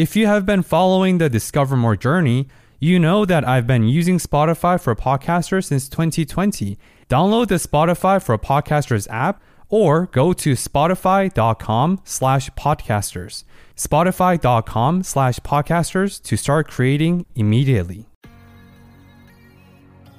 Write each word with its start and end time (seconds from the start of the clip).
If 0.00 0.16
you 0.16 0.26
have 0.28 0.46
been 0.46 0.62
following 0.62 1.18
the 1.18 1.28
Discover 1.28 1.76
More 1.76 1.94
journey, 1.94 2.48
you 2.78 2.98
know 2.98 3.26
that 3.26 3.46
I've 3.46 3.66
been 3.66 3.86
using 3.86 4.16
Spotify 4.16 4.80
for 4.80 4.96
Podcasters 4.96 5.66
since 5.66 5.90
2020. 5.90 6.78
Download 7.10 7.46
the 7.46 7.56
Spotify 7.56 8.22
for 8.22 8.38
Podcasters 8.38 9.06
app 9.10 9.42
or 9.68 10.06
go 10.06 10.32
to 10.32 10.52
spotify.com 10.52 12.00
slash 12.04 12.48
podcasters. 12.52 13.44
Spotify.com 13.76 15.02
slash 15.02 15.38
podcasters 15.40 16.22
to 16.22 16.34
start 16.38 16.66
creating 16.66 17.26
immediately. 17.34 18.08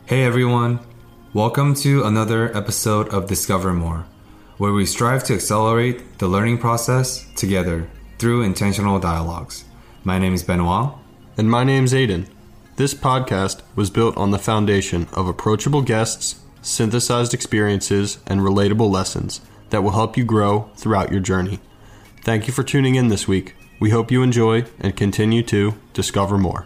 Hey 0.06 0.26
everyone, 0.26 0.80
welcome 1.34 1.74
to 1.78 2.04
another 2.04 2.56
episode 2.56 3.10
of 3.10 3.26
Discover 3.26 3.74
More, 3.74 4.06
where 4.60 4.74
we 4.74 4.86
strive 4.86 5.24
to 5.24 5.34
accelerate 5.34 6.20
the 6.20 6.28
learning 6.28 6.60
process 6.60 7.26
together 7.34 7.90
through 8.20 8.44
intentional 8.44 9.00
dialogues. 9.00 9.66
My 10.04 10.18
name 10.18 10.34
is 10.34 10.42
Benoit. 10.42 10.96
And 11.38 11.50
my 11.50 11.64
name's 11.64 11.94
Aiden. 11.94 12.26
This 12.76 12.96
podcast 12.96 13.62
was 13.76 13.92
built 13.92 14.18
on 14.18 14.32
the 14.32 14.40
foundation 14.40 15.08
of 15.14 15.28
approachable 15.28 15.84
guests, 15.84 16.42
synthesized 16.64 17.36
experiences, 17.36 18.18
and 18.26 18.42
relatable 18.42 18.90
lessons 18.90 19.42
that 19.70 19.84
will 19.84 19.92
help 19.92 20.18
you 20.18 20.24
grow 20.24 20.72
throughout 20.76 21.12
your 21.12 21.20
journey. 21.20 21.60
Thank 22.24 22.48
you 22.48 22.54
for 22.54 22.64
tuning 22.64 22.96
in 22.96 23.10
this 23.10 23.28
week. 23.28 23.54
We 23.80 23.92
hope 23.92 24.10
you 24.10 24.24
enjoy 24.24 24.66
and 24.80 24.98
continue 24.98 25.44
to 25.44 25.76
discover 25.94 26.40
more. 26.40 26.66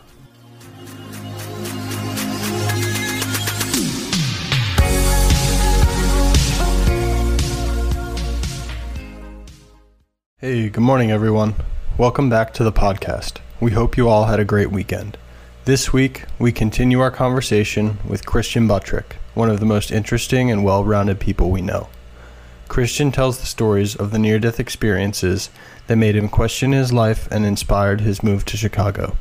Hey, 10.37 10.69
good 10.69 10.83
morning, 10.83 11.11
everyone. 11.11 11.55
Welcome 11.97 12.29
back 12.29 12.53
to 12.55 12.63
the 12.65 12.73
podcast. 12.73 13.37
We 13.61 13.71
hope 13.71 13.95
you 13.95 14.09
all 14.09 14.25
had 14.25 14.37
a 14.37 14.43
great 14.43 14.69
weekend. 14.69 15.17
This 15.63 15.93
week, 15.93 16.25
we 16.37 16.51
continue 16.51 16.99
our 16.99 17.09
conversation 17.09 17.99
with 18.05 18.25
Christian 18.25 18.67
Buttrick, 18.67 19.15
one 19.33 19.49
of 19.49 19.61
the 19.61 19.65
most 19.65 19.93
interesting 19.93 20.51
and 20.51 20.65
well 20.65 20.83
rounded 20.83 21.21
people 21.21 21.49
we 21.49 21.61
know. 21.61 21.87
Christian 22.67 23.13
tells 23.13 23.39
the 23.39 23.45
stories 23.45 23.95
of 23.95 24.11
the 24.11 24.19
near 24.19 24.39
death 24.39 24.59
experiences 24.59 25.49
that 25.87 25.95
made 25.95 26.17
him 26.17 26.27
question 26.27 26.73
his 26.73 26.91
life 26.91 27.31
and 27.31 27.45
inspired 27.45 28.01
his 28.01 28.21
move 28.21 28.43
to 28.43 28.57
Chicago. 28.57 29.15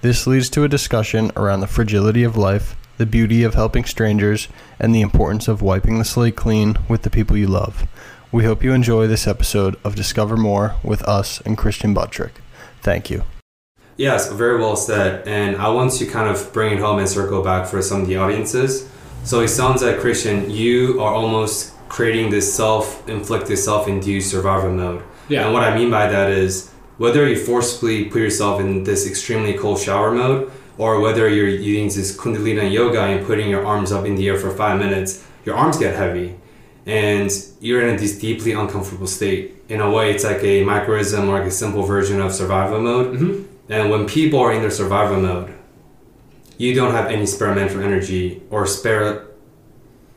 This 0.00 0.26
leads 0.26 0.50
to 0.50 0.64
a 0.64 0.68
discussion 0.68 1.30
around 1.36 1.60
the 1.60 1.68
fragility 1.68 2.24
of 2.24 2.36
life, 2.36 2.74
the 2.96 3.06
beauty 3.06 3.44
of 3.44 3.54
helping 3.54 3.84
strangers, 3.84 4.48
and 4.80 4.92
the 4.92 5.02
importance 5.02 5.46
of 5.46 5.62
wiping 5.62 6.00
the 6.00 6.04
slate 6.04 6.34
clean 6.34 6.78
with 6.88 7.02
the 7.02 7.10
people 7.10 7.36
you 7.36 7.46
love. 7.46 7.86
We 8.30 8.44
hope 8.44 8.62
you 8.62 8.74
enjoy 8.74 9.06
this 9.06 9.26
episode 9.26 9.76
of 9.84 9.94
Discover 9.94 10.36
More 10.36 10.74
with 10.84 11.00
us 11.04 11.40
and 11.46 11.56
Christian 11.56 11.94
Buttrick. 11.94 12.34
Thank 12.82 13.08
you. 13.08 13.24
Yes, 13.96 14.30
very 14.30 14.58
well 14.58 14.76
said. 14.76 15.26
And 15.26 15.56
I 15.56 15.70
want 15.70 15.92
to 15.92 16.04
kind 16.04 16.28
of 16.28 16.52
bring 16.52 16.74
it 16.74 16.78
home 16.78 16.98
and 16.98 17.08
circle 17.08 17.42
back 17.42 17.66
for 17.66 17.80
some 17.80 18.02
of 18.02 18.06
the 18.06 18.18
audiences. 18.18 18.86
So 19.24 19.40
it 19.40 19.48
sounds 19.48 19.82
like, 19.82 20.00
Christian, 20.00 20.50
you 20.50 21.00
are 21.00 21.14
almost 21.14 21.72
creating 21.88 22.28
this 22.28 22.54
self 22.54 23.08
inflicted, 23.08 23.58
self 23.58 23.88
induced 23.88 24.30
survival 24.30 24.72
mode. 24.72 25.02
Yeah. 25.30 25.46
And 25.46 25.54
what 25.54 25.64
I 25.64 25.74
mean 25.74 25.90
by 25.90 26.06
that 26.06 26.30
is 26.30 26.70
whether 26.98 27.26
you 27.26 27.36
forcibly 27.36 28.04
put 28.04 28.20
yourself 28.20 28.60
in 28.60 28.84
this 28.84 29.08
extremely 29.08 29.54
cold 29.54 29.80
shower 29.80 30.10
mode 30.10 30.52
or 30.76 31.00
whether 31.00 31.30
you're 31.30 31.48
using 31.48 31.86
this 31.86 32.14
Kundalini 32.14 32.70
yoga 32.70 33.00
and 33.04 33.26
putting 33.26 33.48
your 33.48 33.64
arms 33.64 33.90
up 33.90 34.04
in 34.04 34.16
the 34.16 34.28
air 34.28 34.36
for 34.36 34.50
five 34.50 34.78
minutes, 34.78 35.24
your 35.46 35.56
arms 35.56 35.78
get 35.78 35.96
heavy 35.96 36.37
and 36.88 37.30
you're 37.60 37.86
in 37.86 37.96
this 37.98 38.18
deeply 38.18 38.52
uncomfortable 38.52 39.06
state. 39.06 39.54
In 39.68 39.80
a 39.80 39.90
way, 39.90 40.10
it's 40.12 40.24
like 40.24 40.42
a 40.42 40.64
microism 40.64 41.28
or 41.28 41.38
like 41.38 41.46
a 41.46 41.50
simple 41.50 41.82
version 41.82 42.20
of 42.20 42.32
survival 42.34 42.80
mode. 42.80 43.08
Mm-hmm. 43.14 43.42
And 43.72 43.90
when 43.90 44.06
people 44.06 44.40
are 44.40 44.52
in 44.52 44.62
their 44.62 44.70
survival 44.70 45.20
mode, 45.20 45.52
you 46.56 46.74
don't 46.74 46.92
have 46.92 47.06
any 47.10 47.26
spare 47.26 47.54
mental 47.54 47.80
energy 47.82 48.42
or 48.50 48.66
spare 48.66 49.26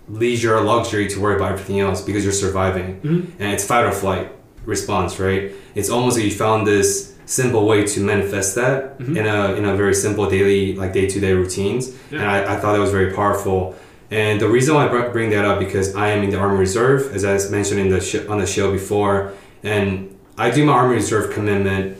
leisure 0.08 0.56
or 0.58 0.62
luxury 0.62 1.08
to 1.10 1.20
worry 1.20 1.36
about 1.36 1.52
everything 1.52 1.80
else 1.82 2.02
because 2.02 2.24
you're 2.24 2.34
surviving. 2.48 3.02
Mm-hmm. 3.02 3.42
And 3.44 3.54
it's 3.54 3.66
fight 3.66 3.86
or 3.86 3.92
flight 3.92 4.32
response, 4.66 5.20
right? 5.20 5.52
It's 5.76 5.90
almost 5.90 6.16
like 6.18 6.26
you 6.26 6.32
found 6.32 6.66
this 6.66 7.16
simple 7.26 7.66
way 7.66 7.86
to 7.86 8.00
manifest 8.02 8.56
that 8.56 8.98
Mhm. 9.00 9.18
in 9.18 9.26
a 9.28 9.54
in 9.60 9.64
a 9.66 9.76
very 9.76 9.94
simple 9.94 10.30
daily 10.30 10.76
like 10.76 10.92
day 10.94 11.08
to 11.08 11.20
day 11.20 11.34
routines. 11.34 11.84
Yeah. 12.12 12.20
And 12.22 12.28
I, 12.36 12.38
I 12.54 12.56
thought 12.60 12.74
that 12.74 12.80
was 12.80 12.92
very 12.92 13.12
powerful. 13.14 13.76
And 14.12 14.42
the 14.42 14.50
reason 14.50 14.76
why 14.76 14.88
I 14.88 15.08
bring 15.08 15.30
that 15.30 15.46
up 15.46 15.58
because 15.58 15.96
I 15.96 16.10
am 16.10 16.22
in 16.22 16.30
the 16.30 16.38
Army 16.38 16.58
Reserve, 16.58 17.16
as 17.16 17.24
I 17.24 17.50
mentioned 17.50 17.80
in 17.80 17.90
the 17.90 18.02
sh- 18.02 18.28
on 18.28 18.40
the 18.40 18.46
show 18.46 18.72
before, 18.72 19.34
and 19.64 20.20
I 20.38 20.52
do 20.52 20.66
my 20.66 20.74
Army 20.74 20.96
Reserve 20.96 21.34
commitment 21.34 21.98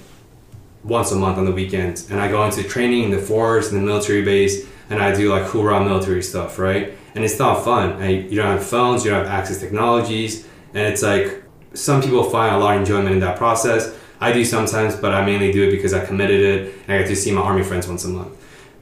once 0.84 1.12
a 1.12 1.16
month 1.16 1.38
on 1.38 1.46
the 1.46 1.54
weekends, 1.54 2.12
and 2.12 2.20
I 2.20 2.28
go 2.28 2.44
into 2.44 2.64
training 2.64 3.04
in 3.04 3.12
the 3.12 3.18
force, 3.18 3.72
in 3.72 3.78
the 3.78 3.86
military 3.86 4.24
base, 4.24 4.68
and 4.90 5.02
I 5.02 5.16
do 5.16 5.32
like 5.32 5.44
hoorah 5.44 5.86
military 5.86 6.22
stuff, 6.22 6.60
right? 6.60 6.94
And 7.16 7.24
it's 7.24 7.40
not 7.40 7.64
fun. 7.64 8.02
I, 8.02 8.10
you 8.10 8.36
don't 8.36 8.58
have 8.58 8.66
phones, 8.66 9.06
you 9.06 9.12
don't 9.12 9.24
have 9.26 9.34
access 9.34 9.60
technologies, 9.60 10.46
and 10.74 10.86
it's 10.88 11.02
like 11.02 11.44
some 11.74 12.02
people 12.02 12.30
find 12.30 12.56
a 12.56 12.60
lot 12.60 12.76
of 12.76 12.82
enjoyment 12.82 13.14
in 13.14 13.20
that 13.22 13.38
process. 13.38 13.98
I 14.20 14.34
do 14.34 14.44
sometimes, 14.44 14.98
but 14.98 15.14
I 15.14 15.26
mainly 15.26 15.52
do 15.54 15.68
it 15.68 15.72
because 15.72 15.94
I 15.94 16.06
committed 16.06 16.42
it, 16.42 16.76
and 16.88 16.94
I 16.94 17.00
get 17.00 17.08
to 17.08 17.16
see 17.16 17.32
my 17.32 17.42
Army 17.42 17.64
friends 17.64 17.88
once 17.88 18.04
a 18.04 18.10
month. 18.10 18.38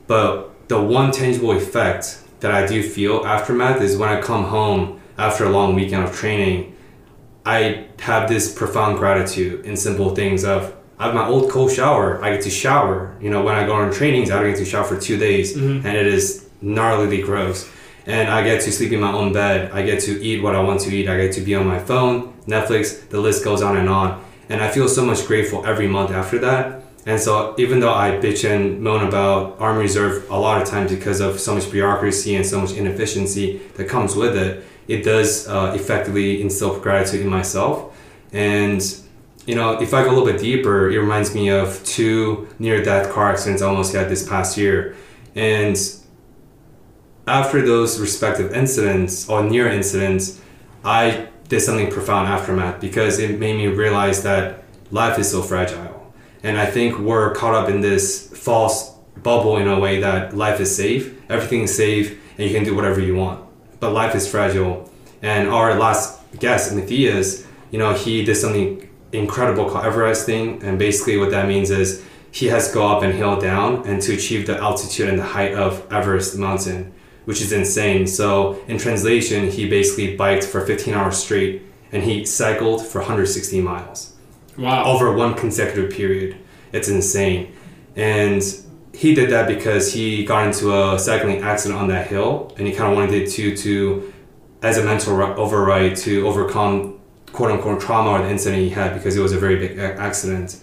But 0.07 0.67
the 0.67 0.81
one 0.81 1.11
tangible 1.11 1.51
effect 1.51 2.23
that 2.39 2.51
I 2.51 2.65
do 2.65 2.81
feel 2.81 3.25
aftermath 3.25 3.81
is 3.81 3.97
when 3.97 4.09
I 4.09 4.21
come 4.21 4.45
home 4.45 4.99
after 5.17 5.45
a 5.45 5.49
long 5.49 5.75
weekend 5.75 6.03
of 6.03 6.15
training, 6.15 6.75
I 7.45 7.85
have 7.99 8.29
this 8.29 8.53
profound 8.53 8.97
gratitude 8.97 9.65
in 9.65 9.75
simple 9.75 10.15
things 10.15 10.43
of 10.45 10.73
I 10.97 11.05
have 11.05 11.15
my 11.15 11.25
old 11.27 11.49
cold 11.49 11.71
shower. 11.71 12.21
I 12.23 12.31
get 12.31 12.41
to 12.41 12.49
shower. 12.49 13.15
You 13.21 13.29
know, 13.29 13.41
when 13.43 13.55
I 13.55 13.65
go 13.65 13.73
on 13.73 13.91
trainings, 13.91 14.31
I 14.31 14.39
don't 14.41 14.49
get 14.51 14.57
to 14.59 14.65
shower 14.65 14.83
for 14.83 14.99
two 14.99 15.17
days, 15.17 15.55
Mhm. 15.55 15.85
and 15.85 15.95
it 15.97 16.07
is 16.07 16.45
gnarlyly 16.61 17.23
gross. 17.23 17.67
And 18.05 18.27
I 18.29 18.43
get 18.43 18.61
to 18.61 18.71
sleep 18.71 18.91
in 18.91 18.99
my 18.99 19.11
own 19.13 19.31
bed. 19.31 19.71
I 19.73 19.81
get 19.83 19.99
to 20.01 20.21
eat 20.21 20.41
what 20.43 20.55
I 20.55 20.61
want 20.61 20.81
to 20.81 20.89
eat. 20.95 21.07
I 21.07 21.15
get 21.17 21.31
to 21.33 21.41
be 21.41 21.55
on 21.55 21.65
my 21.67 21.79
phone, 21.79 22.33
Netflix. 22.47 23.09
The 23.09 23.19
list 23.19 23.43
goes 23.45 23.61
on 23.61 23.77
and 23.77 23.87
on. 23.87 24.19
And 24.49 24.61
I 24.61 24.67
feel 24.69 24.87
so 24.89 25.05
much 25.05 25.25
grateful 25.27 25.63
every 25.65 25.87
month 25.87 26.11
after 26.11 26.37
that. 26.39 26.78
And 27.05 27.19
so, 27.19 27.55
even 27.57 27.79
though 27.79 27.93
I 27.93 28.11
bitch 28.11 28.49
and 28.49 28.81
moan 28.81 29.07
about 29.07 29.59
Army 29.59 29.81
Reserve 29.81 30.29
a 30.29 30.37
lot 30.37 30.61
of 30.61 30.67
times 30.67 30.91
because 30.91 31.21
of 31.21 31.39
so 31.39 31.55
much 31.55 31.71
bureaucracy 31.71 32.35
and 32.35 32.45
so 32.45 32.59
much 32.59 32.73
inefficiency 32.73 33.61
that 33.75 33.87
comes 33.87 34.15
with 34.15 34.35
it, 34.35 34.63
it 34.87 35.03
does 35.03 35.47
uh, 35.47 35.71
effectively 35.75 36.41
instill 36.41 36.77
gratitude 36.79 37.21
in 37.21 37.29
myself. 37.29 37.97
And 38.33 38.81
you 39.45 39.55
know, 39.55 39.81
if 39.81 39.93
I 39.93 40.03
go 40.03 40.09
a 40.09 40.13
little 40.13 40.25
bit 40.25 40.39
deeper, 40.39 40.91
it 40.91 40.99
reminds 40.99 41.33
me 41.33 41.49
of 41.49 41.83
two 41.83 42.47
near-death 42.59 43.11
car 43.11 43.31
accidents 43.31 43.63
I 43.63 43.67
almost 43.67 43.93
had 43.93 44.07
this 44.09 44.27
past 44.27 44.57
year. 44.57 44.95
And 45.33 45.75
after 47.25 47.65
those 47.65 47.99
respective 47.99 48.53
incidents 48.53 49.27
or 49.27 49.41
near 49.43 49.67
incidents, 49.67 50.39
I 50.83 51.29
did 51.47 51.61
something 51.61 51.89
profound 51.89 52.27
aftermath 52.27 52.79
because 52.79 53.17
it 53.17 53.39
made 53.39 53.57
me 53.57 53.67
realize 53.67 54.21
that 54.21 54.63
life 54.91 55.17
is 55.17 55.31
so 55.31 55.41
fragile. 55.41 55.88
And 56.43 56.57
I 56.57 56.65
think 56.65 56.97
we're 56.97 57.33
caught 57.33 57.53
up 57.53 57.69
in 57.69 57.81
this 57.81 58.29
false 58.29 58.91
bubble 59.17 59.57
in 59.57 59.67
a 59.67 59.79
way 59.79 59.99
that 59.99 60.35
life 60.35 60.59
is 60.59 60.73
safe, 60.73 61.13
everything 61.29 61.63
is 61.63 61.75
safe, 61.75 62.17
and 62.37 62.47
you 62.47 62.55
can 62.55 62.63
do 62.63 62.75
whatever 62.75 63.01
you 63.01 63.15
want. 63.15 63.45
But 63.79 63.91
life 63.91 64.15
is 64.15 64.29
fragile. 64.29 64.89
And 65.21 65.49
our 65.49 65.75
last 65.75 66.19
guest, 66.39 66.73
Matthias, 66.73 67.45
you 67.71 67.79
know, 67.79 67.93
he 67.93 68.23
did 68.23 68.35
something 68.35 68.89
incredible 69.11 69.69
called 69.69 69.85
Everesting. 69.85 70.63
And 70.63 70.79
basically, 70.79 71.17
what 71.17 71.31
that 71.31 71.47
means 71.47 71.69
is 71.71 72.05
he 72.31 72.47
has 72.47 72.69
to 72.69 72.73
go 72.73 72.87
up 72.87 73.03
and 73.03 73.13
hill 73.13 73.39
down 73.39 73.85
and 73.85 74.01
to 74.03 74.13
achieve 74.13 74.47
the 74.47 74.57
altitude 74.57 75.09
and 75.09 75.19
the 75.19 75.23
height 75.23 75.53
of 75.53 75.85
Everest 75.91 76.37
mountain, 76.37 76.93
which 77.25 77.41
is 77.41 77.51
insane. 77.51 78.07
So, 78.07 78.61
in 78.67 78.77
translation, 78.77 79.49
he 79.49 79.69
basically 79.69 80.15
biked 80.15 80.45
for 80.45 80.65
15 80.65 80.93
hours 80.93 81.17
straight 81.17 81.63
and 81.91 82.03
he 82.03 82.23
cycled 82.23 82.85
for 82.85 82.99
160 82.99 83.61
miles 83.61 84.13
Wow. 84.59 84.85
over 84.85 85.13
one 85.13 85.35
consecutive 85.35 85.91
period. 85.91 86.35
It's 86.71 86.89
insane. 86.89 87.55
And 87.95 88.43
he 88.93 89.15
did 89.15 89.29
that 89.31 89.47
because 89.47 89.93
he 89.93 90.25
got 90.25 90.47
into 90.47 90.75
a 90.75 90.99
cycling 90.99 91.41
accident 91.41 91.79
on 91.79 91.87
that 91.87 92.07
hill 92.07 92.53
and 92.57 92.67
he 92.67 92.73
kind 92.73 92.91
of 92.91 92.97
wanted 92.97 93.29
to, 93.29 93.55
to 93.55 94.13
as 94.61 94.77
a 94.77 94.83
mental 94.83 95.21
override, 95.21 95.95
to 95.97 96.27
overcome 96.27 96.99
quote 97.31 97.51
unquote 97.51 97.79
trauma 97.79 98.09
or 98.09 98.21
the 98.21 98.29
incident 98.29 98.61
he 98.61 98.69
had 98.69 98.93
because 98.93 99.15
it 99.15 99.21
was 99.21 99.31
a 99.31 99.39
very 99.39 99.55
big 99.55 99.77
accident. 99.79 100.57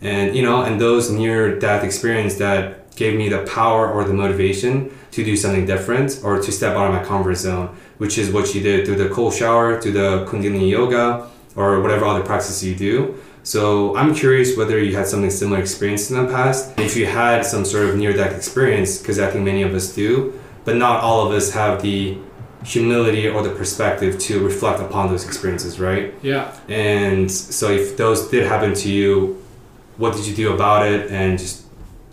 and 0.00 0.34
you 0.34 0.42
know, 0.42 0.62
and 0.62 0.80
those 0.80 1.10
near 1.10 1.58
death 1.58 1.84
experience 1.84 2.36
that 2.36 2.94
gave 2.96 3.16
me 3.16 3.28
the 3.28 3.42
power 3.44 3.90
or 3.90 4.04
the 4.04 4.12
motivation 4.12 4.90
to 5.10 5.24
do 5.24 5.36
something 5.36 5.66
different 5.66 6.20
or 6.22 6.40
to 6.40 6.52
step 6.52 6.76
out 6.76 6.86
of 6.86 6.94
my 6.94 7.04
comfort 7.04 7.34
zone, 7.34 7.74
which 7.98 8.18
is 8.18 8.30
what 8.30 8.54
you 8.54 8.62
did 8.62 8.86
through 8.86 8.96
the 8.96 9.08
cold 9.08 9.34
shower, 9.34 9.80
through 9.80 9.92
the 9.92 10.26
Kundalini 10.26 10.70
yoga, 10.70 11.28
or 11.56 11.80
whatever 11.80 12.04
other 12.06 12.22
practices 12.22 12.64
you 12.64 12.74
do. 12.74 13.14
So 13.44 13.96
I'm 13.96 14.14
curious 14.14 14.56
whether 14.56 14.78
you 14.78 14.94
had 14.96 15.06
something 15.06 15.30
similar 15.30 15.60
experience 15.60 16.10
in 16.10 16.24
the 16.24 16.30
past. 16.32 16.78
If 16.78 16.96
you 16.96 17.06
had 17.06 17.44
some 17.44 17.64
sort 17.64 17.88
of 17.88 17.96
near 17.96 18.12
death 18.12 18.36
experience, 18.36 18.98
because 18.98 19.18
I 19.18 19.30
think 19.30 19.44
many 19.44 19.62
of 19.62 19.74
us 19.74 19.94
do, 19.94 20.38
but 20.64 20.76
not 20.76 21.02
all 21.02 21.26
of 21.26 21.32
us 21.32 21.52
have 21.52 21.82
the 21.82 22.18
humility 22.64 23.28
or 23.28 23.42
the 23.42 23.50
perspective 23.50 24.18
to 24.20 24.44
reflect 24.44 24.80
upon 24.80 25.08
those 25.08 25.24
experiences, 25.26 25.80
right? 25.80 26.14
Yeah. 26.22 26.56
And 26.68 27.30
so 27.30 27.70
if 27.70 27.96
those 27.96 28.28
did 28.28 28.46
happen 28.46 28.74
to 28.74 28.90
you, 28.90 29.42
what 29.96 30.14
did 30.14 30.26
you 30.26 30.34
do 30.34 30.54
about 30.54 30.86
it? 30.86 31.10
And 31.10 31.38
just 31.38 31.64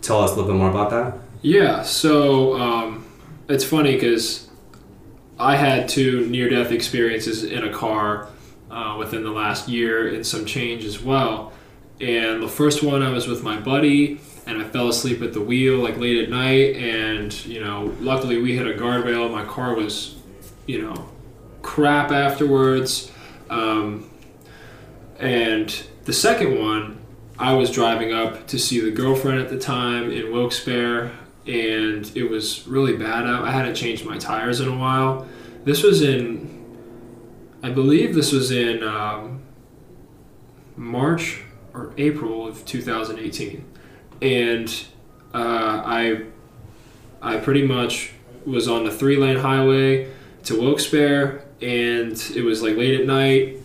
tell 0.02 0.22
us 0.22 0.32
a 0.32 0.34
little 0.34 0.50
bit 0.50 0.58
more 0.58 0.70
about 0.70 0.90
that. 0.90 1.18
Yeah. 1.42 1.82
So 1.82 2.58
um, 2.58 3.06
it's 3.48 3.64
funny 3.64 3.94
because 3.94 4.48
I 5.38 5.56
had 5.56 5.88
two 5.88 6.26
near 6.26 6.48
death 6.48 6.72
experiences 6.72 7.44
in 7.44 7.64
a 7.64 7.72
car 7.72 8.28
uh, 8.70 8.96
within 8.98 9.22
the 9.22 9.30
last 9.30 9.68
year 9.68 10.14
and 10.14 10.26
some 10.26 10.44
change 10.44 10.84
as 10.84 11.00
well. 11.02 11.52
And 12.00 12.42
the 12.42 12.48
first 12.48 12.82
one, 12.82 13.02
I 13.02 13.10
was 13.10 13.26
with 13.26 13.42
my 13.42 13.60
buddy, 13.60 14.20
and 14.46 14.60
I 14.60 14.64
fell 14.64 14.88
asleep 14.88 15.20
at 15.22 15.32
the 15.32 15.40
wheel 15.40 15.78
like 15.78 15.98
late 15.98 16.22
at 16.22 16.30
night. 16.30 16.76
And 16.76 17.44
you 17.44 17.62
know, 17.62 17.94
luckily 18.00 18.40
we 18.40 18.56
hit 18.56 18.66
a 18.66 18.78
guardrail. 18.78 19.30
My 19.30 19.44
car 19.44 19.74
was, 19.74 20.16
you 20.66 20.80
know, 20.82 21.08
crap 21.62 22.10
afterwards. 22.10 23.10
Um, 23.50 24.08
and 25.18 25.82
the 26.04 26.12
second 26.12 26.58
one, 26.58 26.98
I 27.38 27.52
was 27.54 27.70
driving 27.70 28.12
up 28.12 28.46
to 28.48 28.58
see 28.58 28.80
the 28.80 28.90
girlfriend 28.90 29.40
at 29.40 29.50
the 29.50 29.58
time 29.58 30.10
in 30.10 30.32
Wilkes-Barre, 30.32 31.10
and 31.46 32.10
it 32.14 32.30
was 32.30 32.66
really 32.66 32.96
bad 32.96 33.26
out. 33.26 33.44
I 33.44 33.50
hadn't 33.50 33.74
changed 33.74 34.04
my 34.04 34.18
tires 34.18 34.60
in 34.60 34.68
a 34.68 34.76
while. 34.76 35.26
This 35.64 35.82
was 35.82 36.02
in 36.02 36.49
I 37.62 37.70
believe 37.70 38.14
this 38.14 38.32
was 38.32 38.50
in 38.50 38.82
um, 38.82 39.42
March 40.76 41.42
or 41.74 41.92
April 41.98 42.46
of 42.46 42.64
2018, 42.64 43.64
and 44.22 44.86
uh, 45.34 45.82
I 45.84 46.22
I 47.20 47.36
pretty 47.36 47.66
much 47.66 48.12
was 48.46 48.66
on 48.66 48.84
the 48.84 48.90
three 48.90 49.16
lane 49.16 49.36
highway 49.36 50.10
to 50.44 50.58
Wilkes-Barre, 50.58 51.42
and 51.60 52.12
it 52.34 52.42
was 52.42 52.62
like 52.62 52.76
late 52.76 52.98
at 52.98 53.06
night, 53.06 53.58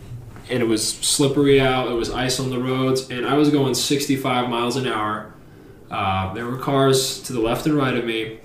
and 0.49 0.61
it 0.61 0.67
was 0.67 0.85
slippery 0.85 1.61
out. 1.61 1.87
It 1.87 1.95
was 1.95 2.11
ice 2.11 2.37
on 2.39 2.49
the 2.49 2.59
roads, 2.59 3.09
and 3.09 3.25
I 3.25 3.35
was 3.35 3.49
going 3.49 3.75
65 3.75 4.49
miles 4.49 4.75
an 4.75 4.87
hour. 4.87 5.33
Uh, 5.89 6.33
there 6.33 6.45
were 6.45 6.57
cars 6.57 7.21
to 7.23 7.33
the 7.33 7.39
left 7.39 7.65
and 7.65 7.75
right 7.75 7.95
of 7.95 8.03
me, 8.03 8.39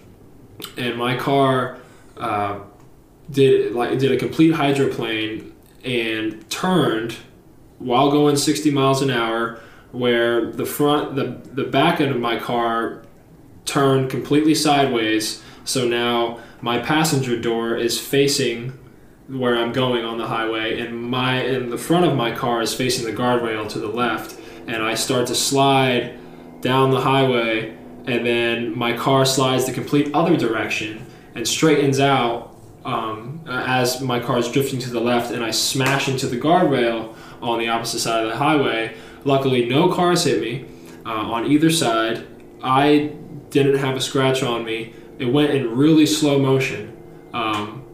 and 0.77 0.97
my 0.97 1.17
car. 1.17 1.79
Uh, 2.17 2.61
did 3.31 3.73
like 3.73 3.99
did 3.99 4.13
a 4.13 4.17
complete 4.17 4.53
hydroplane 4.53 5.55
and 5.85 6.49
turned 6.51 7.17
while 7.79 8.11
going 8.11 8.37
60 8.37 8.71
miles 8.71 9.01
an 9.03 9.11
hour 9.11 9.61
where 9.93 10.51
the 10.53 10.67
front 10.67 11.17
the 11.17 11.41
the 11.53 11.65
back 11.65 12.01
end 12.01 12.11
of 12.11 12.21
my 12.21 12.39
car 12.39 13.03
turned 13.65 14.11
completely 14.11 14.55
sideways. 14.55 15.43
So 15.65 15.87
now 15.87 16.41
my 16.61 16.79
passenger 16.79 17.41
door 17.41 17.77
is 17.77 18.01
facing 18.01 18.79
where 19.29 19.57
I'm 19.57 19.73
going 19.73 20.05
on 20.05 20.19
the 20.19 20.27
highway 20.27 20.81
and 20.81 21.03
my 21.11 21.35
and 21.35 21.73
the 21.73 21.79
front 21.79 22.05
of 22.05 22.17
my 22.17 22.33
car 22.33 22.61
is 22.61 22.75
facing 22.75 23.05
the 23.05 23.13
guardrail 23.13 23.69
to 23.71 23.79
the 23.79 23.89
left. 23.89 24.39
And 24.67 24.83
I 24.83 24.95
start 24.95 25.27
to 25.29 25.35
slide 25.35 26.19
down 26.61 26.91
the 26.91 27.01
highway 27.01 27.77
and 28.07 28.27
then 28.27 28.77
my 28.77 28.97
car 28.97 29.25
slides 29.25 29.67
the 29.67 29.73
complete 29.73 30.13
other 30.15 30.37
direction 30.37 31.07
and 31.35 31.47
straightens 31.47 32.01
out 32.01 32.50
um, 32.85 33.45
as 33.49 34.01
my 34.01 34.21
car 34.21 34.39
is 34.39 34.51
drifting 34.51 34.79
to 34.81 34.91
the 34.91 35.01
left 35.01 35.33
and 35.33 35.45
I 35.45 35.51
smash 35.51 36.09
into 36.09 36.27
the 36.27 36.39
guardrail 36.39 37.15
on 37.43 37.59
the 37.59 37.69
opposite 37.69 38.01
side 38.01 38.25
of 38.25 38.31
the 38.31 38.37
highway. 38.37 38.97
Luckily, 39.25 39.69
no 39.69 39.93
cars 39.93 40.25
hit 40.25 40.41
me 40.41 40.67
uh, 41.05 41.11
on 41.11 41.47
either 41.47 41.71
side. 41.71 42.27
I 42.63 43.13
didn't 43.51 43.79
have 43.79 43.97
a 43.97 44.01
scratch 44.01 44.43
on 44.43 44.65
me. 44.65 44.95
It 45.19 45.27
went 45.27 45.51
in 45.51 45.77
really 45.77 46.07
slow 46.07 46.39
motion. 46.39 46.97
Um, 47.33 47.85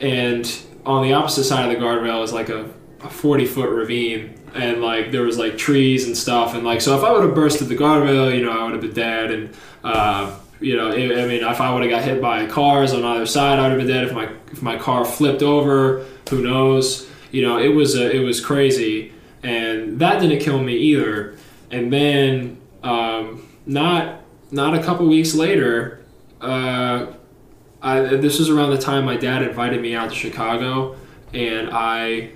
and 0.00 0.50
on 0.84 1.02
the 1.02 1.12
opposite 1.12 1.44
side 1.44 1.70
of 1.70 1.78
the 1.78 1.84
guardrail 1.84 2.24
is 2.24 2.32
like 2.32 2.48
a, 2.48 2.70
a 3.02 3.10
40 3.10 3.46
foot 3.46 3.70
ravine. 3.70 4.38
And 4.54 4.82
like 4.82 5.12
there 5.12 5.22
was 5.22 5.38
like 5.38 5.56
trees 5.56 6.06
and 6.06 6.16
stuff. 6.16 6.54
And 6.54 6.64
like, 6.64 6.80
so 6.80 6.96
if 6.96 7.04
I 7.04 7.12
would 7.12 7.24
have 7.24 7.34
bursted 7.34 7.68
the 7.68 7.76
guardrail, 7.76 8.36
you 8.36 8.44
know, 8.44 8.52
I 8.52 8.64
would 8.64 8.72
have 8.72 8.80
been 8.82 8.94
dead. 8.94 9.30
And, 9.30 9.54
uh, 9.84 10.38
you 10.62 10.76
know, 10.76 10.90
it, 10.90 11.18
I 11.18 11.26
mean, 11.26 11.44
if 11.44 11.60
I 11.60 11.72
would 11.72 11.82
have 11.82 11.90
got 11.90 12.02
hit 12.02 12.20
by 12.20 12.46
cars 12.46 12.92
on 12.92 13.04
either 13.04 13.26
side, 13.26 13.58
I 13.58 13.62
would 13.62 13.78
have 13.78 13.86
been 13.86 13.88
dead. 13.88 14.04
If 14.04 14.12
my 14.12 14.30
if 14.50 14.62
my 14.62 14.76
car 14.76 15.04
flipped 15.04 15.42
over, 15.42 16.04
who 16.30 16.42
knows? 16.42 17.08
You 17.30 17.42
know, 17.42 17.58
it 17.58 17.68
was 17.68 17.96
a, 17.96 18.14
it 18.14 18.20
was 18.20 18.40
crazy, 18.40 19.12
and 19.42 19.98
that 19.98 20.20
didn't 20.20 20.40
kill 20.40 20.62
me 20.62 20.76
either. 20.76 21.36
And 21.70 21.92
then, 21.92 22.60
um, 22.82 23.48
not 23.66 24.20
not 24.50 24.74
a 24.74 24.82
couple 24.82 25.08
weeks 25.08 25.34
later, 25.34 26.02
uh, 26.40 27.06
I, 27.80 28.00
this 28.00 28.38
was 28.38 28.50
around 28.50 28.70
the 28.70 28.78
time 28.78 29.04
my 29.04 29.16
dad 29.16 29.42
invited 29.42 29.80
me 29.80 29.94
out 29.94 30.10
to 30.10 30.14
Chicago, 30.14 30.96
and 31.32 31.70
I 31.72 32.32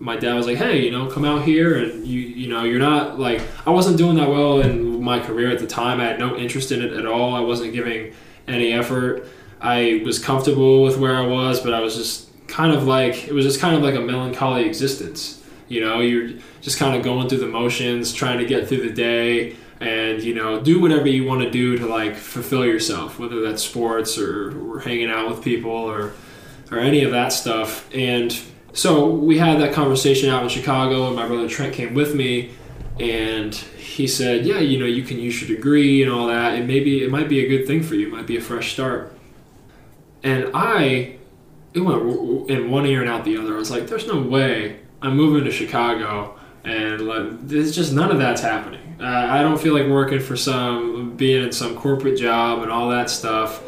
my 0.00 0.16
dad 0.16 0.34
was 0.34 0.46
like, 0.46 0.56
"Hey, 0.56 0.82
you 0.82 0.90
know, 0.90 1.08
come 1.08 1.24
out 1.24 1.44
here 1.44 1.78
and 1.78 2.06
you 2.06 2.20
you 2.20 2.48
know, 2.48 2.64
you're 2.64 2.80
not 2.80 3.20
like 3.20 3.42
I 3.66 3.70
wasn't 3.70 3.98
doing 3.98 4.16
that 4.16 4.28
well 4.28 4.60
in 4.60 5.02
my 5.02 5.20
career 5.20 5.50
at 5.50 5.58
the 5.58 5.66
time. 5.66 6.00
I 6.00 6.04
had 6.04 6.18
no 6.18 6.36
interest 6.36 6.72
in 6.72 6.82
it 6.82 6.92
at 6.92 7.06
all. 7.06 7.34
I 7.34 7.40
wasn't 7.40 7.72
giving 7.72 8.12
any 8.48 8.72
effort. 8.72 9.28
I 9.60 10.02
was 10.04 10.18
comfortable 10.18 10.82
with 10.82 10.96
where 10.96 11.16
I 11.16 11.26
was, 11.26 11.60
but 11.60 11.74
I 11.74 11.80
was 11.80 11.94
just 11.96 12.28
kind 12.48 12.72
of 12.72 12.86
like 12.86 13.28
it 13.28 13.32
was 13.32 13.44
just 13.44 13.60
kind 13.60 13.76
of 13.76 13.82
like 13.82 13.94
a 13.94 14.00
melancholy 14.00 14.64
existence. 14.64 15.42
You 15.68 15.82
know, 15.82 16.00
you're 16.00 16.30
just 16.62 16.78
kind 16.78 16.96
of 16.96 17.04
going 17.04 17.28
through 17.28 17.38
the 17.38 17.46
motions, 17.46 18.12
trying 18.12 18.38
to 18.38 18.46
get 18.46 18.68
through 18.68 18.88
the 18.88 18.92
day 18.92 19.54
and 19.80 20.22
you 20.22 20.34
know 20.34 20.60
do 20.60 20.78
whatever 20.80 21.08
you 21.08 21.24
want 21.24 21.40
to 21.40 21.50
do 21.50 21.78
to 21.78 21.86
like 21.86 22.14
fulfill 22.14 22.66
yourself 22.66 23.18
whether 23.18 23.40
that's 23.40 23.62
sports 23.62 24.18
or, 24.18 24.74
or 24.74 24.80
hanging 24.80 25.10
out 25.10 25.28
with 25.28 25.42
people 25.42 25.70
or 25.70 26.12
or 26.70 26.78
any 26.78 27.02
of 27.02 27.12
that 27.12 27.32
stuff 27.32 27.88
and 27.94 28.38
so 28.72 29.08
we 29.08 29.38
had 29.38 29.60
that 29.60 29.72
conversation 29.72 30.30
out 30.30 30.42
in 30.42 30.48
Chicago, 30.48 31.06
and 31.06 31.16
my 31.16 31.26
brother 31.26 31.48
Trent 31.48 31.74
came 31.74 31.94
with 31.94 32.14
me, 32.14 32.50
and 32.98 33.54
he 33.54 34.06
said, 34.06 34.46
"Yeah, 34.46 34.58
you 34.58 34.78
know, 34.78 34.86
you 34.86 35.02
can 35.02 35.18
use 35.18 35.40
your 35.40 35.56
degree 35.56 36.02
and 36.02 36.10
all 36.10 36.28
that, 36.28 36.54
and 36.54 36.66
maybe 36.66 37.02
it 37.02 37.10
might 37.10 37.28
be 37.28 37.44
a 37.44 37.48
good 37.48 37.66
thing 37.66 37.82
for 37.82 37.94
you. 37.94 38.08
It 38.08 38.12
might 38.12 38.26
be 38.26 38.36
a 38.36 38.40
fresh 38.40 38.72
start." 38.72 39.12
And 40.22 40.50
I, 40.54 41.16
it 41.72 41.80
went 41.80 42.50
in 42.50 42.70
one 42.70 42.86
ear 42.86 43.00
and 43.00 43.10
out 43.10 43.24
the 43.24 43.36
other. 43.36 43.54
I 43.54 43.58
was 43.58 43.70
like, 43.70 43.86
"There's 43.86 44.06
no 44.06 44.20
way 44.20 44.80
I'm 45.02 45.16
moving 45.16 45.44
to 45.44 45.50
Chicago." 45.50 46.36
And 46.62 47.08
like, 47.08 47.48
there's 47.48 47.74
just 47.74 47.92
none 47.92 48.10
of 48.10 48.18
that's 48.18 48.42
happening. 48.42 48.96
Uh, 49.00 49.04
I 49.06 49.42
don't 49.42 49.58
feel 49.58 49.72
like 49.72 49.86
working 49.86 50.20
for 50.20 50.36
some, 50.36 51.16
being 51.16 51.42
in 51.42 51.52
some 51.52 51.74
corporate 51.74 52.18
job 52.18 52.62
and 52.62 52.70
all 52.70 52.90
that 52.90 53.08
stuff. 53.08 53.62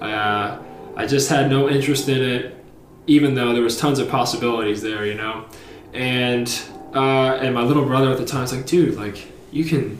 Uh, 0.00 0.58
I 0.96 1.06
just 1.06 1.28
had 1.28 1.50
no 1.50 1.68
interest 1.68 2.08
in 2.08 2.22
it 2.22 2.57
even 3.08 3.34
though 3.34 3.52
there 3.52 3.62
was 3.62 3.76
tons 3.76 3.98
of 3.98 4.08
possibilities 4.08 4.82
there, 4.82 5.04
you 5.04 5.14
know. 5.14 5.46
And 5.92 6.48
uh, 6.94 7.34
and 7.40 7.54
my 7.54 7.62
little 7.62 7.84
brother 7.84 8.12
at 8.12 8.18
the 8.18 8.26
time 8.26 8.42
was 8.42 8.54
like, 8.54 8.66
dude, 8.66 8.96
like 8.96 9.26
you 9.50 9.64
can 9.64 9.98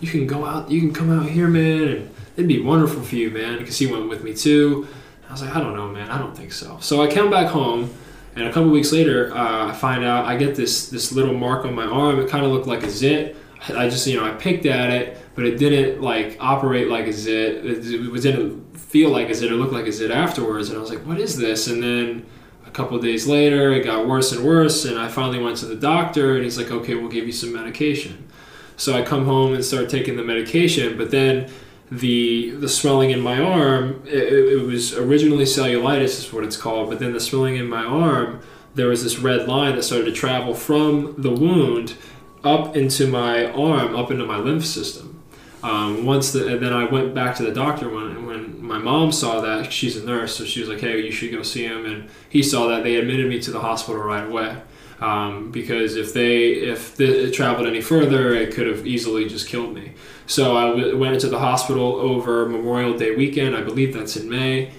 you 0.00 0.08
can 0.08 0.26
go 0.26 0.46
out, 0.46 0.70
you 0.70 0.80
can 0.80 0.92
come 0.92 1.10
out 1.10 1.28
here, 1.28 1.48
man, 1.48 1.88
and 1.88 2.14
it'd 2.36 2.46
be 2.46 2.60
wonderful 2.60 3.02
for 3.02 3.16
you, 3.16 3.30
man, 3.30 3.58
because 3.58 3.78
he 3.78 3.86
went 3.86 4.08
with 4.08 4.22
me 4.22 4.34
too. 4.34 4.86
I 5.28 5.32
was 5.32 5.42
like, 5.42 5.54
I 5.54 5.60
don't 5.60 5.76
know, 5.76 5.88
man, 5.88 6.10
I 6.10 6.18
don't 6.18 6.36
think 6.36 6.52
so. 6.52 6.78
So 6.80 7.02
I 7.02 7.12
come 7.12 7.30
back 7.30 7.48
home, 7.48 7.92
and 8.36 8.46
a 8.46 8.52
couple 8.52 8.70
weeks 8.70 8.92
later, 8.92 9.34
uh, 9.34 9.68
I 9.68 9.72
find 9.72 10.04
out 10.04 10.26
I 10.26 10.36
get 10.36 10.54
this 10.54 10.88
this 10.90 11.12
little 11.12 11.34
mark 11.34 11.64
on 11.64 11.74
my 11.74 11.86
arm. 11.86 12.20
It 12.20 12.28
kind 12.28 12.44
of 12.44 12.52
looked 12.52 12.66
like 12.66 12.82
a 12.82 12.90
zit. 12.90 13.36
I 13.68 13.88
just 13.88 14.06
you 14.06 14.18
know 14.18 14.24
I 14.24 14.32
picked 14.32 14.66
at 14.66 14.90
it, 14.90 15.18
but 15.34 15.46
it 15.46 15.58
didn't 15.58 16.02
like 16.02 16.36
operate 16.40 16.88
like 16.88 17.06
a 17.06 17.12
zit. 17.12 17.64
It, 17.64 17.86
it 17.86 18.22
didn't 18.22 18.76
feel 18.76 19.10
like 19.10 19.30
a 19.30 19.34
zit. 19.34 19.50
It 19.50 19.56
looked 19.56 19.72
like 19.72 19.86
a 19.86 19.92
zit 19.92 20.10
afterwards, 20.10 20.68
and 20.68 20.76
I 20.76 20.80
was 20.80 20.90
like, 20.90 21.06
what 21.06 21.18
is 21.18 21.38
this? 21.38 21.66
And 21.68 21.82
then 21.82 22.26
a 22.70 22.72
couple 22.72 22.96
days 23.00 23.26
later, 23.26 23.72
it 23.72 23.84
got 23.84 24.06
worse 24.06 24.30
and 24.30 24.44
worse, 24.44 24.84
and 24.84 24.96
I 24.96 25.08
finally 25.08 25.42
went 25.42 25.56
to 25.58 25.66
the 25.66 25.74
doctor, 25.74 26.36
and 26.36 26.44
he's 26.44 26.56
like, 26.56 26.70
"Okay, 26.70 26.94
we'll 26.94 27.10
give 27.10 27.26
you 27.26 27.32
some 27.32 27.52
medication." 27.52 28.28
So 28.76 28.94
I 28.94 29.02
come 29.02 29.24
home 29.24 29.52
and 29.54 29.64
start 29.64 29.88
taking 29.88 30.16
the 30.16 30.22
medication, 30.22 30.96
but 30.96 31.10
then 31.10 31.50
the 31.90 32.50
the 32.50 32.68
swelling 32.68 33.10
in 33.10 33.20
my 33.20 33.40
arm, 33.40 34.02
it, 34.06 34.32
it 34.32 34.62
was 34.62 34.94
originally 34.94 35.44
cellulitis, 35.44 36.20
is 36.20 36.32
what 36.32 36.44
it's 36.44 36.56
called, 36.56 36.90
but 36.90 37.00
then 37.00 37.12
the 37.12 37.20
swelling 37.20 37.56
in 37.56 37.68
my 37.68 37.84
arm, 37.84 38.40
there 38.76 38.86
was 38.86 39.02
this 39.02 39.18
red 39.18 39.48
line 39.48 39.74
that 39.74 39.82
started 39.82 40.04
to 40.04 40.12
travel 40.12 40.54
from 40.54 41.14
the 41.18 41.30
wound 41.30 41.96
up 42.44 42.76
into 42.76 43.08
my 43.08 43.46
arm, 43.46 43.96
up 43.96 44.12
into 44.12 44.24
my 44.24 44.38
lymph 44.38 44.64
system. 44.64 45.20
Um, 45.62 46.06
once 46.06 46.32
the, 46.32 46.46
and 46.46 46.62
then 46.62 46.72
I 46.72 46.84
went 46.84 47.14
back 47.14 47.36
to 47.36 47.42
the 47.42 47.52
doctor 47.52 47.88
when 47.90 48.24
when 48.26 48.49
my 48.70 48.78
mom 48.78 49.12
saw 49.12 49.40
that 49.40 49.72
she's 49.72 49.96
a 49.96 50.04
nurse, 50.04 50.36
so 50.36 50.44
she 50.44 50.60
was 50.60 50.68
like, 50.68 50.80
"Hey, 50.80 51.00
you 51.00 51.12
should 51.12 51.32
go 51.32 51.42
see 51.42 51.64
him." 51.64 51.84
And 51.84 52.08
he 52.28 52.42
saw 52.42 52.68
that 52.68 52.84
they 52.84 52.96
admitted 52.96 53.28
me 53.28 53.40
to 53.40 53.50
the 53.50 53.60
hospital 53.60 54.00
right 54.00 54.24
away. 54.24 54.56
Um, 55.00 55.50
because 55.50 55.96
if 55.96 56.12
they 56.12 56.50
if 56.52 57.00
it 57.00 57.32
traveled 57.32 57.66
any 57.66 57.80
further, 57.80 58.34
it 58.34 58.54
could 58.54 58.66
have 58.66 58.86
easily 58.86 59.28
just 59.28 59.48
killed 59.48 59.74
me. 59.74 59.92
So 60.26 60.56
I 60.56 60.66
w- 60.68 60.96
went 60.96 61.14
into 61.14 61.28
the 61.28 61.38
hospital 61.38 61.96
over 61.96 62.46
Memorial 62.48 62.96
Day 62.96 63.16
weekend. 63.16 63.56
I 63.56 63.62
believe 63.62 63.94
that's 63.94 64.16
in 64.16 64.28
May, 64.28 64.72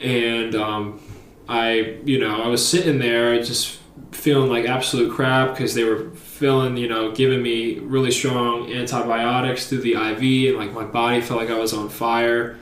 and 0.00 0.54
um, 0.54 1.00
I 1.48 1.98
you 2.04 2.18
know 2.18 2.42
I 2.42 2.48
was 2.48 2.66
sitting 2.66 2.98
there 2.98 3.40
just 3.42 3.78
feeling 4.12 4.50
like 4.50 4.66
absolute 4.66 5.12
crap 5.12 5.50
because 5.50 5.74
they 5.74 5.84
were 5.84 6.10
feeling 6.10 6.76
you 6.76 6.88
know 6.88 7.12
giving 7.12 7.42
me 7.42 7.78
really 7.78 8.10
strong 8.10 8.72
antibiotics 8.72 9.68
through 9.68 9.82
the 9.82 9.94
IV 9.94 10.50
and 10.50 10.58
like 10.58 10.72
my 10.72 10.84
body 10.84 11.20
felt 11.20 11.40
like 11.40 11.50
I 11.50 11.58
was 11.58 11.72
on 11.72 11.88
fire, 11.88 12.58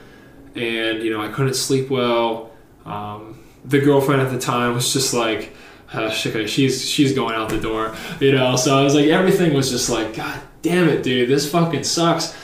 and 0.54 1.02
you 1.02 1.10
know 1.10 1.20
I 1.20 1.28
couldn't 1.28 1.54
sleep 1.54 1.90
well. 1.90 2.50
Um, 2.84 3.38
the 3.64 3.80
girlfriend 3.80 4.22
at 4.22 4.30
the 4.30 4.38
time 4.38 4.74
was 4.74 4.92
just 4.92 5.12
like 5.12 5.52
uh, 5.92 6.10
she's 6.10 6.88
she's 6.88 7.14
going 7.14 7.34
out 7.34 7.48
the 7.48 7.60
door, 7.60 7.94
you 8.20 8.32
know. 8.32 8.56
So 8.56 8.76
I 8.78 8.82
was 8.82 8.94
like, 8.94 9.06
everything 9.06 9.54
was 9.54 9.70
just 9.70 9.88
like, 9.88 10.14
God 10.14 10.40
damn 10.62 10.88
it, 10.88 11.02
dude, 11.02 11.28
this 11.28 11.50
fucking 11.50 11.84
sucks. 11.84 12.36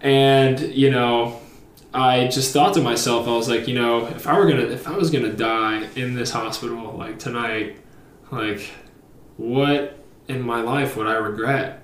And 0.00 0.60
you 0.60 0.90
know, 0.90 1.40
I 1.92 2.28
just 2.28 2.52
thought 2.52 2.74
to 2.74 2.82
myself, 2.82 3.26
I 3.26 3.32
was 3.32 3.48
like, 3.48 3.66
you 3.66 3.74
know, 3.74 4.06
if 4.06 4.26
I 4.26 4.38
were 4.38 4.48
gonna, 4.48 4.66
if 4.66 4.86
I 4.86 4.96
was 4.96 5.10
gonna 5.10 5.32
die 5.32 5.88
in 5.96 6.14
this 6.14 6.30
hospital 6.30 6.92
like 6.92 7.18
tonight, 7.18 7.78
like, 8.30 8.70
what 9.36 9.98
in 10.28 10.42
my 10.42 10.60
life 10.60 10.96
would 10.96 11.06
I 11.06 11.14
regret? 11.14 11.82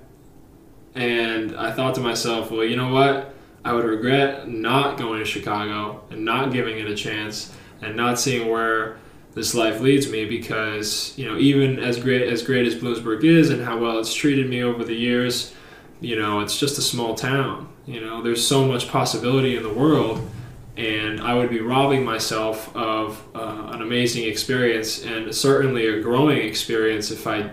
And 0.95 1.55
I 1.55 1.71
thought 1.71 1.95
to 1.95 2.01
myself, 2.01 2.51
well, 2.51 2.63
you 2.63 2.75
know 2.75 2.93
what? 2.93 3.33
I 3.63 3.73
would 3.73 3.85
regret 3.85 4.47
not 4.47 4.97
going 4.97 5.19
to 5.19 5.25
Chicago 5.25 6.03
and 6.09 6.23
not 6.23 6.53
giving 6.53 6.77
it 6.77 6.87
a 6.87 6.95
chance 6.95 7.53
and 7.81 7.95
not 7.95 8.19
seeing 8.19 8.49
where 8.49 8.97
this 9.33 9.53
life 9.53 9.81
leads 9.81 10.09
me 10.11 10.25
because 10.25 11.13
you 11.15 11.25
know 11.25 11.37
even 11.37 11.77
as 11.79 11.99
great 11.99 12.27
as 12.27 12.41
great 12.41 12.65
as 12.65 12.75
Bloomsburg 12.75 13.23
is 13.23 13.49
and 13.49 13.63
how 13.63 13.77
well 13.77 13.99
it's 13.99 14.13
treated 14.13 14.49
me 14.49 14.63
over 14.63 14.83
the 14.83 14.95
years, 14.95 15.53
you 16.01 16.19
know 16.19 16.39
it's 16.39 16.59
just 16.59 16.77
a 16.77 16.81
small 16.81 17.13
town. 17.13 17.69
You 17.85 18.01
know 18.01 18.21
there's 18.21 18.45
so 18.45 18.67
much 18.67 18.89
possibility 18.89 19.55
in 19.55 19.63
the 19.63 19.73
world, 19.73 20.27
and 20.75 21.21
I 21.21 21.35
would 21.35 21.49
be 21.49 21.59
robbing 21.59 22.03
myself 22.03 22.75
of 22.75 23.23
uh, 23.35 23.69
an 23.73 23.81
amazing 23.81 24.27
experience 24.27 25.03
and 25.03 25.33
certainly 25.33 25.85
a 25.85 26.01
growing 26.01 26.39
experience 26.39 27.11
if 27.11 27.27
I 27.27 27.51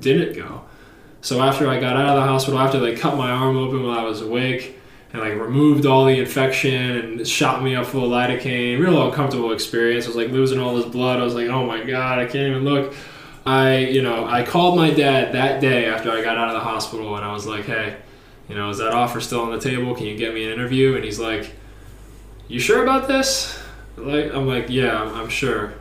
didn't 0.00 0.36
go. 0.36 0.62
So 1.20 1.42
after 1.42 1.68
I 1.68 1.80
got 1.80 1.96
out 1.96 2.16
of 2.16 2.22
the 2.22 2.28
hospital, 2.28 2.58
after 2.58 2.78
they 2.78 2.94
cut 2.94 3.16
my 3.16 3.30
arm 3.30 3.56
open 3.56 3.82
while 3.82 3.98
I 3.98 4.04
was 4.04 4.20
awake, 4.20 4.78
and 5.16 5.24
like 5.24 5.40
removed 5.40 5.86
all 5.86 6.04
the 6.04 6.18
infection 6.18 6.96
and 6.98 7.26
shot 7.26 7.62
me 7.62 7.74
up 7.74 7.86
full 7.86 8.04
of 8.04 8.10
lidocaine. 8.10 8.78
Real 8.78 9.06
uncomfortable 9.06 9.52
experience. 9.52 10.04
I 10.04 10.08
was 10.08 10.16
like 10.16 10.28
losing 10.28 10.58
all 10.60 10.76
this 10.76 10.84
blood. 10.84 11.18
I 11.18 11.24
was 11.24 11.34
like, 11.34 11.48
oh 11.48 11.66
my 11.66 11.82
god, 11.82 12.18
I 12.18 12.26
can't 12.26 12.50
even 12.50 12.64
look. 12.64 12.94
I, 13.46 13.78
you 13.78 14.02
know, 14.02 14.26
I 14.26 14.44
called 14.44 14.76
my 14.76 14.90
dad 14.90 15.32
that 15.32 15.60
day 15.60 15.86
after 15.86 16.10
I 16.10 16.22
got 16.22 16.36
out 16.36 16.48
of 16.48 16.54
the 16.54 16.60
hospital, 16.60 17.16
and 17.16 17.24
I 17.24 17.32
was 17.32 17.46
like, 17.46 17.64
hey, 17.64 17.96
you 18.48 18.54
know, 18.54 18.70
is 18.70 18.78
that 18.78 18.92
offer 18.92 19.20
still 19.20 19.40
on 19.40 19.52
the 19.52 19.60
table? 19.60 19.94
Can 19.94 20.06
you 20.06 20.16
get 20.16 20.34
me 20.34 20.44
an 20.44 20.52
interview? 20.52 20.96
And 20.96 21.04
he's 21.04 21.20
like, 21.20 21.52
you 22.48 22.58
sure 22.58 22.82
about 22.82 23.08
this? 23.08 23.58
Like, 23.96 24.34
I'm 24.34 24.46
like, 24.46 24.68
yeah, 24.68 25.00
I'm, 25.00 25.28
sure. 25.28 25.74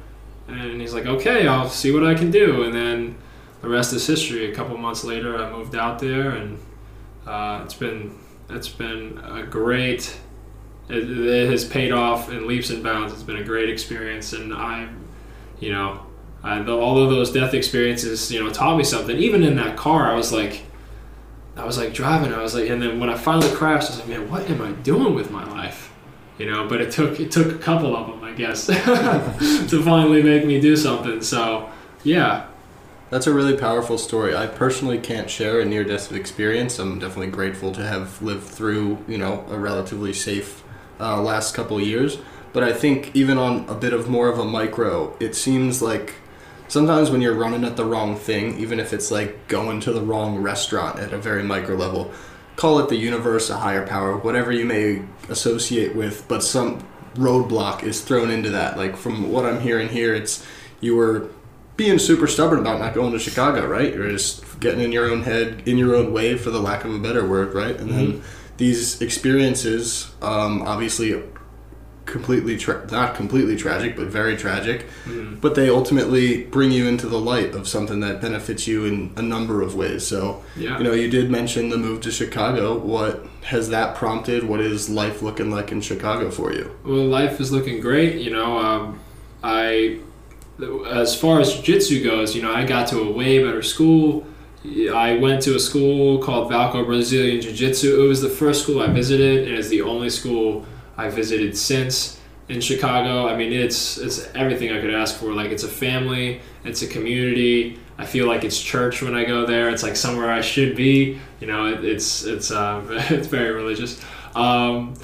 And 0.48 0.80
he's 0.80 0.94
like, 0.94 1.08
okay, 1.08 1.48
I'll 1.48 1.70
see 1.70 1.92
what 1.92 2.06
I 2.06 2.14
can 2.14 2.30
do. 2.32 2.64
And 2.64 2.74
then 2.74 3.18
the 3.62 3.68
rest 3.68 3.94
is 3.94 4.06
history. 4.06 4.52
A 4.52 4.56
couple 4.56 4.78
months 4.78 5.04
later, 5.04 5.36
I 5.38 5.52
moved 5.52 5.76
out 5.76 5.98
there, 6.00 6.30
and 6.30 6.60
uh, 7.26 7.62
it's 7.66 7.74
been 7.74 8.16
it's 8.50 8.70
been 8.70 9.20
a 9.24 9.44
great. 9.44 10.18
It, 10.88 11.10
it, 11.10 11.50
has 11.50 11.66
paid 11.66 11.92
off 11.92 12.30
in 12.30 12.48
leaps 12.48 12.70
and 12.70 12.84
bounds. 12.84 13.12
It's 13.12 13.24
been 13.24 13.38
a 13.38 13.44
great 13.44 13.70
experience, 13.70 14.34
and 14.34 14.54
I, 14.54 14.88
you 15.60 15.72
know, 15.72 16.06
I, 16.44 16.62
the, 16.62 16.78
all 16.78 17.02
of 17.02 17.10
those 17.10 17.32
death 17.32 17.56
experiences, 17.56 18.32
you 18.32 18.44
know, 18.44 18.52
taught 18.52 18.78
me 18.78 18.84
something. 18.84 19.18
Even 19.18 19.44
in 19.44 19.56
that 19.56 19.78
car, 19.78 20.12
I 20.12 20.14
was 20.14 20.32
like, 20.32 20.64
I 21.56 21.66
was 21.66 21.78
like 21.78 21.94
driving. 21.94 22.34
I 22.34 22.42
was 22.42 22.54
like, 22.54 22.70
and 22.70 22.82
then 22.82 23.00
when 23.00 23.10
I 23.10 23.18
finally 23.18 23.52
crashed, 23.56 23.90
I 23.90 23.96
was 23.96 24.00
like, 24.00 24.10
man, 24.10 24.30
what 24.30 24.50
am 24.50 24.62
I 24.62 24.74
doing 24.84 25.16
with 25.16 25.32
my 25.32 25.44
life? 25.50 25.92
You 26.38 26.52
know, 26.52 26.68
but 26.68 26.82
it 26.82 26.92
took 26.92 27.20
it 27.20 27.32
took 27.32 27.52
a 27.56 27.58
couple 27.58 27.96
of 27.96 28.08
them, 28.08 28.24
I 28.24 28.34
guess, 28.34 28.68
to 28.68 29.84
finally 29.84 30.22
make 30.22 30.46
me 30.46 30.60
do 30.60 30.76
something. 30.76 31.22
So, 31.22 31.70
yeah, 32.04 32.48
that's 33.10 33.28
a 33.28 33.34
really 33.34 33.56
powerful 33.56 33.98
story. 33.98 34.36
I 34.36 34.48
personally 34.48 34.98
can't 34.98 35.30
share 35.30 35.60
a 35.60 35.66
near 35.66 35.84
death 35.84 36.12
experience. 36.12 36.80
I'm 36.80 37.00
definitely 37.00 37.32
grateful 37.32 37.72
to 37.74 37.86
have 37.86 38.22
lived 38.22 38.48
through, 38.48 39.04
you 39.08 39.18
know, 39.18 39.46
a 39.50 39.60
relatively 39.60 40.14
safe 40.14 40.64
uh, 41.00 41.22
last 41.22 41.54
couple 41.54 41.80
years. 41.80 42.18
But 42.54 42.64
I 42.64 42.74
think 42.74 43.16
even 43.16 43.38
on 43.38 43.68
a 43.70 43.76
bit 43.76 43.94
of 43.94 44.10
more 44.10 44.30
of 44.30 44.40
a 44.40 44.46
micro, 44.46 45.16
it 45.20 45.36
seems 45.36 45.82
like 45.82 46.16
sometimes 46.68 47.12
when 47.12 47.22
you're 47.22 47.36
running 47.36 47.64
at 47.64 47.76
the 47.76 47.86
wrong 47.86 48.16
thing, 48.16 48.58
even 48.58 48.80
if 48.80 48.94
it's 48.94 49.12
like 49.12 49.48
going 49.48 49.82
to 49.82 49.92
the 49.92 50.02
wrong 50.02 50.38
restaurant 50.38 51.00
at 51.00 51.14
a 51.14 51.18
very 51.18 51.44
micro 51.44 51.76
level, 51.76 52.12
call 52.56 52.80
it 52.80 52.90
the 52.90 52.96
universe, 52.96 53.50
a 53.50 53.58
higher 53.58 53.86
power, 53.86 54.18
whatever 54.18 54.52
you 54.52 54.66
may 54.66 55.04
associate 55.30 55.96
with, 55.96 56.26
but 56.28 56.44
some 56.44 56.86
roadblock 57.16 57.84
is 57.84 58.02
thrown 58.02 58.32
into 58.32 58.50
that. 58.50 58.78
Like 58.78 58.96
from 58.96 59.32
what 59.32 59.46
I'm 59.46 59.60
hearing 59.60 59.90
here, 59.90 60.16
it's 60.16 60.46
you 60.80 60.96
were 60.96 61.30
being 61.78 62.00
super 62.00 62.28
stubborn 62.28 62.60
about 62.60 62.80
not 62.80 62.94
going 62.94 63.12
to 63.12 63.20
Chicago, 63.20 63.68
right? 63.68 63.94
You're 63.94 64.12
just 64.12 64.60
getting 64.60 64.82
in 64.82 64.92
your 64.92 65.10
own 65.12 65.24
head, 65.24 65.64
in 65.66 65.78
your 65.78 65.96
own 65.96 66.14
way, 66.14 66.38
for 66.38 66.50
the 66.50 66.60
lack 66.60 66.86
of 66.86 66.94
a 66.94 67.00
better 67.00 67.28
word, 67.28 67.54
right? 67.54 67.76
And 67.76 67.90
mm-hmm. 67.90 68.12
then 68.12 68.24
these 68.58 69.02
experiences, 69.02 70.12
um, 70.22 70.62
obviously, 70.62 71.22
completely 72.06 72.56
tra- 72.56 72.88
not 72.92 73.16
completely 73.16 73.58
tragic, 73.58 73.96
but 73.96 74.08
very 74.08 74.38
tragic. 74.38 74.86
Mm-hmm. 75.06 75.36
But 75.36 75.56
they 75.56 75.70
ultimately 75.70 76.44
bring 76.46 76.72
you 76.72 76.88
into 76.88 77.08
the 77.08 77.20
light 77.20 77.54
of 77.54 77.68
something 77.68 78.00
that 78.02 78.22
benefits 78.22 78.68
you 78.68 78.86
in 78.86 79.14
a 79.18 79.22
number 79.22 79.62
of 79.62 79.76
ways. 79.76 80.08
So, 80.08 80.44
yeah. 80.56 80.78
you 80.78 80.84
know, 80.84 80.94
you 80.94 81.10
did 81.10 81.30
mention 81.30 81.70
the 81.70 81.78
move 81.78 82.02
to 82.02 82.12
Chicago. 82.12 82.78
What 82.78 83.26
has 83.44 83.70
that 83.70 83.96
prompted? 83.96 84.44
What 84.44 84.62
is 84.62 84.90
life 84.90 85.22
looking 85.22 85.52
like 85.52 85.72
in 85.72 85.82
Chicago 85.82 86.32
for 86.32 86.54
you? 86.54 86.76
Well, 86.86 87.06
life 87.06 87.42
is 87.42 87.52
looking 87.52 87.82
great. 87.82 88.22
You 88.22 88.32
know, 88.32 88.60
um, 88.60 89.00
I 89.44 90.00
as 90.60 91.20
far 91.20 91.40
as 91.40 91.54
jiu-jitsu 91.54 92.04
goes, 92.04 92.36
you 92.36 92.42
know, 92.42 92.54
I 92.54 92.66
got 92.66 92.88
to 92.90 93.02
a 93.02 93.12
way 93.12 93.44
better 93.44 93.62
school. 93.62 94.26
I 94.66 95.18
went 95.18 95.44
to 95.44 95.56
a 95.56 95.60
school 95.60 96.20
called 96.20 96.52
Valco 96.52 96.86
Brazilian 96.86 97.40
Jiu-Jitsu. 97.42 98.04
It 98.04 98.08
was 98.08 98.22
the 98.22 98.30
first 98.30 98.64
school 98.64 98.82
I 98.82 98.88
visited, 98.88 99.48
and 99.48 99.58
it's 99.58 99.68
the 99.68 99.82
only 99.82 100.10
school 100.10 100.66
I 100.98 101.10
visited 101.10 101.56
since 101.58 102.20
in 102.50 102.62
Chicago. 102.62 103.28
I 103.28 103.36
mean, 103.36 103.54
it's 103.54 103.98
it's 103.98 104.28
everything 104.34 104.72
I 104.72 104.82
could 104.82 104.94
ask 104.94 105.16
for. 105.16 105.34
Like, 105.34 105.52
it's 105.52 105.64
a 105.64 105.68
family, 105.68 106.42
it's 106.64 106.82
a 106.82 106.88
community. 106.88 107.80
I 107.98 108.06
feel 108.06 108.28
like 108.28 108.44
it's 108.44 108.60
church 108.60 109.02
when 109.02 109.16
I 109.16 109.24
go 109.24 109.46
there. 109.46 109.70
It's 109.70 109.84
like 109.84 109.96
somewhere 109.96 110.32
I 110.32 110.42
should 110.42 110.76
be. 110.76 111.20
You 111.40 111.48
know, 111.48 111.68
it, 111.68 111.86
it's 111.86 112.24
it's 112.26 112.52
uh, 112.52 112.84
it's 113.10 113.28
very 113.28 113.52
religious. 113.52 114.02
Um, 114.36 114.96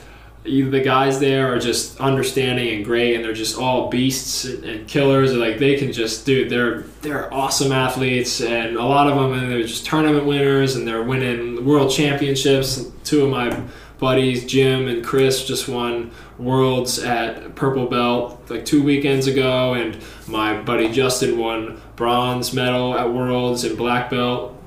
the 0.43 0.81
guys 0.81 1.19
there 1.19 1.53
are 1.53 1.59
just 1.59 1.99
understanding 1.99 2.75
and 2.75 2.85
great 2.85 3.15
and 3.15 3.23
they're 3.23 3.33
just 3.33 3.57
all 3.57 3.89
beasts 3.89 4.45
and, 4.45 4.87
killers. 4.87 5.33
Like 5.33 5.59
they 5.59 5.77
can 5.77 5.91
just 5.91 6.25
dude 6.25 6.49
they're 6.49 6.81
they're 7.01 7.31
awesome 7.33 7.71
athletes. 7.71 8.41
And 8.41 8.75
a 8.75 8.83
lot 8.83 9.07
of 9.07 9.15
them 9.15 9.33
and 9.33 9.51
they're 9.51 9.63
just 9.63 9.85
tournament 9.85 10.25
winners 10.25 10.75
and 10.75 10.87
they're 10.87 11.03
winning 11.03 11.63
world 11.63 11.91
championships. 11.91 12.85
Two 13.03 13.25
of 13.25 13.29
my 13.29 13.61
buddies 13.99 14.45
jim 14.45 14.87
and 14.87 15.05
chris 15.05 15.45
just 15.45 15.67
won 15.67 16.09
worlds 16.39 16.97
at 16.97 17.53
purple 17.53 17.85
belt 17.85 18.41
like 18.49 18.65
two 18.65 18.81
weekends 18.81 19.27
ago. 19.27 19.75
And 19.75 19.97
my 20.27 20.59
buddy 20.59 20.91
justin 20.91 21.37
won 21.37 21.79
bronze 21.95 22.51
medal 22.51 22.97
at 22.97 23.13
worlds 23.13 23.63
in 23.63 23.75
black 23.75 24.09
belt 24.09 24.57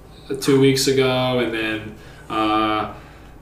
two 0.41 0.61
weeks 0.61 0.87
ago. 0.87 1.41
And 1.41 1.53
then 1.53 1.95
uh, 2.31 2.95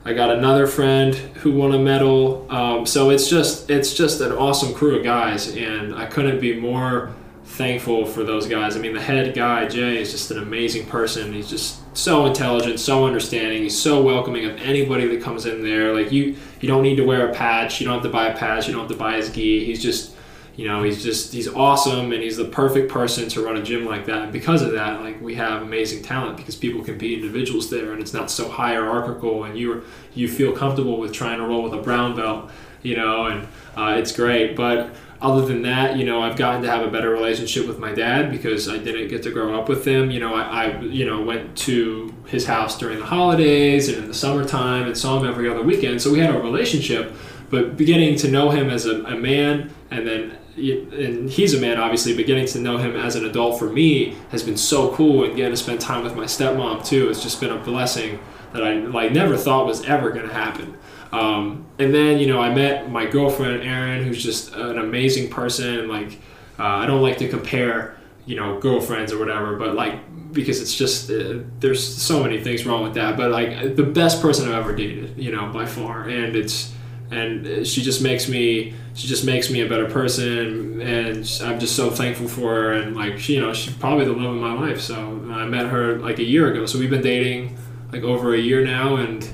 I 0.05 0.15
got 0.15 0.31
another 0.31 0.67
friend 0.67 1.15
who 1.15 1.53
won 1.53 1.73
a 1.75 1.79
medal. 1.79 2.47
Um, 2.51 2.87
so 2.87 3.11
it's 3.11 3.29
just 3.29 3.71
it's 3.71 3.95
just 3.95 4.21
an 4.21 4.33
awesome 4.33 4.75
crew 4.75 4.97
of 4.97 5.05
guys, 5.05 5.55
and 5.57 5.95
I 5.95 6.07
couldn't 6.07 6.41
be 6.41 6.59
more 6.59 7.15
thankful 7.45 8.07
for 8.07 8.25
those 8.25 8.47
guys. 8.47 8.77
I 8.77 8.81
mean, 8.81 8.95
the 8.95 9.01
head 9.01 9.33
guy 9.35 9.69
Jay 9.69 10.01
is 10.01 10.11
just 10.11 10.31
an 10.33 10.39
amazing 10.39 10.87
person. 10.87 11.33
He's 11.33 11.49
just 11.49 11.81
so 11.97 12.27
intelligent, 12.27 12.81
so 12.81 13.07
understanding. 13.07 13.63
He's 13.63 13.81
so 13.81 14.03
welcoming 14.03 14.45
of 14.47 14.57
anybody 14.61 15.07
that 15.07 15.23
comes 15.23 15.47
in 15.47 15.63
there. 15.63 15.95
Like 15.95 16.11
you, 16.11 16.37
you 16.61 16.69
don't 16.69 16.83
need 16.83 16.97
to 16.97 17.05
wear 17.05 17.29
a 17.29 17.35
patch. 17.35 17.81
You 17.81 17.87
don't 17.87 17.95
have 17.95 18.03
to 18.03 18.09
buy 18.09 18.29
a 18.29 18.37
patch. 18.37 18.67
You 18.67 18.73
don't 18.73 18.83
have 18.83 18.91
to 18.91 18.97
buy 18.97 19.17
his 19.17 19.31
gi. 19.31 19.65
He's 19.65 19.83
just 19.83 20.12
you 20.57 20.69
know 20.69 20.83
he's 20.83 21.03
just 21.03 21.33
he's 21.33 21.49
awesome 21.49 22.13
and 22.13 22.23
he's 22.23 22.37
the 22.37 22.45
perfect 22.45 22.91
person 22.91 23.29
to 23.31 23.45
run 23.45 23.57
a 23.57 23.63
gym 23.63 23.87
like 23.87 24.07
that. 24.07 24.23
And 24.23 24.33
because 24.33 24.63
of 24.63 24.73
that 24.73 25.01
like 25.01 25.21
we 25.21 25.35
have 25.37 25.63
amazing 25.63 26.03
talent 26.03 26.37
because 26.37 26.57
people 26.57 26.83
can 26.85 26.99
be 26.99 27.15
individuals 27.15 27.71
there 27.71 27.93
and 27.93 28.03
it's 28.03 28.13
not 28.13 28.31
so 28.31 28.49
hierarchical 28.49 29.45
and 29.45 29.59
you 29.59 29.85
you 30.15 30.29
feel 30.29 30.53
comfortable 30.53 30.99
with 30.99 31.13
trying 31.13 31.39
to 31.39 31.47
roll 31.47 31.63
with 31.63 31.73
a 31.73 31.81
brown 31.81 32.15
belt 32.15 32.51
you 32.83 32.97
know 32.97 33.27
and 33.27 33.49
uh, 33.77 33.97
it's 33.99 34.13
great. 34.13 34.55
But 34.55 34.95
other 35.23 35.47
than 35.47 35.63
that 35.63 35.97
you 35.97 36.05
know 36.05 36.21
i've 36.21 36.37
gotten 36.37 36.61
to 36.63 36.69
have 36.69 36.85
a 36.85 36.91
better 36.91 37.09
relationship 37.09 37.65
with 37.69 37.79
my 37.79 37.93
dad 37.93 38.29
because 38.29 38.69
i 38.69 38.77
didn't 38.77 39.07
get 39.07 39.23
to 39.23 39.31
grow 39.31 39.59
up 39.59 39.69
with 39.69 39.87
him. 39.87 40.11
You 40.11 40.21
know 40.21 40.35
i, 40.35 40.65
I 40.65 40.81
you 40.81 41.07
know 41.07 41.23
went 41.23 41.57
to 41.59 42.13
his 42.27 42.45
house 42.45 42.77
during 42.77 42.99
the 42.99 43.07
holidays 43.07 43.89
and 43.89 43.99
in 43.99 44.09
the 44.09 44.15
summertime 44.15 44.87
and 44.87 44.99
saw 44.99 45.19
him 45.19 45.27
every 45.27 45.49
other 45.49 45.63
weekend. 45.63 46.03
So 46.03 46.13
we 46.13 46.19
had 46.19 46.35
a 46.35 46.39
relationship 46.39 47.15
but 47.51 47.77
beginning 47.77 48.17
to 48.17 48.31
know 48.31 48.51
him 48.51 48.71
as 48.71 48.87
a, 48.87 49.03
a 49.05 49.15
man 49.15 49.71
and 49.91 50.07
then 50.07 50.39
and 50.57 51.31
he's 51.31 51.55
a 51.55 51.61
man 51.61 51.79
obviously, 51.79 52.15
but 52.15 52.27
getting 52.27 52.47
to 52.47 52.59
know 52.59 52.77
him 52.77 52.95
as 52.97 53.17
an 53.17 53.25
adult 53.25 53.59
for 53.59 53.71
me 53.71 54.17
has 54.31 54.43
been 54.43 54.57
so 54.57 54.93
cool, 54.95 55.25
and 55.25 55.37
getting 55.37 55.53
to 55.53 55.57
spend 55.57 55.81
time 55.81 56.05
with 56.05 56.15
my 56.15 56.25
stepmom 56.25 56.85
too 56.85 57.09
it's 57.09 57.23
just 57.23 57.41
been 57.41 57.51
a 57.51 57.59
blessing 57.59 58.19
that 58.53 58.63
I 58.63 58.75
like 58.75 59.13
never 59.13 59.37
thought 59.37 59.67
was 59.67 59.85
ever 59.85 60.11
going 60.11 60.29
to 60.29 60.35
happen. 60.35 60.77
Um, 61.11 61.67
and 61.79 61.95
then 61.95 62.19
you 62.19 62.27
know 62.27 62.41
I 62.41 62.55
met 62.55 62.91
my 62.91 63.07
girlfriend 63.07 63.63
Erin, 63.63 64.05
who's 64.05 64.23
just 64.23 64.55
an 64.55 64.79
amazing 64.79 65.31
person. 65.31 65.81
And 65.81 65.89
like 65.89 66.19
uh, 66.59 66.65
I 66.65 66.87
don't 66.87 67.03
like 67.03 67.19
to 67.19 67.29
compare 67.29 67.97
you 68.27 68.37
know 68.37 68.59
girlfriends 68.61 69.13
or 69.13 69.19
whatever, 69.19 69.57
but 69.57 69.75
like 69.75 70.01
because 70.33 70.61
it's 70.61 70.75
just 70.75 71.11
uh, 71.11 71.39
there's 71.61 71.87
so 71.87 72.23
many 72.23 72.43
things 72.43 72.67
wrong 72.67 72.83
with 72.83 72.95
that. 72.95 73.17
But 73.17 73.31
like 73.31 73.77
the 73.77 73.83
best 73.83 74.23
person 74.23 74.49
I've 74.49 74.55
ever 74.55 74.75
dated, 74.75 75.19
you 75.19 75.33
know, 75.33 75.53
by 75.53 75.67
far, 75.67 76.09
and 76.09 76.37
it's 76.37 76.73
and 77.13 77.67
she 77.67 77.83
just 77.83 78.03
makes 78.03 78.29
me 78.29 78.75
she 78.95 79.07
just 79.07 79.25
makes 79.25 79.51
me 79.51 79.61
a 79.61 79.69
better 79.69 79.89
person 79.89 80.81
and 80.81 81.19
i'm 81.45 81.61
just 81.61 81.77
so 81.77 81.91
thankful 81.91 82.29
for 82.29 82.55
her. 82.55 82.73
And 82.73 82.97
like 82.97 83.19
she 83.19 83.35
you 83.35 83.41
know 83.41 83.53
she's 83.53 83.75
probably 83.75 84.05
the 84.05 84.13
love 84.13 84.35
of 84.35 84.41
my 84.41 84.55
life. 84.55 84.81
So 84.81 84.97
i 85.31 85.45
met 85.45 85.67
her 85.67 85.99
like 85.99 86.19
a 86.19 86.25
year 86.25 86.51
ago. 86.51 86.67
So 86.67 86.79
we've 86.79 86.91
been 86.91 87.03
dating 87.03 87.57
like 87.93 88.03
over 88.03 88.35
a 88.35 88.39
year 88.39 88.65
now 88.65 88.97
and 88.97 89.29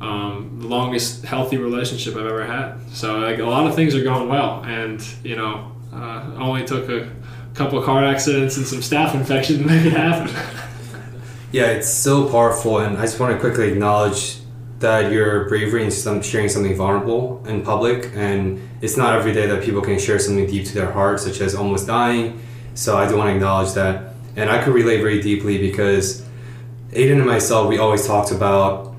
um, 0.00 0.58
the 0.60 0.68
longest 0.68 1.24
healthy 1.24 1.56
relationship 1.56 2.14
i've 2.14 2.26
ever 2.26 2.44
had. 2.44 2.78
So 2.92 3.18
like 3.18 3.40
a 3.40 3.44
lot 3.44 3.66
of 3.66 3.74
things 3.74 3.94
are 3.94 4.04
going 4.04 4.28
well. 4.28 4.62
And 4.64 5.04
you 5.24 5.36
know 5.36 5.72
uh, 5.92 6.36
only 6.38 6.64
took 6.64 6.88
a 6.88 7.10
couple 7.54 7.82
car 7.82 8.04
accidents 8.04 8.56
and 8.56 8.66
some 8.66 8.78
staph 8.78 9.14
infection 9.14 9.58
to 9.58 9.64
make 9.64 9.84
it 9.84 9.92
happen. 9.92 10.34
Yeah, 11.50 11.68
it's 11.68 11.88
so 11.88 12.28
powerful, 12.28 12.80
and 12.80 12.98
I 12.98 13.02
just 13.02 13.18
want 13.18 13.32
to 13.32 13.40
quickly 13.40 13.72
acknowledge 13.72 14.37
that 14.78 15.12
your 15.12 15.48
bravery 15.48 15.84
in 15.84 15.90
some, 15.90 16.22
sharing 16.22 16.48
something 16.48 16.74
vulnerable 16.74 17.42
in 17.46 17.62
public, 17.62 18.10
and 18.14 18.60
it's 18.80 18.96
not 18.96 19.14
every 19.14 19.32
day 19.32 19.46
that 19.46 19.62
people 19.62 19.80
can 19.82 19.98
share 19.98 20.18
something 20.18 20.46
deep 20.46 20.66
to 20.66 20.74
their 20.74 20.92
heart, 20.92 21.20
such 21.20 21.40
as 21.40 21.54
almost 21.54 21.86
dying. 21.86 22.40
So 22.74 22.96
I 22.96 23.08
do 23.08 23.16
want 23.16 23.28
to 23.30 23.34
acknowledge 23.34 23.74
that, 23.74 24.14
and 24.36 24.48
I 24.48 24.62
could 24.62 24.72
relate 24.72 25.00
very 25.00 25.20
deeply 25.20 25.58
because 25.58 26.24
Aiden 26.90 27.18
and 27.18 27.26
myself, 27.26 27.68
we 27.68 27.78
always 27.78 28.06
talked 28.06 28.30
about 28.30 28.94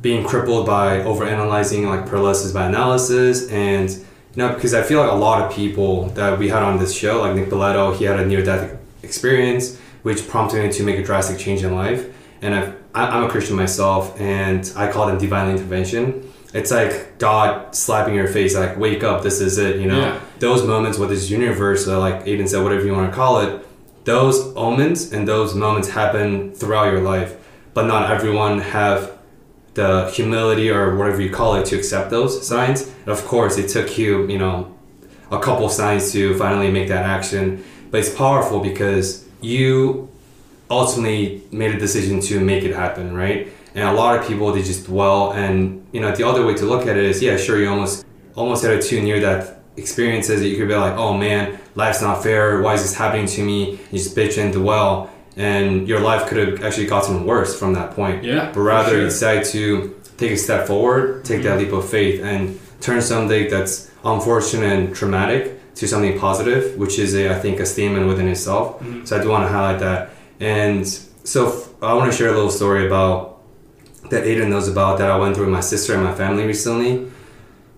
being 0.00 0.24
crippled 0.24 0.66
by 0.66 0.98
overanalyzing 1.00 1.88
like 1.88 2.06
paralysis 2.06 2.52
by 2.52 2.66
analysis, 2.66 3.48
and 3.50 3.90
you 3.90 4.04
know 4.36 4.54
because 4.54 4.74
I 4.74 4.82
feel 4.82 5.00
like 5.00 5.10
a 5.10 5.14
lot 5.14 5.42
of 5.42 5.52
people 5.54 6.06
that 6.10 6.38
we 6.38 6.48
had 6.48 6.62
on 6.62 6.78
this 6.78 6.94
show, 6.94 7.20
like 7.20 7.36
Nick 7.36 7.48
Boletto, 7.48 7.96
he 7.96 8.04
had 8.04 8.18
a 8.18 8.26
near-death 8.26 8.78
experience 9.02 9.78
which 10.02 10.28
prompted 10.28 10.62
him 10.62 10.70
to 10.70 10.82
make 10.82 10.98
a 10.98 11.02
drastic 11.02 11.38
change 11.38 11.64
in 11.64 11.74
life. 11.74 12.14
And 12.42 12.54
I've, 12.54 12.76
I- 12.94 13.08
I'm 13.08 13.24
a 13.24 13.28
Christian 13.28 13.56
myself, 13.56 14.18
and 14.20 14.70
I 14.76 14.86
call 14.88 15.06
them 15.06 15.18
divine 15.18 15.50
intervention. 15.50 16.22
It's 16.52 16.70
like 16.70 17.18
God 17.18 17.74
slapping 17.74 18.14
your 18.14 18.28
face, 18.28 18.54
like 18.56 18.78
wake 18.78 19.02
up, 19.02 19.22
this 19.22 19.40
is 19.40 19.58
it. 19.58 19.76
You 19.76 19.88
know, 19.88 19.98
Yeah. 19.98 20.12
those 20.38 20.62
moments 20.64 20.98
with 20.98 21.10
this 21.10 21.28
universe, 21.30 21.88
uh, 21.88 21.98
like 21.98 22.24
Aiden 22.26 22.48
said, 22.48 22.62
whatever 22.62 22.84
you 22.86 22.94
want 22.94 23.10
to 23.10 23.16
call 23.16 23.40
it, 23.40 23.50
those 24.04 24.52
omens 24.54 25.12
and 25.12 25.26
those 25.26 25.54
moments 25.54 25.88
happen 25.90 26.52
throughout 26.54 26.92
your 26.92 27.00
life, 27.00 27.32
but 27.74 27.86
not 27.86 28.10
everyone 28.10 28.60
have 28.60 29.10
the 29.74 30.08
humility 30.12 30.70
or 30.70 30.94
whatever 30.94 31.20
you 31.20 31.30
call 31.30 31.56
it 31.56 31.64
to 31.66 31.74
accept 31.76 32.10
those 32.10 32.46
signs. 32.46 32.82
And 33.04 33.08
of 33.08 33.24
course, 33.26 33.58
it 33.58 33.68
took 33.68 33.98
you, 33.98 34.24
you 34.28 34.38
know, 34.38 34.68
a 35.32 35.38
couple 35.40 35.68
signs 35.68 36.12
to 36.12 36.34
finally 36.36 36.70
make 36.70 36.86
that 36.88 37.04
action. 37.04 37.64
But 37.90 37.98
it's 38.00 38.10
powerful 38.10 38.60
because 38.60 39.24
you 39.40 40.08
ultimately 40.70 41.42
made 41.50 41.74
a 41.74 41.78
decision 41.78 42.20
to 42.20 42.40
make 42.40 42.64
it 42.64 42.74
happen, 42.74 43.14
right? 43.14 43.48
And 43.74 43.88
a 43.88 43.92
lot 43.92 44.18
of 44.18 44.26
people 44.26 44.52
they 44.52 44.62
just 44.62 44.86
dwell 44.86 45.32
and 45.32 45.84
you 45.92 46.00
know 46.00 46.14
the 46.14 46.24
other 46.26 46.46
way 46.46 46.54
to 46.54 46.64
look 46.64 46.82
at 46.86 46.96
it 46.96 47.04
is 47.04 47.20
yeah 47.20 47.36
sure 47.36 47.60
you 47.60 47.68
almost 47.68 48.06
almost 48.36 48.62
had 48.64 48.72
a 48.72 48.80
two 48.80 49.00
near 49.02 49.20
death 49.20 49.58
experiences 49.76 50.40
that 50.40 50.48
you 50.48 50.56
could 50.56 50.68
be 50.68 50.74
like 50.76 50.96
oh 50.96 51.12
man 51.16 51.58
life's 51.74 52.00
not 52.00 52.22
fair. 52.22 52.62
Why 52.62 52.74
is 52.74 52.82
this 52.82 52.94
happening 52.94 53.26
to 53.26 53.42
me? 53.42 53.72
You 53.90 53.98
just 53.98 54.16
bitch 54.16 54.38
and 54.42 54.52
dwell. 54.52 55.10
And 55.36 55.88
your 55.88 55.98
life 55.98 56.28
could 56.28 56.38
have 56.38 56.62
actually 56.62 56.86
gotten 56.86 57.26
worse 57.26 57.58
from 57.58 57.72
that 57.72 57.90
point. 57.96 58.22
Yeah, 58.22 58.52
but 58.54 58.60
rather 58.60 58.90
for 58.90 58.96
you 58.98 59.04
decide 59.06 59.44
to 59.46 60.00
take 60.16 60.30
a 60.30 60.36
step 60.36 60.68
forward 60.68 61.24
take 61.24 61.42
that 61.42 61.58
leap 61.58 61.72
of 61.72 61.88
faith 61.88 62.22
and 62.22 62.56
turn 62.80 63.02
something 63.02 63.50
that's 63.50 63.90
unfortunate 64.04 64.72
and 64.72 64.94
traumatic 64.94 65.74
to 65.74 65.88
something 65.88 66.16
positive 66.20 66.76
which 66.78 67.00
is 67.00 67.16
a 67.16 67.34
I 67.34 67.38
think 67.40 67.58
a 67.58 67.66
statement 67.66 68.06
within 68.06 68.28
itself. 68.28 68.80
Mhm. 68.80 69.04
so 69.06 69.18
I 69.18 69.22
do 69.22 69.28
want 69.28 69.42
to 69.48 69.52
highlight 69.52 69.80
that 69.80 70.13
and 70.40 70.86
so 71.24 71.48
f- 71.48 71.68
I 71.82 71.94
want 71.94 72.10
to 72.10 72.16
share 72.16 72.28
a 72.28 72.32
little 72.32 72.50
story 72.50 72.86
about 72.86 73.40
that 74.10 74.24
Aiden 74.24 74.48
knows 74.48 74.68
about 74.68 74.98
that 74.98 75.10
I 75.10 75.16
went 75.16 75.34
through 75.34 75.46
with 75.46 75.54
my 75.54 75.60
sister 75.60 75.94
and 75.94 76.04
my 76.04 76.14
family 76.14 76.44
recently. 76.46 77.10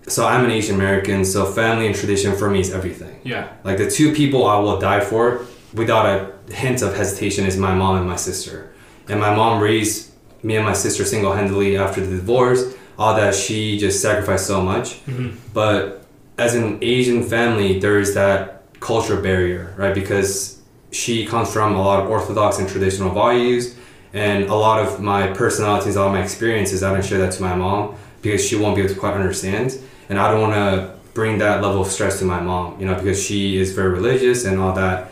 So 0.07 0.25
I'm 0.25 0.45
an 0.45 0.51
Asian 0.51 0.75
American, 0.75 1.25
so 1.25 1.45
family 1.45 1.85
and 1.87 1.95
tradition 1.95 2.35
for 2.35 2.49
me 2.49 2.59
is 2.61 2.73
everything. 2.73 3.19
yeah 3.23 3.47
Like 3.63 3.77
the 3.77 3.89
two 3.89 4.13
people 4.13 4.45
I 4.45 4.57
will 4.59 4.79
die 4.79 5.01
for 5.01 5.45
without 5.73 6.05
a 6.05 6.53
hint 6.53 6.81
of 6.81 6.95
hesitation 6.95 7.45
is 7.45 7.57
my 7.57 7.73
mom 7.75 7.97
and 7.97 8.07
my 8.07 8.15
sister. 8.15 8.71
And 9.09 9.19
my 9.19 9.33
mom 9.35 9.61
raised 9.61 10.11
me 10.43 10.55
and 10.55 10.65
my 10.65 10.73
sister 10.73 11.03
single 11.05 11.33
handedly 11.33 11.77
after 11.77 11.99
the 12.05 12.15
divorce, 12.15 12.63
all 12.97 13.15
that 13.15 13.35
she 13.35 13.77
just 13.77 14.01
sacrificed 14.01 14.47
so 14.47 14.61
much. 14.61 15.05
Mhm. 15.05 15.35
But 15.53 16.05
as 16.37 16.55
an 16.55 16.77
Asian 16.81 17.23
family, 17.23 17.79
there 17.79 17.99
is 17.99 18.13
that 18.13 18.63
cultural 18.79 19.21
barrier, 19.21 19.73
right? 19.77 19.93
Because 19.93 20.56
she 20.91 21.25
comes 21.25 21.51
from 21.51 21.75
a 21.75 21.81
lot 21.81 22.03
of 22.03 22.09
orthodox 22.09 22.59
and 22.59 22.67
traditional 22.67 23.11
values, 23.11 23.75
and 24.13 24.45
a 24.45 24.55
lot 24.55 24.81
of 24.81 25.01
my 25.01 25.27
personalities, 25.27 25.97
all 25.97 26.09
my 26.09 26.21
experiences, 26.21 26.81
I 26.83 26.93
don't 26.93 27.05
share 27.05 27.19
that 27.19 27.33
to 27.33 27.41
my 27.41 27.55
mom 27.55 27.95
because 28.21 28.45
she 28.45 28.55
won't 28.55 28.75
be 28.75 28.81
able 28.81 28.93
to 28.93 28.99
quite 28.99 29.13
understand, 29.13 29.77
and 30.09 30.19
I 30.19 30.31
don't 30.31 30.41
want 30.41 30.53
to 30.53 30.95
bring 31.13 31.39
that 31.39 31.61
level 31.61 31.81
of 31.81 31.87
stress 31.87 32.19
to 32.19 32.25
my 32.25 32.39
mom, 32.39 32.79
you 32.79 32.85
know, 32.85 32.95
because 32.95 33.21
she 33.21 33.57
is 33.57 33.73
very 33.73 33.89
religious 33.89 34.45
and 34.45 34.59
all 34.59 34.73
that. 34.75 35.11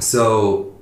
So 0.00 0.74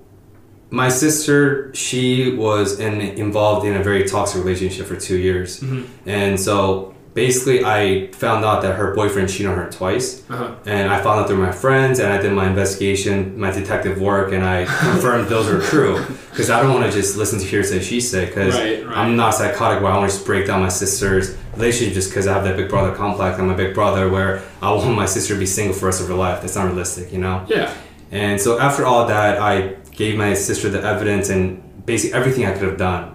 my 0.71 0.89
sister, 0.89 1.75
she 1.75 2.37
was 2.37 2.79
in, 2.79 3.01
involved 3.01 3.67
in 3.67 3.77
a 3.77 3.83
very 3.83 4.05
toxic 4.05 4.43
relationship 4.45 4.87
for 4.87 4.97
two 4.97 5.17
years. 5.17 5.61
Mhm. 5.61 5.87
And 6.07 6.39
so 6.39 6.95
basically, 7.15 7.65
I 7.65 8.09
found 8.13 8.45
out 8.45 8.63
that 8.63 8.77
her 8.77 8.95
boyfriend 8.95 9.29
cheated 9.29 9.47
on 9.47 9.57
her 9.57 9.71
twice. 9.71 10.29
uh-huh. 10.31 10.55
And 10.67 10.91
I 10.91 11.03
found 11.03 11.21
out 11.21 11.27
through 11.29 11.39
my 11.39 11.53
friends, 11.53 11.99
and 11.99 12.13
I 12.13 12.21
did 12.21 12.33
my 12.33 12.47
investigation, 12.49 13.39
my 13.39 13.51
detective 13.51 14.01
work, 14.01 14.33
and 14.33 14.45
I 14.45 14.65
confirmed 14.65 15.29
those 15.29 15.49
are 15.49 15.61
true. 15.61 16.05
Because 16.31 16.49
I 16.49 16.63
don't 16.63 16.73
want 16.73 16.87
to 16.87 16.93
just 16.93 17.17
listen 17.17 17.39
to 17.41 17.45
hearsay 17.45 17.81
she 17.81 18.01
say, 18.01 18.25
because 18.27 18.55
Right, 18.55 18.87
right. 18.87 18.97
I'm 18.97 19.17
not 19.17 19.35
psychotic 19.35 19.83
where 19.83 19.93
I 19.93 19.99
want 19.99 20.11
to 20.11 20.17
just 20.17 20.25
break 20.25 20.47
down 20.47 20.63
my 20.63 20.69
sister's 20.69 21.37
relationship 21.55 21.93
just 21.93 22.11
because 22.11 22.27
I 22.29 22.33
have 22.35 22.45
that 22.45 22.57
big 22.57 22.69
brother 22.71 22.95
complex. 22.95 23.39
I'm 23.39 23.51
a 23.51 23.55
big 23.57 23.75
brother 23.75 24.09
where 24.09 24.41
I 24.63 24.73
want 24.73 24.95
my 24.95 25.07
sister 25.07 25.35
to 25.35 25.41
be 25.41 25.45
single 25.45 25.75
for 25.75 25.81
the 25.81 25.87
rest 25.87 26.01
of 26.01 26.09
her 26.09 26.15
life. 26.15 26.41
That's 26.41 26.55
not 26.55 26.67
realistic, 26.67 27.13
you 27.13 27.19
know? 27.19 27.45
yeah 27.49 27.75
And 28.13 28.41
so 28.41 28.59
after 28.61 28.87
all 28.87 29.07
that, 29.09 29.39
I 29.39 29.75
gave 29.91 30.17
my 30.17 30.33
sister 30.35 30.71
the 30.71 30.83
evidence 30.83 31.29
and 31.29 31.85
basically 31.85 32.15
everything 32.15 32.47
I 32.47 32.53
could 32.53 32.69
have 32.69 32.79
done. 32.79 33.13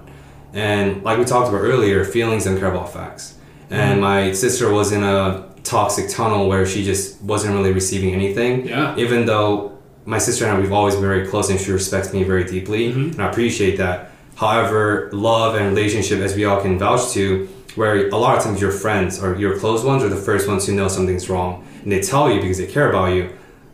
And 0.54 1.02
like 1.04 1.18
we 1.18 1.26
talked 1.26 1.50
about 1.50 1.62
earlier, 1.62 2.04
feelings 2.04 2.44
don't 2.44 2.60
care 2.60 2.70
about 2.70 2.92
facts. 2.94 3.35
And 3.70 4.02
my 4.02 4.32
sister 4.32 4.72
was 4.72 4.92
in 4.92 5.04
a 5.04 5.48
toxic 5.64 6.10
tunnel 6.10 6.48
where 6.48 6.66
she 6.66 6.84
just 6.84 7.22
wasn't 7.22 7.56
really 7.56 7.72
receiving 7.72 8.14
anything. 8.14 8.68
Yeah. 8.68 8.96
Even 8.98 9.26
though 9.26 9.78
my 10.06 10.20
sister 10.20 10.46
and 10.46 10.56
I, 10.56 10.60
we've 10.60 10.72
always 10.72 10.94
been 10.96 11.04
very 11.04 11.28
close 11.28 11.50
and 11.50 11.60
she 11.60 11.72
respects 11.72 12.14
me 12.14 12.24
very 12.24 12.44
deeply. 12.44 12.94
Mhm. 12.94 13.14
And 13.14 13.22
I 13.22 13.30
appreciate 13.30 13.78
that. 13.78 14.12
However, 14.36 15.10
love 15.14 15.56
and 15.56 15.66
relationship, 15.76 16.20
as 16.20 16.36
we 16.36 16.46
all 16.46 16.62
can 16.62 16.78
vouch 16.78 17.12
to, 17.14 17.48
where 17.76 18.08
a 18.10 18.16
lot 18.18 18.38
of 18.38 18.44
times 18.44 18.62
your 18.62 18.72
friends 18.72 19.22
or 19.22 19.36
your 19.36 19.58
close 19.58 19.84
ones 19.84 20.04
are 20.04 20.10
the 20.10 20.16
first 20.30 20.48
ones 20.48 20.68
who 20.68 20.74
know 20.74 20.88
something's 20.88 21.30
wrong. 21.30 21.66
And 21.84 21.92
they 21.92 22.02
tell 22.02 22.30
you 22.32 22.40
because 22.42 22.58
they 22.58 22.68
care 22.68 22.90
about 22.90 23.14
you. 23.14 23.30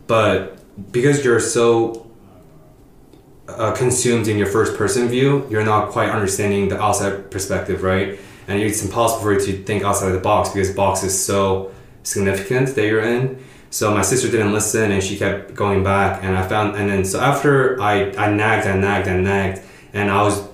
But 0.07 0.57
because 0.91 1.23
you're 1.25 1.39
so 1.39 2.07
uh, 3.47 3.73
consumed 3.73 4.27
in 4.27 4.37
your 4.37 4.47
first 4.47 4.77
person 4.77 5.07
view, 5.09 5.45
you're 5.49 5.65
not 5.65 5.89
quite 5.89 6.09
understanding 6.09 6.69
the 6.69 6.81
outside 6.81 7.29
perspective, 7.31 7.83
right? 7.83 8.17
And 8.47 8.59
it's 8.59 8.83
impossible 8.83 9.21
for 9.21 9.33
you 9.33 9.39
to 9.39 9.63
think 9.63 9.83
outside 9.83 10.07
of 10.07 10.13
the 10.13 10.19
box 10.19 10.49
because 10.49 10.69
the 10.69 10.75
box 10.75 11.03
is 11.03 11.23
so 11.23 11.71
significant 12.03 12.75
that 12.75 12.85
you're 12.85 13.01
in. 13.01 13.43
So 13.69 13.93
my 13.93 14.01
sister 14.01 14.29
didn't 14.29 14.51
listen 14.51 14.91
and 14.91 15.01
she 15.01 15.17
kept 15.17 15.55
going 15.55 15.83
back 15.83 16.23
and 16.23 16.37
I 16.37 16.45
found 16.45 16.75
and 16.75 16.89
then 16.89 17.05
so 17.05 17.21
after 17.21 17.81
I, 17.81 18.11
I 18.17 18.29
nagged 18.33 18.67
and 18.67 18.81
nagged 18.81 19.07
and 19.07 19.23
nagged 19.23 19.61
and 19.93 20.11
I 20.11 20.23
was 20.23 20.45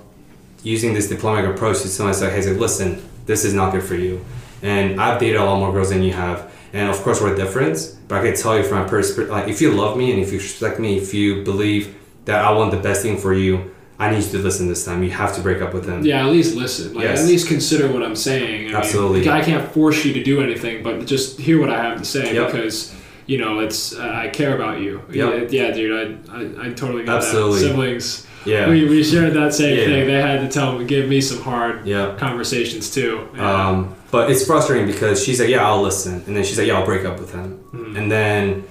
using 0.64 0.94
this 0.94 1.10
diplomatic 1.10 1.50
approach 1.50 1.82
to 1.82 1.96
tell 1.96 2.06
myself, 2.06 2.34
hey, 2.34 2.42
say, 2.42 2.54
listen, 2.54 3.02
this 3.26 3.46
is 3.46 3.54
not 3.54 3.72
good 3.72 3.84
for 3.84 3.96
you. 3.96 4.24
And 4.62 5.00
I've 5.00 5.20
dated 5.20 5.38
a 5.38 5.46
lot 5.46 5.60
more 5.60 5.72
girls 5.72 5.90
than 5.90 6.04
you 6.04 6.14
have. 6.14 6.52
And 6.74 6.90
of 6.90 7.02
course, 7.02 7.22
we're 7.22 7.36
different, 7.36 7.96
but 8.08 8.20
I 8.20 8.24
can 8.26 8.36
tell 8.36 8.58
you 8.58 8.64
from 8.64 8.80
my 8.80 8.88
perspective, 8.88 9.30
like, 9.30 9.48
if 9.48 9.62
you 9.62 9.72
love 9.72 9.98
me 9.98 10.12
and 10.12 10.20
if 10.20 10.32
you 10.32 10.40
respect 10.40 10.80
me, 10.80 10.98
if 10.98 11.14
you 11.14 11.44
believe 11.44 11.96
that 12.26 12.44
I 12.44 12.52
want 12.52 12.72
the 12.72 12.78
best 12.78 13.02
thing 13.02 13.18
for 13.18 13.34
you, 13.34 13.74
I 14.00 14.12
need 14.12 14.24
you 14.24 14.32
to 14.32 14.38
listen 14.40 14.68
this 14.68 14.86
time. 14.86 15.02
You 15.04 15.10
have 15.12 15.34
to 15.36 15.42
break 15.42 15.62
up 15.62 15.74
with 15.74 15.88
him. 15.88 16.04
Yeah, 16.06 16.24
at 16.26 16.32
least 16.32 16.56
listen. 16.56 16.94
Like 16.94 17.06
Yes. 17.06 17.22
at 17.22 17.28
least 17.28 17.48
consider 17.48 17.92
what 17.92 18.04
I'm 18.04 18.16
saying. 18.16 18.74
I 18.76 18.78
Absolutely. 18.80 19.22
Mean, 19.22 19.30
I 19.30 19.42
can't 19.42 19.72
force 19.72 20.06
you 20.06 20.14
to 20.14 20.24
do 20.24 20.42
anything, 20.42 20.84
but 20.84 21.06
just 21.08 21.40
hear 21.40 21.60
what 21.60 21.70
I 21.72 21.82
have 21.82 21.98
to 21.98 22.06
say 22.06 22.34
Yep. 22.36 22.52
because 22.52 22.94
you 23.26 23.38
know 23.40 23.60
it's 23.60 23.96
uh, 23.98 24.12
I 24.24 24.28
care 24.30 24.56
about 24.56 24.82
you. 24.82 25.02
Yep. 25.12 25.52
Yeah, 25.52 25.64
yeah, 25.68 25.72
dude. 25.72 26.20
I 26.30 26.38
I, 26.38 26.68
I 26.68 26.74
totally 26.74 27.04
get 27.06 27.16
Absolutely. 27.16 27.60
that. 27.62 27.68
Siblings. 27.70 28.28
Yeah. 28.46 28.70
we, 28.70 28.88
we 28.88 29.04
shared 29.04 29.34
that 29.34 29.54
same 29.54 29.78
Yeah. 29.78 29.86
thing. 29.86 30.08
They 30.08 30.22
had 30.22 30.40
to 30.42 30.48
tell 30.48 30.78
me 30.78 30.86
give 30.86 31.10
me 31.10 31.20
some 31.20 31.42
hard 31.42 31.86
Yeah. 31.86 32.16
conversations 32.18 32.90
too. 32.92 33.28
Yeah. 33.36 33.68
Um, 33.70 33.96
but 34.12 34.30
it's 34.32 34.46
frustrating 34.46 34.86
because 34.88 35.22
she's 35.22 35.40
like, 35.42 35.50
yeah, 35.50 35.68
I'll 35.68 35.82
listen, 35.82 36.24
and 36.28 36.34
then 36.38 36.44
she's 36.46 36.58
like, 36.58 36.68
yeah, 36.68 36.78
I'll 36.80 36.86
break 36.86 37.04
up 37.04 37.20
with 37.20 37.34
him, 37.34 37.60
Mhm. 37.74 37.98
and 37.98 38.10
then 38.12 38.64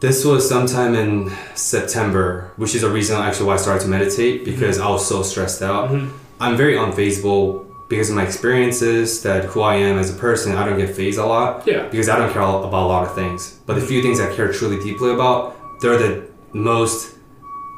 this 0.00 0.24
was 0.24 0.48
sometime 0.48 0.94
in 0.94 1.30
September, 1.54 2.50
which 2.56 2.74
is 2.74 2.82
a 2.82 2.90
reason 2.90 3.20
actually 3.20 3.46
why 3.46 3.54
I 3.54 3.58
started 3.58 3.82
to 3.82 3.88
meditate 3.88 4.44
because 4.44 4.78
I 4.78 4.88
was 4.88 5.06
so 5.06 5.22
stressed 5.22 5.62
out. 5.62 5.90
Mhm. 5.90 6.08
I'm 6.40 6.56
very 6.56 6.74
unfazable 6.74 7.66
because 7.90 8.08
of 8.08 8.16
my 8.16 8.22
experiences, 8.22 9.22
that 9.22 9.46
who 9.46 9.60
I 9.62 9.74
am 9.74 9.98
as 9.98 10.10
a 10.10 10.14
person, 10.14 10.56
I 10.56 10.64
don't 10.64 10.78
get 10.78 10.94
fazed 10.94 11.18
a 11.18 11.26
lot 11.26 11.64
yeah. 11.66 11.88
because 11.90 12.08
I 12.08 12.16
don't 12.16 12.32
care 12.32 12.40
about 12.40 12.64
a 12.72 12.86
lot 12.94 13.02
of 13.04 13.14
things. 13.16 13.56
But 13.66 13.74
the 13.74 13.80
few 13.82 14.00
things 14.00 14.20
I 14.20 14.32
care 14.32 14.50
truly 14.52 14.78
deeply 14.82 15.10
about, 15.12 15.56
they're 15.80 15.98
the 15.98 16.22
most 16.52 17.16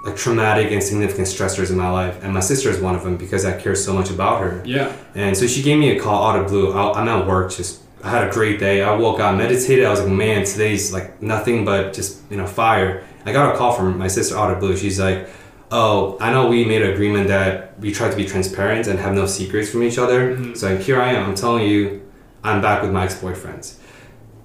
like 0.05 0.17
traumatic 0.17 0.71
and 0.71 0.83
significant 0.83 1.29
stressors 1.29 1.71
in 1.71 1.77
my 1.79 1.89
life, 1.91 2.17
and 2.23 2.35
my 2.35 2.41
sister 2.41 2.69
is 2.69 2.79
one 2.81 2.95
of 2.95 3.05
them 3.05 3.17
because 3.17 3.45
I 3.45 3.53
care 3.53 3.75
so 3.77 3.93
much 3.95 4.11
about 4.11 4.41
her. 4.43 4.61
Yeah. 4.67 4.93
And 5.15 5.37
so 5.37 5.47
she 5.47 5.63
gave 5.63 5.79
me 5.79 5.97
a 5.97 5.99
call 6.01 6.27
out 6.29 6.39
of 6.39 6.49
blue. 6.49 6.73
I'm 6.75 7.09
at 7.09 7.27
work, 7.27 7.55
just 7.57 7.82
I 8.03 8.11
had 8.11 8.29
a 8.29 8.33
great 8.33 8.59
day. 8.59 8.83
I 8.83 8.95
woke 8.97 9.21
up, 9.21 9.37
meditated. 9.37 9.85
I 9.85 9.91
was 9.91 10.01
like, 10.01 10.11
man, 10.11 10.45
today's 10.45 10.93
like 10.93 11.23
nothing 11.23 11.65
but 11.65 11.93
just 11.93 12.21
you 12.31 12.37
know 12.37 12.47
fire. 12.47 13.05
I 13.25 13.33
got 13.33 13.55
a 13.55 13.59
call 13.59 13.73
from 13.75 13.97
my 13.99 14.09
sister 14.09 14.37
out 14.37 14.51
of 14.51 14.59
blue. 14.61 14.77
She's 14.77 14.99
like, 14.99 15.29
oh, 15.71 16.17
I 16.21 16.33
know 16.33 16.49
we 16.49 16.65
made 16.65 16.83
an 16.83 16.91
agreement 16.93 17.29
that 17.29 17.79
we 17.79 17.93
try 17.93 18.11
to 18.11 18.17
be 18.17 18.25
transparent 18.25 18.89
and 18.89 18.99
have 18.99 19.15
no 19.15 19.27
secrets 19.27 19.71
from 19.71 19.83
each 19.85 19.99
other. 19.99 20.37
Mhm. 20.37 20.57
So 20.57 20.77
here 20.77 21.01
I 21.01 21.13
am. 21.13 21.29
I'm 21.31 21.35
telling 21.37 21.65
you, 21.69 22.03
I'm 22.43 22.61
back 22.61 22.83
with 22.83 22.91
my 22.91 23.05
ex-boyfriends. 23.05 23.75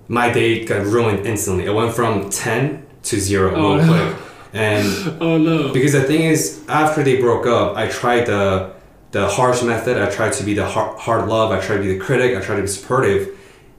My 0.08 0.30
day 0.32 0.64
got 0.64 0.86
ruined 0.86 1.26
instantly. 1.26 1.66
It 1.66 1.74
went 1.74 1.94
from 1.94 2.30
ten 2.30 2.86
to 3.04 3.20
zero 3.20 3.54
Oh, 3.56 3.76
real 3.78 3.86
no. 3.86 3.94
quick. 4.14 4.24
And 4.54 5.18
Oh 5.22 5.38
no. 5.38 5.74
because 5.74 5.94
the 5.94 6.04
thing 6.04 6.22
is, 6.22 6.62
after 6.70 7.04
they 7.04 7.20
broke 7.20 7.48
up, 7.48 7.76
I 7.76 7.88
tried 7.88 8.26
the 8.28 8.72
the 9.12 9.28
harsh 9.28 9.64
method. 9.64 9.98
I 9.98 10.10
tried 10.12 10.34
to 10.34 10.44
be 10.44 10.54
the 10.54 10.66
hard, 10.68 11.00
hard 11.00 11.28
love. 11.28 11.52
I 11.52 11.60
tried 11.60 11.78
to 11.78 11.84
be 11.84 11.94
the 11.98 12.00
critic. 12.00 12.38
I 12.38 12.42
tried 12.42 12.58
to 12.58 12.62
be 12.62 12.68
supportive, 12.68 13.22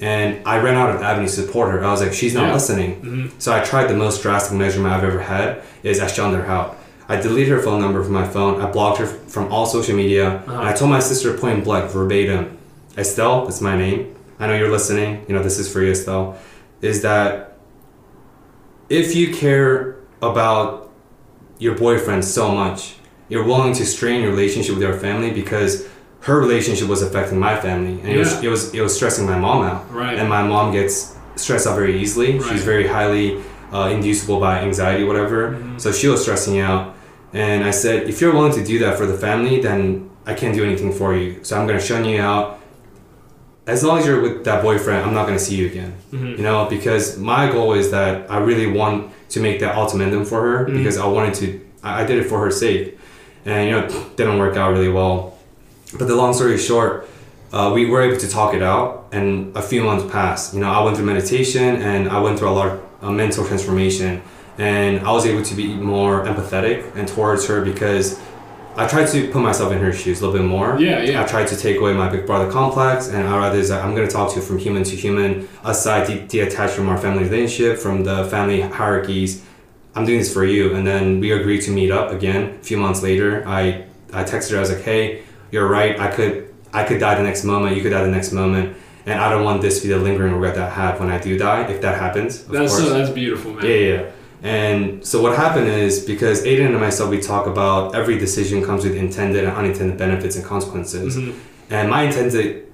and 0.00 0.46
I 0.46 0.58
ran 0.60 0.74
out 0.74 0.94
of 0.94 1.02
avenues 1.02 1.34
to 1.36 1.42
support 1.42 1.70
her. 1.72 1.84
I 1.84 1.90
was 1.90 2.00
like, 2.00 2.12
she's 2.12 2.34
not 2.34 2.46
Yeah. 2.48 2.54
listening. 2.54 3.00
Mhm. 3.02 3.30
So 3.42 3.52
I 3.52 3.60
tried 3.60 3.88
the 3.88 3.94
most 3.94 4.22
drastic 4.22 4.56
measurement 4.56 4.94
I've 4.94 5.04
ever 5.04 5.18
had 5.20 5.62
is 5.82 5.98
I 6.00 6.06
shunned 6.06 6.36
her 6.36 6.46
out. 6.46 6.76
I 7.08 7.16
deleted 7.16 7.48
her 7.48 7.60
phone 7.60 7.80
number 7.80 8.02
from 8.04 8.12
my 8.12 8.26
phone. 8.26 8.60
I 8.60 8.66
blocked 8.70 8.98
her 8.98 9.06
from 9.06 9.50
all 9.52 9.66
social 9.66 9.96
media. 9.96 10.42
Uh-huh. 10.46 10.58
And 10.60 10.68
I 10.68 10.72
told 10.72 10.90
my 10.90 11.00
sister 11.00 11.32
point 11.34 11.64
blank, 11.64 11.90
verbatim, 11.90 12.56
Estelle, 12.96 13.44
that's 13.44 13.60
my 13.60 13.76
name. 13.76 14.14
I 14.38 14.46
know 14.46 14.54
you're 14.54 14.70
listening. 14.70 15.24
You 15.26 15.34
know 15.34 15.42
this 15.42 15.58
is 15.58 15.72
for 15.72 15.82
you, 15.82 15.90
Estelle. 15.92 16.36
Is 16.80 17.02
that 17.02 17.56
if 18.88 19.16
you 19.16 19.34
care 19.34 19.96
about 20.22 20.90
your 21.58 21.74
boyfriend 21.74 22.24
so 22.24 22.52
much, 22.52 22.94
you're 23.28 23.44
willing 23.44 23.72
to 23.74 23.84
strain 23.84 24.22
your 24.22 24.30
relationship 24.30 24.74
with 24.74 24.82
your 24.82 24.94
family 24.94 25.30
because 25.30 25.86
her 26.20 26.38
relationship 26.40 26.88
was 26.88 27.02
affecting 27.02 27.38
my 27.38 27.58
family, 27.60 28.00
and 28.00 28.08
it 28.08 28.18
was 28.18 28.42
it 28.42 28.48
was 28.48 28.74
it 28.74 28.80
was 28.80 28.94
stressing 28.94 29.24
my 29.26 29.38
mom 29.38 29.62
out. 29.64 29.90
Right. 29.92 30.18
And 30.18 30.28
my 30.28 30.42
mom 30.42 30.72
gets 30.72 31.16
stressed 31.36 31.66
out 31.66 31.76
very 31.76 32.00
easily. 32.00 32.38
Right. 32.38 32.48
She's 32.50 32.64
very 32.64 32.86
highly 32.86 33.40
uh, 33.72 33.88
inducible 33.92 34.40
by 34.40 34.60
anxiety, 34.60 35.04
whatever. 35.04 35.52
Mhm. 35.52 35.80
So 35.80 35.92
she 35.92 36.08
was 36.08 36.20
stressing 36.22 36.58
out, 36.58 36.94
and 37.32 37.64
I 37.64 37.70
said, 37.70 38.08
if 38.08 38.20
you're 38.20 38.32
willing 38.32 38.52
to 38.54 38.64
do 38.64 38.78
that 38.80 38.96
for 38.98 39.06
the 39.06 39.16
family, 39.16 39.60
then 39.60 40.10
I 40.26 40.34
can't 40.34 40.54
do 40.54 40.64
anything 40.64 40.92
for 40.92 41.14
you. 41.14 41.36
So 41.42 41.56
I'm 41.58 41.66
gonna 41.66 41.80
shun 41.80 42.04
you 42.04 42.20
out. 42.20 42.58
As 43.66 43.84
long 43.84 43.98
as 43.98 44.06
you're 44.06 44.22
with 44.22 44.44
that 44.44 44.62
boyfriend, 44.62 45.04
I'm 45.06 45.12
not 45.14 45.26
gonna 45.26 45.38
see 45.38 45.54
you 45.56 45.66
again 45.66 45.92
Mhm. 46.12 46.38
you 46.38 46.42
know 46.42 46.66
because 46.70 47.18
my 47.18 47.52
goal 47.52 47.74
is 47.74 47.90
that 47.90 48.12
i 48.30 48.38
really 48.38 48.66
want 48.66 49.10
to 49.28 49.40
make 49.40 49.60
that 49.60 49.74
ultimatum 49.76 50.24
for 50.24 50.40
her 50.40 50.58
Mhm. 50.64 50.78
because 50.78 50.96
i 50.96 51.06
wanted 51.06 51.34
to 51.34 51.46
I, 51.84 51.90
I 52.00 52.06
did 52.06 52.16
it 52.22 52.26
for 52.30 52.38
her 52.44 52.50
sake 52.50 52.96
and 53.44 53.58
you 53.66 53.72
know 53.72 53.80
it 53.84 53.92
didn't 54.16 54.38
work 54.38 54.56
out 54.56 54.72
really 54.72 54.88
well 54.88 55.34
but 55.96 56.06
the 56.08 56.14
long 56.16 56.34
story 56.34 56.58
short 56.58 57.08
uh, 57.52 57.70
we 57.74 57.86
were 57.86 58.02
able 58.02 58.18
to 58.18 58.28
talk 58.28 58.54
it 58.54 58.62
out 58.62 59.06
and 59.12 59.56
a 59.56 59.62
few 59.62 59.82
months 59.82 60.04
passed 60.12 60.54
you 60.54 60.60
know 60.60 60.70
i 60.70 60.82
went 60.82 60.96
through 60.96 61.06
meditation 61.06 61.76
and 61.76 62.08
i 62.08 62.20
went 62.20 62.38
through 62.38 62.48
a 62.48 62.50
lot 62.50 62.66
of 62.68 62.80
uh, 63.02 63.10
mental 63.10 63.46
transformation 63.46 64.20
and 64.58 65.00
i 65.06 65.10
was 65.10 65.24
able 65.24 65.42
to 65.42 65.54
be 65.54 65.72
more 65.74 66.24
empathetic 66.24 66.94
and 66.96 67.08
towards 67.08 67.46
her 67.46 67.64
because 67.64 68.20
I 68.76 68.86
tried 68.86 69.06
to 69.06 69.28
put 69.32 69.42
myself 69.42 69.72
in 69.72 69.80
her 69.80 69.92
shoes 69.92 70.20
a 70.20 70.24
little 70.24 70.40
bit 70.40 70.46
more. 70.46 70.78
Yeah, 70.78 71.02
yeah. 71.02 71.24
I 71.24 71.26
tried 71.26 71.48
to 71.48 71.56
take 71.56 71.78
away 71.78 71.94
my 71.94 72.08
big 72.08 72.26
brother 72.26 72.48
complex, 72.48 73.08
and 73.08 73.26
I 73.26 73.36
rather 73.36 73.58
is 73.58 73.70
that 73.70 73.84
I'm 73.84 73.92
going 73.92 74.06
to 74.06 74.12
talk 74.12 74.30
to 74.30 74.36
you 74.36 74.42
from 74.42 74.56
human 74.56 74.84
to 74.84 74.94
human, 74.94 75.48
aside, 75.64 76.06
de- 76.06 76.24
detached 76.28 76.74
from 76.74 76.88
our 76.88 76.96
family 76.96 77.24
relationship, 77.24 77.80
from 77.80 78.04
the 78.04 78.26
family 78.26 78.60
hierarchies. 78.60 79.44
I'm 79.96 80.06
doing 80.06 80.20
this 80.20 80.32
for 80.32 80.44
you, 80.44 80.76
and 80.76 80.86
then 80.86 81.18
we 81.18 81.32
agreed 81.32 81.62
to 81.62 81.72
meet 81.72 81.90
up 81.90 82.12
again. 82.12 82.50
A 82.50 82.62
few 82.62 82.76
months 82.76 83.02
later, 83.02 83.42
I 83.48 83.84
I 84.12 84.22
texted 84.22 84.52
her. 84.52 84.58
I 84.58 84.60
was 84.60 84.70
like, 84.70 84.82
"Hey, 84.82 85.22
you're 85.50 85.68
right. 85.68 85.98
I 85.98 86.08
could 86.10 86.48
I 86.72 86.84
could 86.84 87.00
die 87.00 87.14
the 87.14 87.22
next 87.22 87.44
moment. 87.44 87.76
You 87.76 87.82
could 87.82 87.90
die 87.90 88.02
the 88.04 88.10
next 88.10 88.32
moment, 88.32 88.76
and 89.06 89.18
I 89.20 89.30
don't 89.30 89.44
want 89.44 89.62
this 89.62 89.80
to 89.80 89.88
be 89.88 89.94
the 89.94 89.98
lingering 90.00 90.32
regret 90.34 90.54
that 90.56 90.70
I 90.72 90.74
have 90.74 91.00
when 91.00 91.10
I 91.10 91.18
do 91.18 91.38
die, 91.38 91.62
if 91.70 91.80
that 91.80 91.98
happens." 91.98 92.42
Of 92.42 92.48
That's 92.50 92.72
course. 92.76 92.88
so, 92.88 92.94
that's 92.94 93.10
beautiful, 93.10 93.52
man. 93.54 93.64
Yeah, 93.64 93.74
yeah. 93.92 94.02
And 94.42 95.04
so 95.04 95.20
what 95.22 95.36
happened 95.36 95.68
is 95.68 95.98
because 96.00 96.44
Aiden 96.44 96.66
and 96.66 96.80
myself, 96.80 97.10
we 97.10 97.18
talk 97.20 97.46
about 97.46 97.94
every 97.96 98.18
decision 98.18 98.64
comes 98.64 98.84
with 98.84 98.94
intended 98.94 99.42
and 99.44 99.52
unintended 99.56 99.96
benefits 99.98 100.36
and 100.36 100.44
consequences. 100.44 101.16
Mhm. 101.16 101.32
And 101.70 101.90
my 101.90 102.02
intended 102.04 102.64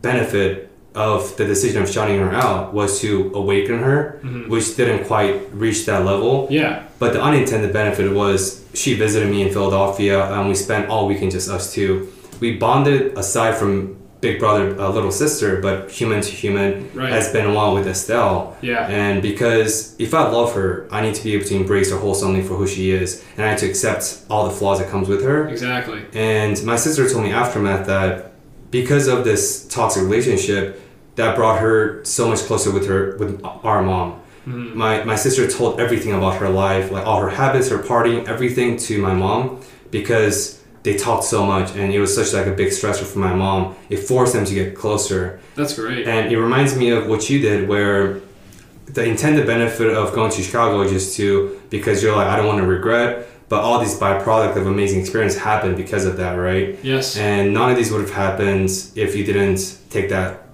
benefit 0.00 0.68
of 0.94 1.36
the 1.36 1.44
decision 1.44 1.80
of 1.82 1.88
shutting 1.88 2.18
her 2.18 2.32
out 2.34 2.74
was 2.74 3.00
to 3.00 3.30
awaken 3.34 3.78
her, 3.78 4.18
Mhm. 4.24 4.48
which 4.48 4.76
didn't 4.76 5.04
quite 5.04 5.34
reach 5.54 5.86
that 5.86 6.04
level. 6.04 6.48
Yeah. 6.50 6.80
But 6.98 7.12
the 7.14 7.22
unintended 7.22 7.72
benefit 7.72 8.12
was 8.12 8.60
she 8.74 8.94
visited 8.94 9.30
me 9.30 9.42
in 9.42 9.50
Philadelphia 9.52 10.24
and 10.32 10.48
we 10.48 10.54
spent 10.54 10.88
all 10.90 11.06
weekend 11.08 11.30
just 11.32 11.48
us 11.50 11.72
two. 11.72 12.08
We 12.42 12.48
bonded 12.56 13.16
aside 13.16 13.54
from 13.60 13.96
big 14.20 14.38
brother, 14.38 14.64
uh, 14.80 14.88
little 14.96 15.10
sister, 15.24 15.50
but 15.66 15.76
human 15.98 16.20
to 16.20 16.30
human 16.42 16.70
Right. 16.94 17.12
has 17.16 17.26
been 17.36 17.48
one 17.54 17.70
with 17.74 17.86
Estelle. 17.94 18.56
Yeah. 18.60 18.86
And 19.02 19.14
because 19.30 19.94
if 20.06 20.10
I 20.20 20.22
love 20.36 20.50
her, 20.58 20.70
I 20.96 20.98
need 21.04 21.14
to 21.20 21.24
be 21.24 21.34
able 21.36 21.46
to 21.52 21.56
embrace 21.62 21.88
her 21.92 21.98
wholesomely 22.04 22.42
for 22.48 22.54
who 22.60 22.66
she 22.66 22.84
is, 23.02 23.08
and 23.36 23.40
I 23.46 23.48
had 23.50 23.58
to 23.64 23.66
accept 23.72 24.02
all 24.30 24.42
the 24.48 24.54
flaws 24.58 24.78
that 24.80 24.88
comes 24.94 25.08
with 25.08 25.22
her. 25.28 25.38
Exactly. 25.48 26.00
And 26.14 26.54
my 26.72 26.76
sister 26.84 27.02
told 27.08 27.22
me 27.24 27.32
aftermath 27.44 27.84
that 27.86 28.32
because 28.70 29.06
of 29.14 29.18
this 29.30 29.42
toxic 29.76 30.02
relationship, 30.02 30.64
that 31.16 31.36
brought 31.36 31.58
her 31.66 32.00
so 32.04 32.22
much 32.30 32.40
closer 32.48 32.70
with 32.76 32.86
her 32.92 33.16
with 33.20 33.32
our 33.70 33.82
mom. 33.82 34.08
Mhm. 34.48 34.74
My 34.84 35.04
my 35.04 35.14
sister 35.24 35.42
told 35.58 35.78
everything 35.84 36.12
about 36.20 36.34
her 36.42 36.48
life, 36.48 36.86
like 36.90 37.06
all 37.08 37.20
her 37.26 37.34
habits, 37.42 37.68
her 37.74 37.78
partying, 37.92 38.20
everything 38.34 38.68
to 38.86 38.94
my 39.08 39.14
mom 39.24 39.42
because 39.90 40.58
they 40.82 40.96
talked 40.96 41.24
so 41.24 41.46
much 41.46 41.70
and 41.76 41.92
it 41.92 42.00
was 42.00 42.14
such 42.14 42.32
like 42.32 42.46
a 42.46 42.50
big 42.52 42.68
stressor 42.68 43.04
for 43.04 43.18
my 43.20 43.32
mom. 43.34 43.76
It 43.88 43.98
forced 43.98 44.32
them 44.32 44.44
to 44.44 44.54
get 44.54 44.74
closer. 44.74 45.40
That's 45.54 45.74
great. 45.78 46.06
And 46.08 46.32
it 46.32 46.38
reminds 46.40 46.76
me 46.76 46.90
of 46.90 47.06
what 47.08 47.30
you 47.30 47.38
did, 47.40 47.68
where 47.68 48.20
the 48.86 49.04
intended 49.04 49.46
benefit 49.46 49.88
of 49.94 50.12
going 50.12 50.30
to 50.32 50.42
Chicago 50.42 50.80
is 50.82 50.90
just 50.90 51.16
to 51.16 51.60
because 51.70 52.02
you're 52.02 52.16
like, 52.16 52.26
I 52.26 52.36
don't 52.36 52.46
want 52.46 52.58
to 52.58 52.66
regret, 52.66 53.28
but 53.48 53.60
all 53.60 53.78
these 53.78 53.96
byproduct 53.98 54.56
of 54.56 54.66
amazing 54.66 55.00
experience 55.00 55.36
happened 55.36 55.76
because 55.76 56.04
of 56.04 56.16
that, 56.16 56.34
right? 56.34 56.78
yes. 56.82 57.16
And 57.16 57.54
none 57.54 57.70
of 57.70 57.76
these 57.76 57.90
would 57.92 58.00
have 58.00 58.10
happened 58.12 58.68
if 58.96 59.14
you 59.14 59.24
didn't 59.24 59.78
take 59.90 60.08
that 60.08 60.48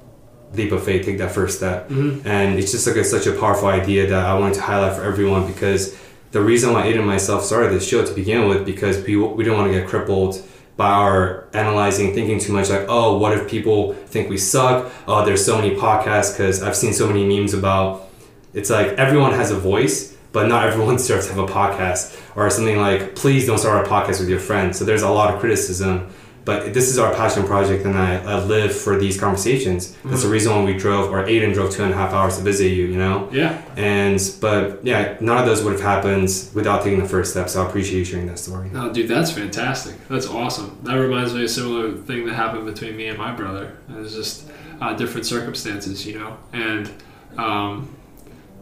leap 0.54 0.72
of 0.72 0.82
faith, 0.84 1.04
take 1.04 1.18
that 1.18 1.30
first 1.32 1.56
step. 1.58 1.88
Mhm. 1.90 2.24
And 2.26 2.58
it's 2.58 2.72
just 2.72 2.86
like 2.86 2.96
a, 2.96 3.04
such 3.04 3.26
a 3.26 3.32
powerful 3.32 3.68
idea 3.68 4.06
that 4.08 4.24
I 4.26 4.38
wanted 4.38 4.54
to 4.54 4.62
highlight 4.62 4.94
for 4.96 5.04
everyone 5.04 5.46
because 5.46 5.94
the 6.30 6.40
reason 6.40 6.72
why 6.72 6.86
Aiden 6.86 6.98
and 6.98 7.06
myself 7.06 7.44
started 7.44 7.72
this 7.72 7.88
show 7.88 8.04
to 8.04 8.12
begin 8.14 8.48
with 8.48 8.66
because 8.66 9.02
we, 9.04 9.16
we 9.16 9.44
didn't 9.44 9.58
want 9.58 9.72
to 9.72 9.78
get 9.78 9.88
crippled 9.88 10.42
by 10.76 10.90
our 10.90 11.48
analyzing, 11.54 12.14
thinking 12.14 12.38
too 12.38 12.52
much 12.52 12.70
like, 12.70 12.86
oh, 12.88 13.18
what 13.18 13.32
if 13.32 13.50
people 13.50 13.94
think 13.94 14.30
we 14.30 14.38
suck? 14.38 14.92
Oh, 15.08 15.24
there's 15.24 15.44
so 15.44 15.56
many 15.56 15.74
podcasts 15.74 16.32
because 16.32 16.62
I've 16.62 16.76
seen 16.76 16.92
so 16.92 17.06
many 17.06 17.26
memes 17.26 17.52
about 17.52 18.08
it's 18.54 18.70
like 18.70 18.88
everyone 18.92 19.32
has 19.32 19.50
a 19.50 19.58
voice, 19.58 20.16
but 20.32 20.46
not 20.46 20.66
everyone 20.66 20.96
deserves 21.02 21.26
to 21.26 21.34
have 21.34 21.48
a 21.48 21.52
podcast 21.52 22.20
or 22.36 22.48
something 22.50 22.76
like, 22.76 23.16
please 23.16 23.46
don't 23.46 23.58
start 23.58 23.86
a 23.86 23.90
podcast 23.90 24.20
with 24.20 24.28
your 24.28 24.38
friends. 24.38 24.78
So 24.78 24.84
there's 24.84 25.02
a 25.02 25.10
lot 25.10 25.34
of 25.34 25.40
criticism. 25.40 26.10
But 26.48 26.72
this 26.72 26.88
is 26.88 26.98
our 26.98 27.14
passion 27.14 27.44
project, 27.44 27.84
and 27.84 27.94
I, 27.94 28.22
I 28.24 28.42
live 28.42 28.74
for 28.74 28.98
these 28.98 29.20
conversations. 29.20 29.94
That's 30.02 30.22
the 30.22 30.30
reason 30.30 30.50
why 30.50 30.64
we 30.64 30.78
drove, 30.78 31.12
or 31.12 31.22
Aiden 31.24 31.52
drove 31.52 31.70
two 31.70 31.84
and 31.84 31.92
a 31.92 31.94
half 31.94 32.14
hours 32.14 32.38
to 32.38 32.42
visit 32.42 32.68
you, 32.68 32.87
you 32.87 32.96
know? 32.96 33.28
Yeah. 33.30 33.61
And, 33.76 34.18
but 34.40 34.82
yeah, 34.82 35.18
none 35.20 35.37
of 35.37 35.44
those 35.44 35.62
would 35.62 35.74
have 35.74 35.82
happened 35.82 36.30
without 36.54 36.84
taking 36.84 37.00
the 37.00 37.06
first 37.06 37.32
step. 37.32 37.50
So 37.50 37.62
I 37.62 37.68
appreciate 37.68 37.98
you 37.98 38.04
sharing 38.06 38.28
that 38.28 38.38
story. 38.38 38.70
Oh, 38.74 38.90
dude, 38.90 39.08
that's 39.08 39.30
fantastic. 39.30 40.08
That's 40.08 40.26
awesome. 40.26 40.78
That 40.84 40.94
reminds 40.94 41.34
me 41.34 41.40
of 41.40 41.44
a 41.44 41.48
similar 41.50 41.92
thing 41.92 42.24
that 42.24 42.32
happened 42.32 42.64
between 42.64 42.96
me 42.96 43.08
and 43.08 43.18
my 43.18 43.30
brother. 43.30 43.76
It 43.90 43.96
was 43.96 44.14
just 44.14 44.50
uh, 44.80 44.94
different 44.94 45.26
circumstances, 45.26 46.06
you 46.06 46.18
know, 46.18 46.38
and 46.54 46.90
um, 47.37 47.94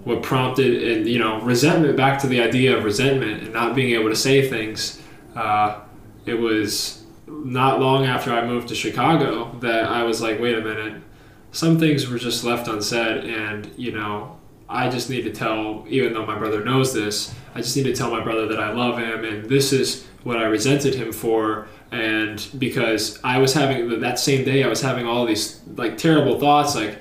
what 0.03 0.25
prompted 0.25 0.83
and 0.83 1.07
you 1.07 1.21
know 1.21 1.41
resentment. 1.43 1.97
Back 1.97 2.19
to 2.23 2.27
the 2.27 2.43
idea 2.43 2.77
of 2.77 2.83
resentment 2.83 3.45
and 3.45 3.53
not 3.53 3.77
being 3.77 3.95
able 3.95 4.09
to 4.09 4.17
say 4.17 4.51
things. 4.51 5.01
Uh, 5.37 5.83
it 6.25 6.35
was 6.35 7.06
not 7.27 7.81
long 7.81 8.07
after 8.07 8.33
I 8.33 8.47
moved 8.47 8.69
to 8.69 8.75
Chicago 8.75 9.57
that 9.61 9.85
I 9.85 10.03
was 10.05 10.21
like, 10.21 10.41
wait 10.41 10.57
a 10.57 10.61
minute, 10.61 11.03
some 11.53 11.79
things 11.79 12.09
were 12.09 12.19
just 12.19 12.45
left 12.45 12.69
unsaid, 12.69 13.25
and 13.25 13.71
you 13.77 13.93
know, 13.93 14.39
I 14.69 14.89
just 14.89 15.11
need 15.11 15.23
to 15.23 15.33
tell, 15.33 15.85
even 15.89 16.13
though 16.13 16.27
my 16.27 16.39
brother 16.39 16.65
knows 16.65 16.93
this, 16.93 17.35
I 17.55 17.61
just 17.61 17.77
need 17.77 17.85
to 17.85 17.95
tell 17.95 18.11
my 18.11 18.23
brother 18.23 18.47
that 18.49 18.61
I 18.61 18.73
love 18.73 18.99
him, 18.99 19.25
and 19.25 19.49
this 19.49 19.73
is 19.73 20.07
what 20.25 20.37
I 20.37 20.45
resented 20.45 20.95
him 20.95 21.13
for, 21.13 21.69
and 21.93 22.47
because 22.59 23.19
I 23.23 23.39
was 23.39 23.55
having 23.55 24.01
that 24.01 24.19
same 24.19 24.45
day, 24.45 24.65
I 24.65 24.69
was 24.69 24.81
having 24.81 25.07
all 25.07 25.25
these 25.25 25.61
like 25.77 25.97
terrible 25.97 26.39
thoughts, 26.39 26.75
like 26.75 26.99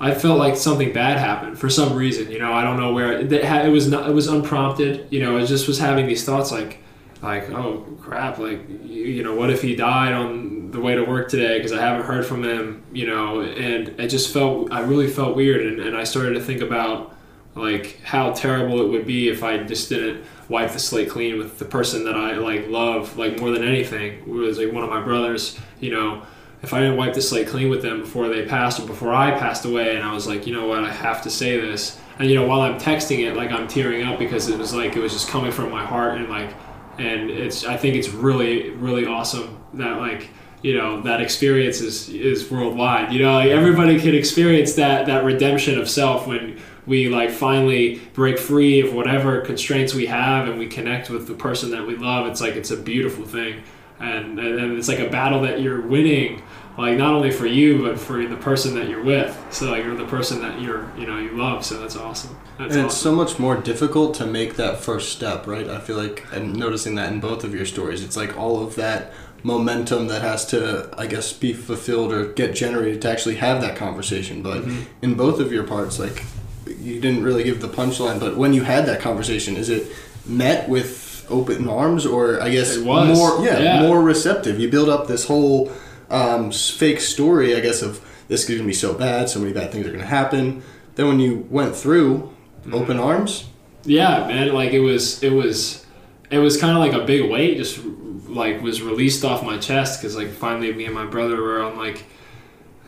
I 0.00 0.14
felt 0.14 0.38
like 0.38 0.56
something 0.56 0.92
bad 0.92 1.18
happened 1.18 1.58
for 1.58 1.68
some 1.68 1.94
reason. 1.94 2.30
You 2.30 2.38
know, 2.38 2.52
I 2.52 2.62
don't 2.62 2.78
know 2.78 2.92
where 2.92 3.12
it, 3.12 3.32
it 3.32 3.70
was. 3.70 3.88
Not, 3.88 4.08
it 4.08 4.12
was 4.12 4.28
unprompted. 4.28 5.08
You 5.10 5.20
know, 5.20 5.38
I 5.38 5.44
just 5.44 5.66
was 5.66 5.78
having 5.78 6.06
these 6.06 6.24
thoughts 6.24 6.52
like, 6.52 6.78
like, 7.22 7.50
oh 7.50 7.86
crap, 8.00 8.38
like 8.38 8.68
you, 8.68 9.04
you 9.04 9.22
know, 9.22 9.34
what 9.34 9.50
if 9.50 9.62
he 9.62 9.74
died 9.74 10.12
on 10.12 10.70
the 10.70 10.80
way 10.80 10.94
to 10.94 11.02
work 11.02 11.28
today 11.28 11.58
because 11.58 11.72
I 11.72 11.80
haven't 11.80 12.06
heard 12.06 12.26
from 12.26 12.44
him. 12.44 12.84
You 12.92 13.06
know, 13.06 13.40
and 13.40 13.88
it 13.88 14.08
just 14.08 14.32
felt. 14.32 14.72
I 14.72 14.80
really 14.80 15.08
felt 15.08 15.36
weird, 15.36 15.66
and, 15.66 15.80
and 15.80 15.96
I 15.96 16.04
started 16.04 16.34
to 16.34 16.40
think 16.40 16.60
about 16.60 17.14
like 17.54 18.00
how 18.04 18.32
terrible 18.32 18.80
it 18.80 18.88
would 18.88 19.06
be 19.06 19.28
if 19.28 19.42
I 19.42 19.58
just 19.58 19.88
didn't 19.88 20.24
wipe 20.48 20.72
the 20.72 20.78
slate 20.78 21.10
clean 21.10 21.38
with 21.38 21.58
the 21.58 21.64
person 21.64 22.04
that 22.04 22.14
I 22.14 22.34
like 22.34 22.68
love 22.68 23.16
like 23.18 23.40
more 23.40 23.50
than 23.50 23.64
anything. 23.64 24.20
It 24.20 24.28
was 24.28 24.58
like 24.58 24.72
one 24.72 24.84
of 24.84 24.90
my 24.90 25.00
brothers. 25.00 25.58
You 25.80 25.92
know 25.92 26.22
if 26.62 26.72
I 26.72 26.80
didn't 26.80 26.96
wipe 26.96 27.14
the 27.14 27.22
slate 27.22 27.46
clean 27.46 27.68
with 27.68 27.82
them 27.82 28.00
before 28.00 28.28
they 28.28 28.44
passed 28.44 28.80
or 28.80 28.86
before 28.86 29.14
I 29.14 29.38
passed 29.38 29.64
away, 29.64 29.94
and 29.94 30.04
I 30.04 30.12
was 30.12 30.26
like, 30.26 30.46
you 30.46 30.52
know 30.52 30.66
what, 30.66 30.82
I 30.82 30.90
have 30.90 31.22
to 31.22 31.30
say 31.30 31.60
this. 31.60 32.00
And 32.18 32.28
you 32.28 32.34
know, 32.34 32.46
while 32.46 32.62
I'm 32.62 32.80
texting 32.80 33.20
it, 33.20 33.36
like 33.36 33.52
I'm 33.52 33.68
tearing 33.68 34.02
up 34.02 34.18
because 34.18 34.48
it 34.48 34.58
was 34.58 34.74
like 34.74 34.96
it 34.96 35.00
was 35.00 35.12
just 35.12 35.28
coming 35.28 35.52
from 35.52 35.70
my 35.70 35.84
heart, 35.84 36.18
and 36.18 36.28
like, 36.28 36.52
and 36.98 37.30
it's 37.30 37.64
I 37.64 37.76
think 37.76 37.96
it's 37.96 38.08
really 38.08 38.70
really 38.70 39.06
awesome 39.06 39.62
that 39.74 39.98
like 39.98 40.28
you 40.62 40.76
know 40.76 41.00
that 41.02 41.20
experience 41.20 41.80
is 41.80 42.08
is 42.08 42.50
worldwide. 42.50 43.12
You 43.12 43.22
know, 43.22 43.34
like 43.34 43.50
everybody 43.50 44.00
can 44.00 44.14
experience 44.14 44.74
that 44.74 45.06
that 45.06 45.24
redemption 45.24 45.78
of 45.78 45.88
self 45.88 46.26
when 46.26 46.58
we 46.86 47.08
like 47.08 47.30
finally 47.30 48.00
break 48.14 48.38
free 48.38 48.80
of 48.80 48.94
whatever 48.94 49.42
constraints 49.42 49.92
we 49.92 50.06
have 50.06 50.48
and 50.48 50.58
we 50.58 50.66
connect 50.66 51.10
with 51.10 51.26
the 51.26 51.34
person 51.34 51.70
that 51.70 51.86
we 51.86 51.96
love. 51.96 52.26
It's 52.26 52.40
like 52.40 52.56
it's 52.56 52.70
a 52.70 52.76
beautiful 52.76 53.24
thing 53.24 53.62
and, 54.00 54.38
and 54.38 54.78
it's 54.78 54.88
like 54.88 55.00
a 55.00 55.08
battle 55.08 55.42
that 55.42 55.60
you're 55.60 55.80
winning 55.80 56.42
like 56.78 56.96
not 56.96 57.12
only 57.12 57.30
for 57.30 57.46
you 57.46 57.82
but 57.82 57.98
for 57.98 58.24
the 58.24 58.36
person 58.36 58.74
that 58.76 58.88
you're 58.88 59.02
with. 59.02 59.36
So 59.50 59.70
like 59.70 59.84
you're 59.84 59.96
the 59.96 60.06
person 60.06 60.40
that 60.42 60.60
you're 60.60 60.90
you 60.96 61.06
know 61.06 61.18
you 61.18 61.30
love. 61.30 61.64
So 61.64 61.78
that's 61.80 61.96
awesome. 61.96 62.36
That's 62.58 62.74
and 62.74 62.84
it's 62.84 62.94
awesome. 62.94 63.10
so 63.10 63.14
much 63.14 63.38
more 63.38 63.56
difficult 63.56 64.14
to 64.16 64.26
make 64.26 64.56
that 64.56 64.80
first 64.80 65.12
step 65.12 65.46
right? 65.46 65.68
I 65.68 65.80
feel 65.80 65.96
like 65.96 66.24
and 66.32 66.54
noticing 66.54 66.94
that 66.94 67.12
in 67.12 67.20
both 67.20 67.44
of 67.44 67.54
your 67.54 67.66
stories 67.66 68.02
it's 68.02 68.16
like 68.16 68.36
all 68.38 68.62
of 68.62 68.76
that 68.76 69.12
momentum 69.44 70.08
that 70.08 70.20
has 70.20 70.44
to 70.44 70.92
i 70.98 71.06
guess 71.06 71.32
be 71.32 71.52
fulfilled 71.52 72.12
or 72.12 72.32
get 72.32 72.56
generated 72.56 73.00
to 73.02 73.08
actually 73.10 73.36
have 73.36 73.60
that 73.60 73.76
conversation. 73.76 74.42
But 74.42 74.62
mm-hmm. 74.62 74.82
in 75.02 75.14
both 75.14 75.40
of 75.40 75.52
your 75.52 75.64
parts 75.64 75.98
like 75.98 76.24
you 76.66 77.00
didn't 77.00 77.24
really 77.24 77.44
give 77.44 77.60
the 77.60 77.68
punchline 77.68 78.20
but 78.20 78.36
when 78.36 78.52
you 78.52 78.62
had 78.62 78.84
that 78.86 79.00
conversation 79.00 79.56
is 79.56 79.70
it 79.70 79.90
met 80.26 80.68
with 80.68 81.08
open 81.30 81.68
arms, 81.68 82.06
or 82.06 82.40
I 82.42 82.50
guess 82.50 82.76
more 82.78 83.44
yeah, 83.44 83.58
yeah, 83.58 83.82
more 83.82 84.02
receptive. 84.02 84.58
You 84.58 84.70
build 84.70 84.88
up 84.88 85.06
this 85.06 85.26
whole 85.26 85.72
um, 86.10 86.50
fake 86.50 87.00
story, 87.00 87.56
I 87.56 87.60
guess, 87.60 87.82
of 87.82 88.00
this 88.28 88.42
is 88.42 88.48
going 88.48 88.60
to 88.60 88.66
be 88.66 88.74
so 88.74 88.94
bad, 88.94 89.28
so 89.28 89.40
many 89.40 89.52
bad 89.52 89.72
things 89.72 89.86
are 89.86 89.90
going 89.90 90.00
to 90.00 90.06
happen. 90.06 90.62
Then 90.94 91.08
when 91.08 91.20
you 91.20 91.46
went 91.50 91.76
through 91.76 92.32
mm-hmm. 92.62 92.74
open 92.74 92.98
arms, 92.98 93.48
yeah, 93.84 94.26
man, 94.26 94.52
like 94.52 94.72
it 94.72 94.80
was 94.80 95.22
it 95.22 95.32
was 95.32 95.86
it 96.30 96.38
was 96.38 96.60
kind 96.60 96.76
of 96.76 96.78
like 96.78 96.92
a 96.92 97.06
big 97.06 97.30
weight 97.30 97.56
just 97.56 97.80
like 98.26 98.60
was 98.60 98.82
released 98.82 99.24
off 99.24 99.42
my 99.42 99.56
chest 99.56 100.00
because 100.00 100.16
like 100.16 100.28
finally 100.28 100.72
me 100.74 100.84
and 100.84 100.94
my 100.94 101.06
brother 101.06 101.40
were 101.40 101.62
on 101.62 101.78
like 101.78 102.04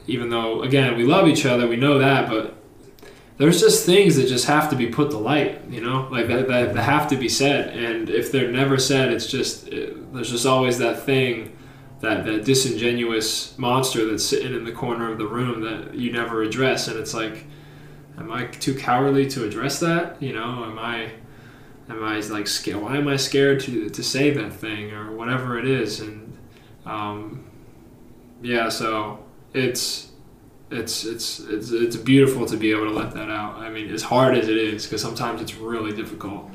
even 0.07 0.29
though 0.29 0.63
again 0.63 0.99
we 0.99 1.05
love 1.05 1.27
each 1.27 1.47
other 1.47 1.67
we 1.67 1.77
know 1.77 1.99
that 1.99 2.29
but 2.29 2.61
there's 3.41 3.59
just 3.59 3.87
things 3.87 4.17
that 4.17 4.29
just 4.29 4.45
have 4.45 4.69
to 4.69 4.77
be 4.77 4.89
put 4.89 5.11
to 5.13 5.17
light, 5.17 5.65
you 5.71 5.81
know, 5.81 6.07
like 6.11 6.29
that, 6.29 6.47
that, 6.49 6.75
that 6.75 6.83
have 6.83 7.09
to 7.09 7.17
be 7.17 7.27
said. 7.27 7.75
And 7.75 8.11
if 8.11 8.31
they're 8.31 8.53
never 8.53 8.77
said, 8.77 9.11
it's 9.11 9.27
just, 9.27 9.67
it, 9.69 10.13
there's 10.13 10.31
just 10.31 10.45
always 10.45 10.77
that 10.77 11.05
thing, 11.05 11.57
that, 12.01 12.25
that 12.25 12.45
disingenuous 12.45 13.57
monster 13.59 14.07
that's 14.07 14.25
sitting 14.25 14.55
in 14.55 14.65
the 14.65 14.73
corner 14.73 15.11
of 15.11 15.19
the 15.19 15.27
room 15.27 15.61
that 15.63 15.95
you 15.95 16.13
never 16.13 16.43
address. 16.43 16.89
And 16.89 16.99
it's 16.99 17.15
like, 17.15 17.45
am 18.19 18.33
I 18.33 18.47
too 18.47 18.75
cowardly 18.75 19.29
to 19.31 19.45
address 19.45 19.81
that? 19.81 20.23
You 20.23 20.33
know, 20.33 20.65
am 20.65 20.79
I, 20.79 21.13
am 21.89 22.03
I 22.03 22.21
like 22.21 22.47
scared? 22.47 22.83
Why 22.83 22.97
am 22.97 23.09
I 23.09 23.17
scared 23.17 23.61
to, 23.61 23.91
to 23.91 24.03
say 24.03 24.31
that 24.31 24.53
thing 24.53 24.93
or 24.93 25.15
whatever 25.15 25.59
it 25.59 25.67
is? 25.67 26.01
And, 26.01 26.37
um, 26.87 27.45
yeah, 28.43 28.71
so 28.71 29.25
it's, 29.53 30.11
it's 30.71 31.05
it's 31.05 31.41
it's 31.41 31.71
it's 31.73 31.97
beautiful 31.97 32.47
to 32.47 32.57
be 32.57 32.71
able 32.71 32.85
to 32.85 32.93
let 32.93 33.13
that 33.15 33.29
out. 33.29 33.57
I 33.57 33.71
mean, 33.71 33.91
as 33.91 34.03
hard 34.03 34.37
as 34.37 34.49
it 34.49 34.57
is, 34.57 34.87
because 34.87 35.03
sometimes 35.03 35.43
it's 35.43 35.57
really 35.57 35.93
difficult, 35.93 36.49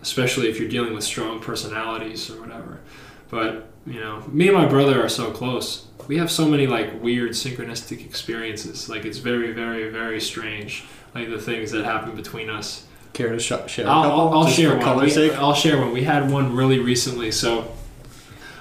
especially 0.00 0.48
if 0.48 0.58
you're 0.58 0.70
dealing 0.70 0.94
with 0.94 1.04
strong 1.04 1.38
personalities 1.38 2.30
or 2.30 2.40
whatever. 2.40 2.80
But 3.28 3.71
you 3.86 4.00
know, 4.00 4.22
me 4.28 4.48
and 4.48 4.56
my 4.56 4.66
brother 4.66 5.02
are 5.04 5.08
so 5.08 5.30
close. 5.30 5.86
We 6.08 6.18
have 6.18 6.30
so 6.30 6.46
many 6.46 6.66
like 6.66 7.02
weird 7.02 7.30
synchronistic 7.30 8.04
experiences. 8.04 8.88
Like 8.88 9.04
it's 9.04 9.18
very, 9.18 9.52
very, 9.52 9.88
very 9.90 10.20
strange. 10.20 10.84
Like 11.14 11.30
the 11.30 11.38
things 11.38 11.70
that 11.72 11.84
happen 11.84 12.16
between 12.16 12.48
us. 12.48 12.86
Care 13.12 13.30
to 13.30 13.38
sh- 13.38 13.52
share? 13.66 13.86
I'll, 13.86 14.10
I'll, 14.10 14.28
I'll 14.34 14.46
share 14.46 14.76
one. 14.76 15.04
We, 15.04 15.30
I'll 15.32 15.54
share 15.54 15.78
one. 15.78 15.92
We 15.92 16.04
had 16.04 16.30
one 16.30 16.56
really 16.56 16.78
recently. 16.78 17.30
So 17.30 17.70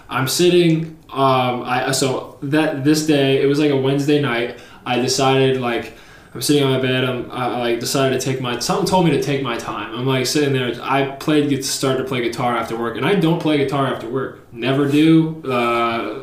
I'm 0.09 0.27
sitting. 0.27 0.97
Um, 1.09 1.63
I 1.63 1.91
so 1.91 2.37
that 2.43 2.83
this 2.83 3.05
day 3.05 3.41
it 3.41 3.45
was 3.45 3.59
like 3.59 3.71
a 3.71 3.77
Wednesday 3.77 4.21
night. 4.21 4.59
I 4.85 4.99
decided 4.99 5.61
like 5.61 5.93
I'm 6.33 6.41
sitting 6.41 6.63
on 6.63 6.71
my 6.71 6.79
bed. 6.79 7.03
I'm 7.03 7.29
I, 7.29 7.59
like 7.59 7.79
decided 7.79 8.19
to 8.19 8.25
take 8.25 8.39
my 8.39 8.57
something 8.59 8.87
told 8.87 9.05
me 9.05 9.11
to 9.11 9.21
take 9.21 9.43
my 9.43 9.57
time. 9.57 9.93
I'm 9.93 10.05
like 10.05 10.25
sitting 10.25 10.53
there. 10.53 10.73
I 10.81 11.11
played 11.11 11.49
get 11.49 11.65
start 11.65 11.97
to 11.97 12.05
play 12.05 12.21
guitar 12.21 12.55
after 12.55 12.77
work, 12.77 12.95
and 12.95 13.05
I 13.05 13.15
don't 13.15 13.41
play 13.41 13.57
guitar 13.57 13.87
after 13.87 14.09
work. 14.09 14.53
Never 14.53 14.89
do. 14.89 15.43
Uh, 15.43 16.21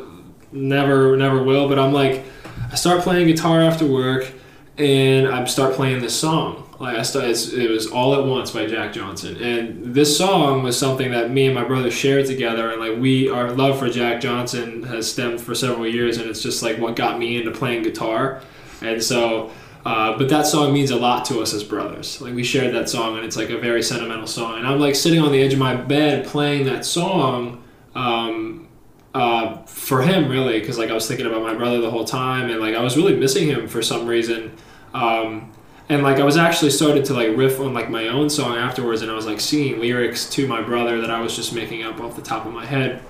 never 0.51 1.17
never 1.17 1.43
will. 1.43 1.69
But 1.69 1.79
I'm 1.79 1.93
like 1.93 2.25
I 2.73 2.75
start 2.77 3.03
playing 3.03 3.27
guitar 3.27 3.61
after 3.61 3.87
work, 3.87 4.33
and 4.79 5.29
I 5.29 5.45
start 5.45 5.75
playing 5.75 6.01
this 6.01 6.19
song. 6.19 6.65
Like 6.81 6.97
I 6.97 7.03
started, 7.03 7.37
it 7.55 7.69
was 7.69 7.89
all 7.89 8.15
at 8.15 8.25
once 8.25 8.53
by 8.53 8.67
Jack 8.67 8.93
Johnson, 8.93 9.37
and 9.43 9.95
this 9.95 10.17
song 10.17 10.63
was 10.63 10.79
something 10.79 11.11
that 11.11 11.31
me 11.31 11.47
and 11.47 11.55
my 11.55 11.65
brother 11.65 11.91
shared 11.91 12.27
together, 12.27 12.71
and 12.71 12.81
like 12.81 12.99
we, 12.99 13.29
our 13.29 13.51
love 13.51 13.79
for 13.79 13.91
Jack 13.91 14.21
Johnson 14.23 14.85
has 14.85 15.11
stemmed 15.11 15.41
for 15.41 15.55
several 15.55 15.89
years, 15.89 16.19
and 16.19 16.31
it's 16.31 16.41
just 16.41 16.63
like 16.63 16.79
what 16.79 16.95
got 16.95 17.19
me 17.19 17.37
into 17.37 17.51
playing 17.51 17.83
guitar, 17.83 18.41
and 18.81 19.03
so. 19.03 19.51
Uh, 19.85 20.19
but 20.19 20.29
that 20.29 20.47
song 20.47 20.73
means 20.73 20.91
a 20.91 20.97
lot 20.97 21.25
to 21.27 21.41
us 21.41 21.55
as 21.55 21.65
brothers. 21.65 22.21
Like 22.21 22.35
we 22.35 22.45
shared 22.45 22.75
that 22.75 22.89
song, 22.89 23.17
and 23.17 23.25
it's 23.25 23.37
like 23.37 23.51
a 23.51 23.59
very 23.59 23.83
sentimental 23.83 24.27
song. 24.27 24.59
And 24.59 24.67
I'm 24.67 24.79
like 24.79 24.95
sitting 24.95 25.21
on 25.21 25.33
the 25.33 25.41
edge 25.41 25.53
of 25.53 25.59
my 25.59 25.75
bed 25.75 26.27
playing 26.27 26.67
that 26.67 26.85
song 26.85 27.65
um, 27.95 28.69
uh, 29.15 29.63
for 29.65 30.03
him, 30.03 30.29
really, 30.29 30.61
because 30.61 30.79
like 30.79 30.91
I 30.91 30.95
was 30.95 31.09
thinking 31.09 31.27
about 31.27 31.43
my 31.43 31.55
brother 31.55 31.81
the 31.81 31.91
whole 31.91 32.05
time, 32.05 32.51
and 32.51 32.61
like 32.61 32.75
I 32.75 32.83
was 32.83 32.97
really 32.97 33.17
missing 33.17 33.49
him 33.49 33.69
for 33.69 33.83
some 33.83 34.07
reason. 34.07 34.53
Um, 34.95 35.53
and 35.89 36.03
like 36.03 36.19
I 36.19 36.25
was 36.25 36.37
actually 36.37 36.71
started 36.71 37.05
to 37.07 37.15
like 37.15 37.37
riff 37.37 37.61
on 37.61 37.73
like 37.73 37.89
my 37.89 38.09
own 38.09 38.29
song 38.29 38.57
afterwards, 38.57 39.01
and 39.03 39.11
I 39.11 39.15
was 39.15 39.27
like 39.27 39.41
singing 39.41 39.81
lyrics 39.81 40.29
to 40.31 40.47
my 40.47 40.61
brother 40.61 41.01
that 41.01 41.11
I 41.11 41.21
was 41.21 41.35
just 41.35 41.55
making 41.55 41.83
up 41.83 42.01
off 42.01 42.15
the 42.17 42.23
top 42.23 42.45
of 42.45 42.53
my 42.53 42.67
head. 42.67 43.03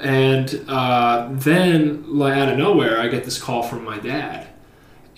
And 0.00 0.64
uh, 0.66 1.28
then, 1.30 2.18
like 2.18 2.36
out 2.36 2.48
of 2.48 2.58
nowhere, 2.58 3.00
I 3.00 3.06
get 3.06 3.22
this 3.24 3.40
call 3.40 3.62
from 3.62 3.84
my 3.84 3.98
dad, 4.00 4.48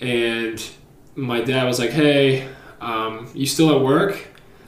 and 0.00 0.64
my 1.16 1.40
dad 1.40 1.64
was 1.64 1.78
like, 1.78 1.90
"Hey, 1.90 2.48
um, 2.80 3.28
you 3.34 3.46
still 3.46 3.74
at 3.74 3.80
work?" 3.80 4.18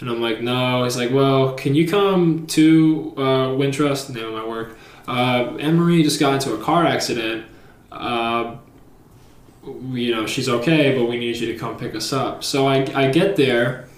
And 0.00 0.08
I'm 0.08 0.20
like, 0.20 0.40
"No." 0.40 0.84
He's 0.84 0.96
like, 0.96 1.10
"Well, 1.10 1.54
can 1.54 1.74
you 1.74 1.88
come 1.88 2.46
to 2.48 3.14
uh, 3.16 3.48
Wintrust, 3.48 4.14
name 4.14 4.26
of 4.26 4.32
my 4.32 4.46
work? 4.46 4.76
Uh, 5.08 5.52
Marie 5.52 6.02
just 6.02 6.20
got 6.20 6.34
into 6.34 6.54
a 6.54 6.62
car 6.62 6.84
accident." 6.86 7.46
Uh, 7.90 8.56
you 9.92 10.14
know, 10.14 10.26
she's 10.26 10.48
okay, 10.48 10.96
but 10.96 11.06
we 11.06 11.18
need 11.18 11.36
you 11.36 11.52
to 11.52 11.58
come 11.58 11.76
pick 11.76 11.94
us 11.94 12.12
up. 12.12 12.44
So 12.44 12.66
I, 12.66 12.86
I 12.94 13.10
get 13.10 13.36
there, 13.36 13.88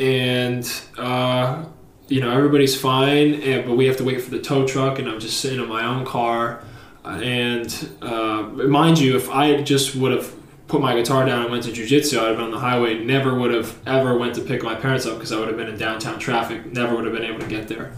and 0.00 0.70
uh, 0.96 1.64
you 2.08 2.20
know 2.20 2.30
everybody's 2.30 2.80
fine, 2.80 3.34
and, 3.34 3.66
but 3.66 3.76
we 3.76 3.86
have 3.86 3.96
to 3.98 4.04
wait 4.04 4.22
for 4.22 4.30
the 4.30 4.40
tow 4.40 4.66
truck, 4.66 4.98
and 4.98 5.08
I'm 5.08 5.20
just 5.20 5.40
sitting 5.40 5.60
in 5.60 5.68
my 5.68 5.84
own 5.84 6.04
car. 6.04 6.62
And 7.04 7.96
uh, 8.02 8.42
mind 8.42 8.98
you, 8.98 9.16
if 9.16 9.30
I 9.30 9.62
just 9.62 9.94
would 9.96 10.12
have 10.12 10.34
put 10.68 10.82
my 10.82 10.94
guitar 10.94 11.24
down 11.24 11.42
and 11.42 11.50
went 11.50 11.64
to 11.64 11.70
jujitsu, 11.70 12.18
I'd 12.18 12.28
have 12.28 12.36
been 12.36 12.44
on 12.44 12.50
the 12.50 12.58
highway. 12.58 13.02
Never 13.02 13.34
would 13.34 13.52
have 13.52 13.76
ever 13.86 14.16
went 14.16 14.34
to 14.34 14.42
pick 14.42 14.62
my 14.62 14.74
parents 14.74 15.06
up 15.06 15.14
because 15.14 15.32
I 15.32 15.38
would 15.38 15.48
have 15.48 15.56
been 15.56 15.68
in 15.68 15.78
downtown 15.78 16.18
traffic. 16.18 16.72
Never 16.72 16.94
would 16.94 17.04
have 17.06 17.14
been 17.14 17.24
able 17.24 17.40
to 17.40 17.48
get 17.48 17.68
there. 17.68 17.92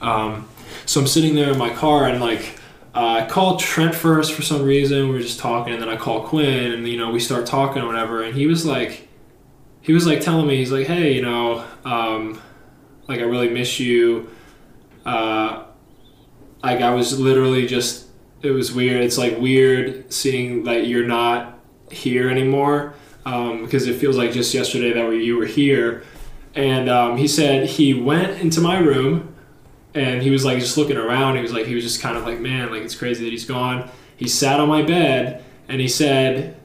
Um, 0.00 0.48
so 0.84 1.00
I'm 1.00 1.06
sitting 1.06 1.34
there 1.34 1.52
in 1.52 1.58
my 1.58 1.70
car, 1.70 2.06
and 2.08 2.20
like 2.20 2.58
uh, 2.94 3.22
I 3.22 3.26
called 3.26 3.60
Trent 3.60 3.94
first 3.94 4.32
for 4.32 4.42
some 4.42 4.62
reason. 4.62 5.08
We 5.08 5.14
were 5.14 5.20
just 5.20 5.38
talking, 5.38 5.72
and 5.72 5.80
then 5.80 5.88
I 5.88 5.96
called 5.96 6.26
Quinn, 6.26 6.72
and 6.72 6.88
you 6.88 6.98
know 6.98 7.10
we 7.10 7.20
start 7.20 7.46
talking 7.46 7.82
or 7.82 7.86
whatever. 7.86 8.22
And 8.22 8.34
he 8.34 8.46
was 8.46 8.66
like, 8.66 9.08
he 9.80 9.92
was 9.92 10.06
like 10.06 10.20
telling 10.20 10.46
me, 10.46 10.56
he's 10.56 10.72
like, 10.72 10.88
hey, 10.88 11.14
you 11.14 11.22
know, 11.22 11.64
um, 11.84 12.40
like 13.06 13.20
I 13.20 13.24
really 13.24 13.48
miss 13.48 13.78
you. 13.78 14.28
Uh, 15.06 15.64
like 16.64 16.80
I 16.80 16.90
was 16.90 17.18
literally 17.18 17.66
just, 17.66 18.08
it 18.42 18.50
was 18.50 18.72
weird. 18.72 19.02
It's 19.02 19.16
like 19.16 19.38
weird 19.38 20.12
seeing 20.12 20.64
that 20.64 20.88
you're 20.88 21.06
not 21.06 21.57
here 21.90 22.28
anymore 22.28 22.94
um, 23.24 23.64
because 23.64 23.86
it 23.86 23.98
feels 23.98 24.16
like 24.16 24.32
just 24.32 24.54
yesterday 24.54 24.92
that 24.92 25.10
you 25.12 25.36
were 25.36 25.46
here. 25.46 26.02
And 26.54 26.88
um, 26.88 27.16
he 27.16 27.28
said 27.28 27.68
he 27.68 27.94
went 27.94 28.40
into 28.40 28.60
my 28.60 28.78
room 28.78 29.34
and 29.94 30.22
he 30.22 30.30
was 30.30 30.44
like 30.44 30.58
just 30.58 30.76
looking 30.76 30.96
around. 30.96 31.36
He 31.36 31.42
was 31.42 31.52
like 31.52 31.66
he 31.66 31.74
was 31.74 31.84
just 31.84 32.00
kind 32.00 32.16
of 32.16 32.24
like 32.24 32.40
man, 32.40 32.70
like 32.70 32.82
it's 32.82 32.94
crazy 32.94 33.24
that 33.24 33.30
he's 33.30 33.44
gone. 33.44 33.90
He 34.16 34.28
sat 34.28 34.60
on 34.60 34.68
my 34.68 34.82
bed 34.82 35.44
and 35.68 35.80
he 35.80 35.88
said 35.88 36.58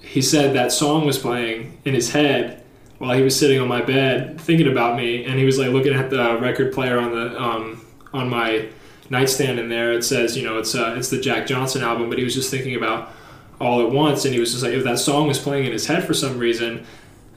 he 0.00 0.22
said 0.22 0.54
that 0.54 0.72
song 0.72 1.04
was 1.04 1.18
playing 1.18 1.80
in 1.84 1.94
his 1.94 2.12
head 2.12 2.64
while 2.98 3.16
he 3.16 3.22
was 3.22 3.38
sitting 3.38 3.60
on 3.60 3.68
my 3.68 3.82
bed 3.82 4.40
thinking 4.40 4.68
about 4.68 4.96
me, 4.96 5.24
and 5.24 5.38
he 5.38 5.44
was 5.44 5.58
like 5.58 5.70
looking 5.70 5.94
at 5.94 6.10
the 6.10 6.38
record 6.40 6.72
player 6.72 6.98
on 6.98 7.12
the 7.12 7.40
um, 7.40 7.84
on 8.12 8.28
my 8.28 8.68
nightstand 9.10 9.58
in 9.58 9.68
there. 9.68 9.92
It 9.92 10.04
says 10.04 10.36
you 10.36 10.44
know 10.44 10.58
it's 10.58 10.74
uh, 10.74 10.94
it's 10.96 11.10
the 11.10 11.20
Jack 11.20 11.46
Johnson 11.46 11.82
album, 11.82 12.08
but 12.08 12.18
he 12.18 12.24
was 12.24 12.34
just 12.34 12.50
thinking 12.50 12.76
about 12.76 13.12
all 13.60 13.80
at 13.82 13.90
once, 13.90 14.24
and 14.24 14.34
he 14.34 14.40
was 14.40 14.52
just 14.52 14.62
like 14.62 14.72
if 14.72 14.84
that 14.84 14.98
song 14.98 15.28
was 15.28 15.38
playing 15.38 15.66
in 15.66 15.72
his 15.72 15.86
head 15.86 16.04
for 16.04 16.14
some 16.14 16.38
reason, 16.38 16.84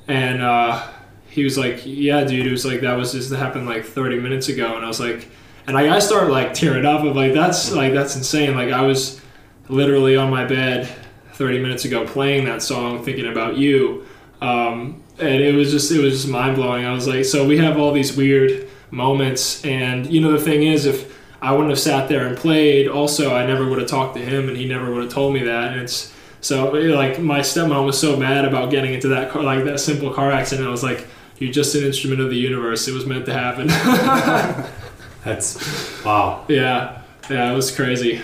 and. 0.08 0.42
uh 0.42 0.88
he 1.32 1.46
was 1.46 1.58
like, 1.58 1.82
"Yeah, 1.86 2.24
dude." 2.26 2.46
It 2.46 2.52
was 2.52 2.66
like 2.66 2.82
that 2.82 2.98
was 2.98 3.14
just 3.14 3.32
happened 3.32 3.66
like 3.66 3.86
30 3.86 4.20
minutes 4.20 4.50
ago, 4.50 4.76
and 4.76 4.84
I 4.84 4.88
was 4.88 5.00
like, 5.00 5.30
and 5.66 5.78
I, 5.78 5.96
I 5.96 6.00
started 6.00 6.32
like 6.32 6.54
tearing 6.54 6.86
up 6.86 7.04
of 7.06 7.16
like 7.16 7.34
that's 7.34 7.72
like 7.72 7.94
that's 7.94 8.16
insane. 8.16 8.54
Like 8.56 8.72
I 8.72 8.82
was 8.82 9.22
literally 9.70 10.18
on 10.18 10.30
my 10.30 10.46
bed 10.46 10.94
30 11.34 11.60
minutes 11.60 11.86
ago 11.86 12.06
playing 12.06 12.46
that 12.46 12.62
song, 12.62 13.04
thinking 13.04 13.28
about 13.28 13.56
you, 13.58 14.06
um, 14.42 15.02
and 15.20 15.42
it 15.42 15.56
was 15.56 15.72
just 15.72 15.90
it 15.92 16.00
was 16.00 16.14
just 16.14 16.28
mind 16.28 16.58
blowing. 16.58 16.86
I 16.86 16.92
was 16.94 17.08
like, 17.08 17.24
so 17.24 17.48
we 17.48 17.58
have 17.60 17.80
all 17.80 17.94
these 17.94 18.16
weird 18.16 18.68
moments, 18.92 19.64
and 19.64 20.06
you 20.12 20.20
know 20.20 20.34
the 20.34 20.44
thing 20.44 20.64
is, 20.64 20.86
if 20.86 21.11
I 21.42 21.52
wouldn't 21.52 21.70
have 21.70 21.80
sat 21.80 22.08
there 22.08 22.28
and 22.28 22.38
played, 22.38 22.88
also 22.88 23.34
I 23.34 23.46
never 23.46 23.68
would 23.68 23.80
have 23.80 23.90
talked 23.90 24.16
to 24.16 24.22
him, 24.22 24.48
and 24.48 24.58
he 24.58 24.68
never 24.68 24.94
would 24.94 25.04
have 25.04 25.14
told 25.14 25.34
me 25.34 25.44
that, 25.44 25.74
and 25.74 25.82
it's. 25.82 26.14
So 26.44 26.72
like 26.72 27.20
my 27.20 27.42
stepmom 27.42 27.86
was 27.86 28.00
so 28.00 28.18
mad 28.18 28.46
about 28.46 28.72
getting 28.72 28.96
into 28.96 29.10
that 29.10 29.30
car, 29.30 29.44
like 29.44 29.64
that 29.66 29.80
simple 29.80 30.12
car 30.12 30.32
accident. 30.32 30.68
I 30.68 30.72
was 30.72 30.82
like, 30.82 31.06
you're 31.38 31.52
just 31.52 31.76
an 31.76 31.84
instrument 31.84 32.20
of 32.20 32.30
the 32.30 32.36
universe. 32.36 32.88
It 32.88 32.94
was 32.94 33.06
meant 33.06 33.26
to 33.28 33.34
happen. 33.34 33.68
That's 35.24 36.04
wow. 36.04 36.46
yeah, 36.48 37.04
yeah, 37.30 37.52
it 37.52 37.56
was 37.56 37.76
crazy. 37.76 38.22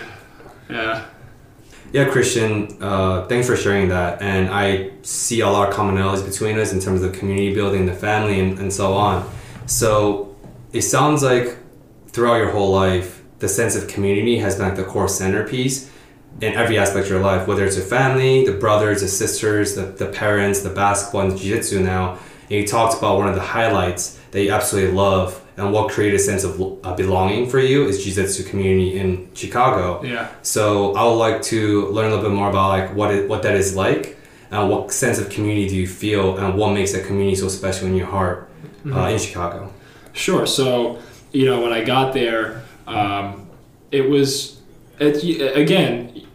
Yeah. 0.68 1.06
Yeah, 1.92 2.10
Christian, 2.10 2.76
uh, 2.82 3.26
thanks 3.28 3.46
for 3.46 3.56
sharing 3.56 3.88
that. 3.88 4.20
And 4.20 4.50
I 4.50 4.90
see 5.02 5.40
a 5.40 5.48
lot 5.48 5.68
of 5.68 5.74
commonalities 5.74 6.24
between 6.24 6.58
us 6.58 6.72
in 6.72 6.80
terms 6.80 7.02
of 7.02 7.14
community 7.14 7.54
building, 7.54 7.86
the 7.86 7.94
family, 7.94 8.40
and, 8.40 8.58
and 8.58 8.72
so 8.72 8.92
on. 8.92 9.28
So 9.66 10.36
it 10.72 10.82
sounds 10.82 11.22
like 11.22 11.56
throughout 12.18 12.38
your 12.38 12.50
whole 12.50 12.72
life, 12.72 13.22
the 13.38 13.48
sense 13.48 13.76
of 13.76 13.86
community 13.86 14.38
has 14.38 14.56
been 14.56 14.66
like 14.66 14.76
the 14.76 14.82
core 14.82 15.06
centerpiece 15.06 15.88
in 16.40 16.52
every 16.54 16.76
aspect 16.76 17.04
of 17.04 17.10
your 17.12 17.20
life, 17.20 17.46
whether 17.46 17.64
it's 17.64 17.76
your 17.76 17.86
family, 17.86 18.44
the 18.44 18.54
brothers, 18.54 19.02
the 19.02 19.06
sisters, 19.06 19.76
the, 19.76 19.82
the 19.82 20.06
parents, 20.06 20.62
the 20.62 20.68
basketball, 20.68 21.20
and 21.20 21.38
jiu-jitsu 21.38 21.78
now. 21.78 22.18
And 22.50 22.50
you 22.50 22.66
talked 22.66 22.98
about 22.98 23.18
one 23.18 23.28
of 23.28 23.36
the 23.36 23.40
highlights 23.40 24.18
that 24.32 24.42
you 24.42 24.50
absolutely 24.50 24.96
love 24.96 25.40
and 25.56 25.72
what 25.72 25.92
created 25.92 26.16
a 26.16 26.18
sense 26.18 26.42
of 26.42 26.60
uh, 26.84 26.96
belonging 26.96 27.48
for 27.48 27.60
you 27.60 27.86
is 27.86 28.02
jiu-jitsu 28.02 28.42
community 28.50 28.98
in 28.98 29.30
Chicago. 29.34 30.02
Yeah. 30.02 30.28
So 30.42 30.96
I 30.96 31.04
would 31.04 31.20
like 31.26 31.40
to 31.42 31.86
learn 31.90 32.06
a 32.06 32.16
little 32.16 32.28
bit 32.28 32.34
more 32.34 32.50
about 32.50 32.70
like 32.70 32.96
what 32.96 33.14
it, 33.14 33.28
what 33.28 33.44
that 33.44 33.54
is 33.54 33.76
like, 33.76 34.18
and 34.50 34.68
what 34.68 34.90
sense 34.90 35.20
of 35.20 35.30
community 35.30 35.68
do 35.68 35.76
you 35.76 35.86
feel, 35.86 36.36
and 36.36 36.58
what 36.58 36.72
makes 36.72 36.94
that 36.94 37.06
community 37.06 37.36
so 37.36 37.46
special 37.46 37.86
in 37.86 37.94
your 37.94 38.08
heart 38.08 38.50
uh, 38.92 39.06
in 39.06 39.18
Chicago. 39.20 39.72
Sure. 40.14 40.46
So, 40.48 40.98
you 41.32 41.44
know, 41.46 41.62
when 41.62 41.72
I 41.72 41.84
got 41.84 42.14
there, 42.14 42.62
um, 42.86 43.48
it 43.90 44.08
was, 44.08 44.60
it, 44.98 45.56
again, 45.56 46.26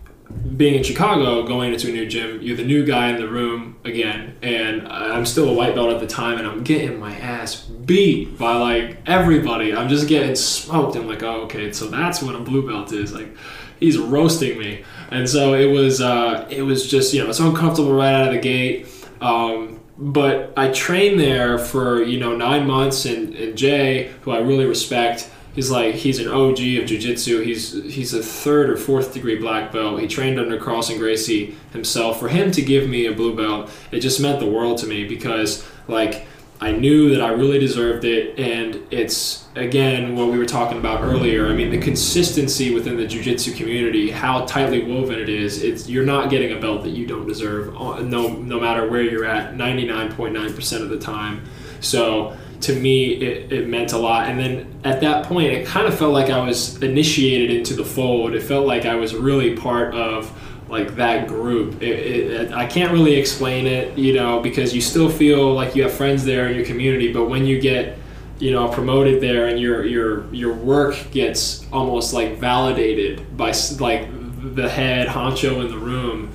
being 0.58 0.76
in 0.76 0.84
Chicago, 0.84 1.46
going 1.46 1.74
into 1.74 1.90
a 1.90 1.92
new 1.92 2.08
gym, 2.08 2.42
you're 2.42 2.58
the 2.58 2.66
new 2.66 2.86
guy 2.86 3.10
in 3.10 3.18
the 3.18 3.28
room 3.28 3.78
again, 3.84 4.36
and 4.42 4.88
I'm 4.88 5.26
still 5.26 5.50
a 5.50 5.54
white 5.54 5.76
belt 5.76 5.92
at 5.92 6.00
the 6.00 6.08
time, 6.08 6.38
and 6.38 6.48
I'm 6.48 6.64
getting 6.64 7.00
my 7.00 7.16
ass 7.16 7.62
beat 7.62 8.38
by 8.38 8.56
like 8.56 8.98
everybody. 9.06 9.76
I'm 9.76 9.90
just 9.90 10.08
getting 10.08 10.36
smoked. 10.36 10.96
I'm 10.96 11.08
like, 11.08 11.24
oh, 11.24 11.42
okay, 11.44 11.72
so 11.72 11.88
that's 11.88 12.22
what 12.22 12.36
a 12.36 12.40
blue 12.40 12.68
belt 12.68 12.92
is. 12.92 13.14
Like, 13.14 13.36
he's 13.80 13.98
roasting 13.98 14.58
me, 14.58 14.84
and 15.12 15.30
so 15.30 15.54
it 15.54 15.68
was, 15.72 16.02
uh, 16.02 16.48
it 16.50 16.62
was 16.62 16.90
just, 16.90 17.14
you 17.14 17.24
know, 17.24 17.30
it's 17.30 17.40
uncomfortable 17.40 17.94
right 17.94 18.14
out 18.14 18.28
of 18.28 18.34
the 18.34 18.40
gate. 18.40 18.88
Um, 19.22 19.80
but 19.98 20.54
I 20.58 20.70
trained 20.72 21.20
there 21.20 21.58
for 21.58 22.02
you 22.02 22.20
know 22.20 22.36
nine 22.36 22.66
months, 22.68 23.06
and, 23.06 23.36
and 23.36 23.58
Jay, 23.58 24.12
who 24.22 24.32
I 24.32 24.40
really 24.40 24.66
respect, 24.66 25.30
he's 25.54 25.70
like 25.70 25.96
he's 25.96 26.20
an 26.20 26.28
OG 26.28 26.60
of 26.60 26.86
jiu-jitsu. 26.86 27.42
He's 27.42 27.74
he's 27.94 28.14
a 28.14 28.24
third 28.24 28.70
or 28.70 28.78
fourth 28.78 29.14
degree 29.14 29.38
black 29.38 29.72
belt. 29.72 30.00
He 30.00 30.08
trained 30.08 30.40
under 30.40 30.58
Carlson 30.58 30.98
Gracie 30.98 31.56
himself. 31.72 32.20
For 32.20 32.30
him 32.30 32.52
to 32.52 32.62
give 32.62 32.90
me 32.90 33.06
a 33.06 33.14
blue 33.14 33.36
belt, 33.36 33.70
it 33.92 34.00
just 34.00 34.20
meant 34.20 34.40
the 34.40 34.50
world 34.50 34.80
to 34.80 34.88
me 34.88 35.08
because 35.08 35.68
like 35.88 36.26
I 36.64 36.72
knew 36.72 37.10
that 37.10 37.22
I 37.22 37.34
really 37.34 37.60
deserved 37.60 38.06
it, 38.06 38.40
and 38.40 38.82
it's 38.90 39.46
again 39.56 40.16
what 40.16 40.32
we 40.32 40.38
were 40.38 40.46
talking 40.46 40.78
about 40.78 41.02
earlier. 41.02 41.48
I 41.48 41.54
mean, 41.54 41.72
the 41.72 41.78
consistency 41.78 42.74
within 42.74 42.96
the 42.96 43.06
jiu-jitsu 43.06 43.54
community, 43.54 44.10
how 44.10 44.46
tightly 44.46 44.82
woven 44.86 45.20
it 45.20 45.28
is. 45.28 45.62
It's 45.62 45.90
you're 45.90 46.06
not 46.06 46.30
getting 46.30 46.54
a 46.58 46.62
belt 46.62 46.84
that 46.84 46.92
you 46.92 47.06
don't 47.06 47.28
deserve, 47.28 47.76
uh, 47.76 48.00
no 48.00 48.30
no 48.30 48.62
matter 48.62 48.90
where 48.90 49.02
you're 49.02 49.26
at, 49.26 49.56
99.9% 49.56 50.82
of 50.82 50.90
the 50.90 50.98
time. 50.98 51.44
So 51.82 52.38
to 52.62 52.74
me, 52.74 53.16
it, 53.16 53.52
it 53.52 53.68
meant 53.68 53.92
a 53.92 53.98
lot. 53.98 54.30
And 54.30 54.40
then 54.40 54.80
at 54.86 55.02
that 55.02 55.26
point, 55.26 55.52
it 55.52 55.68
kind 55.68 55.86
of 55.86 55.98
felt 56.00 56.14
like 56.14 56.30
I 56.30 56.46
was 56.46 56.82
initiated 56.82 57.52
into 57.52 57.74
the 57.74 57.84
fold. 57.84 58.36
It 58.36 58.42
felt 58.42 58.66
like 58.66 58.86
I 58.86 58.96
was 58.96 59.14
really 59.14 59.58
part 59.58 59.94
of 59.94 60.32
like 60.74 60.96
that 60.96 61.28
group. 61.28 61.82
It, 61.82 61.88
it, 61.88 62.52
I 62.52 62.66
can't 62.66 62.92
really 62.92 63.14
explain 63.16 63.66
it, 63.66 63.98
you 63.98 64.14
know, 64.14 64.42
because 64.42 64.76
you 64.76 64.82
still 64.82 65.10
feel 65.10 65.54
like 65.54 65.76
you 65.76 65.84
have 65.84 65.94
friends 65.94 66.26
there 66.26 66.48
in 66.48 66.56
your 66.58 66.66
community, 66.66 67.14
but 67.14 67.30
when 67.30 67.46
you 67.46 67.62
get 67.62 67.98
you 68.40 68.52
know 68.52 68.68
promoted 68.68 69.22
there 69.22 69.48
and 69.48 69.60
your 69.60 69.86
your 69.86 70.34
your 70.34 70.54
work 70.54 70.96
gets 71.12 71.66
almost 71.72 72.14
like 72.14 72.38
validated 72.40 73.38
by 73.38 73.54
like 73.80 74.10
the 74.56 74.68
head 74.68 75.08
honcho 75.08 75.64
in 75.64 75.70
the 75.70 75.78
room 75.78 76.30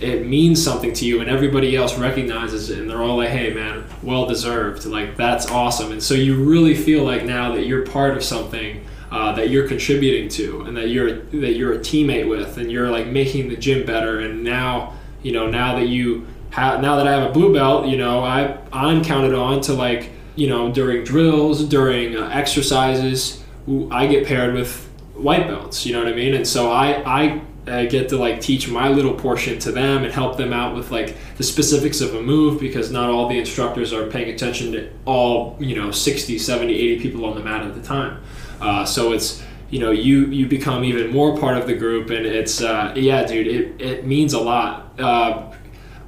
it 0.00 0.26
means 0.26 0.62
something 0.62 0.92
to 0.92 1.06
you 1.06 1.20
and 1.20 1.30
everybody 1.30 1.76
else 1.76 1.96
recognizes 1.96 2.68
it 2.68 2.78
and 2.78 2.90
they're 2.90 3.02
all 3.02 3.16
like 3.16 3.30
hey 3.30 3.54
man 3.54 3.84
well 4.02 4.26
deserved 4.26 4.84
like 4.86 5.16
that's 5.16 5.46
awesome 5.46 5.92
and 5.92 6.02
so 6.02 6.14
you 6.14 6.44
really 6.44 6.74
feel 6.74 7.04
like 7.04 7.24
now 7.24 7.54
that 7.54 7.64
you're 7.64 7.86
part 7.86 8.16
of 8.16 8.24
something 8.24 8.84
uh, 9.10 9.32
that 9.32 9.50
you're 9.50 9.66
contributing 9.66 10.28
to 10.28 10.62
and 10.62 10.76
that 10.76 10.88
you're 10.88 11.20
that 11.22 11.54
you're 11.54 11.72
a 11.72 11.78
teammate 11.78 12.28
with 12.28 12.58
and 12.58 12.70
you're 12.70 12.90
like 12.90 13.06
making 13.06 13.48
the 13.48 13.56
gym 13.56 13.84
better. 13.84 14.20
And 14.20 14.44
now 14.44 14.94
you 15.22 15.32
know 15.32 15.48
now 15.48 15.76
that 15.76 15.88
you 15.88 16.26
have 16.50 16.80
now 16.80 16.96
that 16.96 17.06
I 17.06 17.12
have 17.12 17.28
a 17.28 17.32
blue 17.32 17.52
belt 17.52 17.86
you 17.86 17.96
know 17.96 18.24
I 18.24 18.58
I'm 18.72 19.04
counted 19.04 19.34
on 19.34 19.60
to 19.62 19.72
like 19.72 20.10
you 20.36 20.48
know 20.48 20.70
during 20.72 21.04
drills 21.04 21.64
during 21.64 22.16
uh, 22.16 22.28
exercises 22.28 23.42
I 23.90 24.06
get 24.06 24.26
paired 24.26 24.54
with 24.54 24.88
white 25.14 25.46
belts 25.48 25.84
you 25.84 25.92
know 25.92 25.98
what 25.98 26.12
I 26.12 26.14
mean? 26.16 26.34
And 26.34 26.46
so 26.46 26.70
I 26.70 27.02
I 27.04 27.42
I 27.66 27.86
get 27.86 28.08
to 28.10 28.16
like 28.16 28.40
teach 28.40 28.68
my 28.68 28.88
little 28.88 29.14
portion 29.14 29.58
to 29.60 29.72
them 29.72 30.04
and 30.04 30.12
help 30.12 30.36
them 30.36 30.52
out 30.52 30.74
with 30.74 30.90
like 30.90 31.16
the 31.36 31.42
specifics 31.44 32.00
of 32.00 32.14
a 32.14 32.22
move 32.22 32.60
because 32.60 32.90
not 32.90 33.10
all 33.10 33.28
the 33.28 33.38
instructors 33.38 33.92
are 33.92 34.06
paying 34.06 34.30
attention 34.30 34.72
to 34.72 34.90
all 35.04 35.56
you 35.60 35.76
know 35.76 35.90
60 35.90 36.38
70 36.38 36.74
80 36.74 37.02
people 37.02 37.24
on 37.26 37.34
the 37.34 37.42
mat 37.42 37.62
at 37.62 37.74
the 37.74 37.82
time. 37.82 38.22
Uh, 38.60 38.84
so 38.84 39.12
it's 39.12 39.42
you 39.70 39.78
know 39.78 39.90
you 39.90 40.26
you 40.26 40.46
become 40.46 40.84
even 40.84 41.10
more 41.10 41.38
part 41.38 41.56
of 41.56 41.66
the 41.66 41.74
group 41.74 42.10
and 42.10 42.26
it's 42.26 42.62
uh, 42.62 42.92
yeah 42.96 43.24
dude 43.24 43.46
it, 43.46 43.80
it 43.80 44.06
means 44.06 44.32
a 44.32 44.40
lot. 44.40 44.98
Uh, 44.98 45.52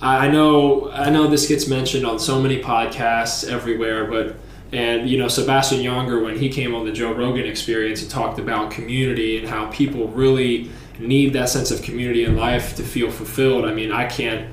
I 0.00 0.28
know 0.28 0.90
I 0.90 1.10
know 1.10 1.28
this 1.28 1.46
gets 1.46 1.68
mentioned 1.68 2.04
on 2.06 2.18
so 2.18 2.40
many 2.40 2.60
podcasts 2.60 3.48
everywhere 3.48 4.06
but 4.06 4.36
and 4.72 5.08
you 5.08 5.18
know 5.18 5.28
Sebastian 5.28 5.80
Junger 5.80 6.24
when 6.24 6.38
he 6.38 6.48
came 6.48 6.74
on 6.74 6.86
the 6.86 6.92
Joe 6.92 7.12
Rogan 7.12 7.46
experience 7.46 8.00
and 8.02 8.10
talked 8.10 8.38
about 8.38 8.70
community 8.70 9.38
and 9.38 9.46
how 9.46 9.70
people 9.70 10.08
really 10.08 10.70
need 10.98 11.32
that 11.34 11.48
sense 11.48 11.70
of 11.70 11.82
community 11.82 12.24
in 12.24 12.36
life 12.36 12.76
to 12.76 12.82
feel 12.82 13.10
fulfilled. 13.10 13.64
I 13.64 13.74
mean, 13.74 13.92
I 13.92 14.06
can't 14.06 14.48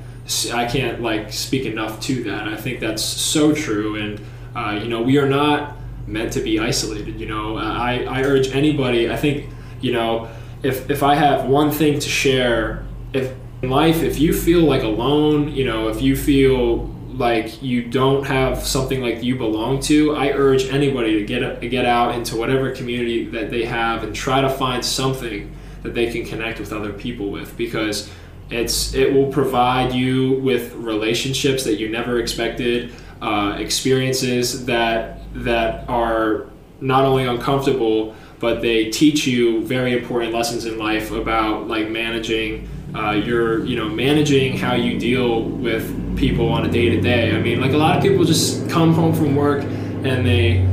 I 0.54 0.66
can't 0.66 1.02
like 1.02 1.34
speak 1.34 1.66
enough 1.66 2.00
to 2.02 2.24
that. 2.26 2.48
I 2.48 2.56
think 2.56 2.80
that's 2.80 3.04
so 3.04 3.54
true, 3.54 3.96
and 3.96 4.22
uh, 4.56 4.80
you 4.82 4.88
know, 4.88 5.02
we 5.02 5.18
are 5.18 5.28
not 5.28 5.78
meant 6.08 6.34
to 6.34 6.42
be 6.42 6.60
isolated. 6.60 7.20
You 7.20 7.28
know, 7.28 7.58
I 7.58 8.04
I 8.04 8.24
urge 8.24 8.50
anybody. 8.50 9.10
I 9.10 9.18
think 9.18 9.50
you 9.82 9.92
know, 9.92 10.30
if 10.64 10.90
if 10.90 11.04
I 11.04 11.16
have 11.16 11.46
one 11.46 11.72
thing 11.72 12.00
to 12.00 12.10
share, 12.10 12.86
if 13.14 13.34
in 13.62 13.70
life, 13.70 14.04
if 14.04 14.20
you 14.20 14.34
feel 14.34 14.62
like 14.62 14.84
alone, 14.84 15.50
you 15.50 15.66
know, 15.66 15.90
if 15.90 16.02
you 16.02 16.16
feel 16.16 16.90
like 17.14 17.62
you 17.62 17.84
don't 17.84 18.26
have 18.26 18.66
something 18.66 19.02
like 19.02 19.22
you 19.22 19.36
belong 19.36 19.82
to, 19.82 20.16
I 20.16 20.30
urge 20.30 20.66
anybody 20.66 21.20
to 21.20 21.26
get 21.26 21.60
get 21.70 21.86
out 21.86 22.16
into 22.16 22.38
whatever 22.38 22.72
community 22.72 23.26
that 23.26 23.50
they 23.50 23.66
have 23.66 24.04
and 24.04 24.16
try 24.16 24.42
to 24.42 24.50
find 24.50 24.86
something 24.86 25.52
that 25.84 25.94
they 25.94 26.12
can 26.12 26.26
connect 26.26 26.60
with 26.60 26.74
other 26.74 26.94
people 26.94 27.30
with 27.30 27.56
because 27.58 28.10
it's 28.50 28.94
it 28.94 29.14
will 29.14 29.32
provide 29.32 29.94
you 29.94 30.34
with 30.42 30.74
relationships 30.74 31.64
that 31.64 31.76
you 31.76 31.90
never 31.90 32.20
expected, 32.20 32.92
uh, 33.22 33.56
experiences 33.60 34.66
that 34.66 35.22
that 35.34 35.88
are 35.88 36.48
not 36.82 37.06
only 37.06 37.26
uncomfortable 37.26 38.16
but 38.40 38.62
they 38.62 38.90
teach 38.90 39.28
you 39.28 39.64
very 39.66 39.98
important 39.98 40.34
lessons 40.34 40.66
in 40.66 40.78
life 40.78 41.12
about 41.12 41.68
like 41.68 41.90
managing 41.90 42.70
uh, 42.96 43.12
your 43.12 43.66
you 43.66 43.76
know 43.76 43.88
managing 43.88 44.58
how 44.58 44.74
you 44.74 44.98
deal 44.98 45.44
with 45.44 46.18
people 46.18 46.50
on 46.50 46.66
a 46.66 46.72
day 46.72 46.90
to 46.90 47.00
day. 47.00 47.36
I 47.36 47.42
mean, 47.42 47.62
like 47.62 47.74
a 47.74 47.78
lot 47.78 47.98
of 47.98 48.04
people 48.04 48.24
just 48.24 48.70
come 48.70 48.94
home 48.94 49.14
from 49.14 49.36
work 49.36 49.64
and 49.64 50.26
they 50.26 50.66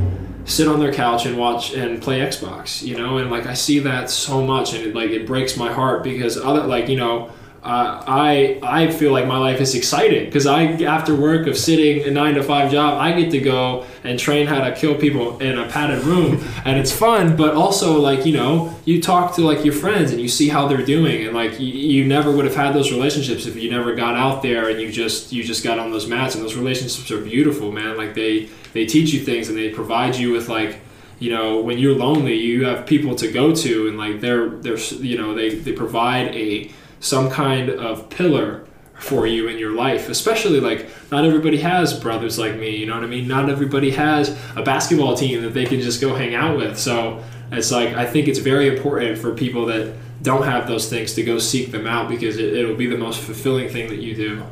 sit 0.47 0.67
on 0.67 0.79
their 0.79 0.93
couch 0.93 1.25
and 1.25 1.37
watch 1.37 1.73
and 1.73 2.01
play 2.01 2.21
Xbox, 2.21 2.81
you 2.81 2.97
know, 2.97 3.17
and 3.17 3.29
like 3.29 3.45
I 3.45 3.53
see 3.53 3.79
that 3.79 4.09
so 4.09 4.41
much, 4.41 4.73
and 4.73 4.87
it, 4.87 4.95
like 4.95 5.11
it 5.11 5.27
breaks 5.27 5.55
my 5.55 5.71
heart 5.71 6.03
because 6.03 6.37
other 6.37 6.63
like 6.63 6.89
you 6.89 6.97
know. 6.97 7.31
Uh, 7.67 8.01
I 8.07 8.59
I 8.63 8.89
feel 8.89 9.11
like 9.11 9.27
my 9.27 9.37
life 9.37 9.59
is 9.59 9.75
exciting 9.75 10.23
because 10.23 10.47
I 10.47 10.67
after 10.83 11.13
work 11.13 11.47
of 11.47 11.57
sitting 11.57 12.07
a 12.07 12.11
nine 12.11 12.35
to 12.35 12.43
five 12.43 12.71
job 12.71 12.97
I 12.97 13.11
get 13.11 13.29
to 13.31 13.41
go 13.41 13.85
and 14.05 14.17
train 14.17 14.47
how 14.47 14.63
to 14.63 14.73
kill 14.73 14.95
people 14.95 15.37
in 15.39 15.57
a 15.57 15.67
padded 15.67 16.05
room 16.05 16.41
and 16.63 16.79
it's 16.79 16.93
fun 16.93 17.35
but 17.35 17.55
also 17.55 17.99
like 17.99 18.25
you 18.25 18.31
know 18.31 18.73
you 18.85 19.01
talk 19.01 19.35
to 19.35 19.41
like 19.41 19.65
your 19.65 19.73
friends 19.73 20.13
and 20.13 20.21
you 20.21 20.29
see 20.29 20.47
how 20.47 20.69
they're 20.69 20.85
doing 20.85 21.25
and 21.25 21.35
like 21.35 21.59
you, 21.59 21.67
you 21.67 22.05
never 22.05 22.31
would 22.31 22.45
have 22.45 22.55
had 22.55 22.73
those 22.73 22.89
relationships 22.93 23.45
if 23.45 23.57
you 23.57 23.69
never 23.69 23.93
got 23.93 24.15
out 24.15 24.41
there 24.41 24.69
and 24.69 24.79
you 24.79 24.89
just 24.89 25.33
you 25.33 25.43
just 25.43 25.61
got 25.61 25.77
on 25.77 25.91
those 25.91 26.07
mats 26.07 26.35
and 26.35 26.43
those 26.45 26.55
relationships 26.55 27.11
are 27.11 27.19
beautiful 27.19 27.73
man 27.73 27.97
like 27.97 28.13
they 28.13 28.47
they 28.71 28.85
teach 28.85 29.11
you 29.11 29.19
things 29.19 29.49
and 29.49 29.57
they 29.57 29.67
provide 29.67 30.15
you 30.15 30.31
with 30.31 30.47
like 30.47 30.79
you 31.19 31.29
know 31.29 31.59
when 31.59 31.77
you're 31.77 31.95
lonely 31.95 32.35
you 32.35 32.63
have 32.63 32.85
people 32.85 33.13
to 33.13 33.29
go 33.29 33.53
to 33.53 33.89
and 33.89 33.97
like 33.97 34.21
they're 34.21 34.51
they're 34.51 34.77
you 34.77 35.17
know 35.17 35.33
they 35.35 35.49
they 35.49 35.73
provide 35.73 36.33
a 36.33 36.71
some 36.99 37.29
kind 37.29 37.69
of 37.69 38.09
pillar 38.09 38.63
for 38.95 39.27
you 39.27 39.47
in 39.47 39.59
your 39.59 39.73
life 39.73 40.09
especially 40.09 40.59
like 40.59 40.89
not 41.11 41.23
everybody 41.23 41.57
has 41.57 41.99
brothers 41.99 42.39
like 42.39 42.55
me 42.55 42.75
you 42.75 42.85
know 42.87 42.95
what 42.95 43.03
i 43.03 43.07
mean? 43.07 43.27
Not 43.27 43.49
everybody 43.49 43.91
has 43.91 44.35
a 44.55 44.63
basketball 44.63 45.15
team 45.15 45.43
that 45.43 45.53
they 45.53 45.65
can 45.65 45.79
just 45.81 46.01
go 46.01 46.15
hang 46.15 46.33
out 46.33 46.57
with. 46.57 46.77
So 46.79 47.23
it's 47.51 47.71
like 47.71 47.93
i 47.93 48.05
think 48.05 48.27
it's 48.27 48.39
very 48.39 48.67
important 48.75 49.17
for 49.17 49.33
people 49.33 49.65
that 49.67 49.93
don't 50.21 50.43
have 50.43 50.67
those 50.67 50.89
things 50.89 51.13
to 51.13 51.23
go 51.23 51.39
seek 51.39 51.71
them 51.71 51.85
out 51.87 52.09
because 52.09 52.37
it, 52.37 52.53
it'll 52.53 52.75
be 52.75 52.87
the 52.87 52.97
most 52.97 53.21
fulfilling 53.21 53.69
thing 53.69 53.89
that 53.89 53.99
you 53.99 54.15
do. 54.15 54.43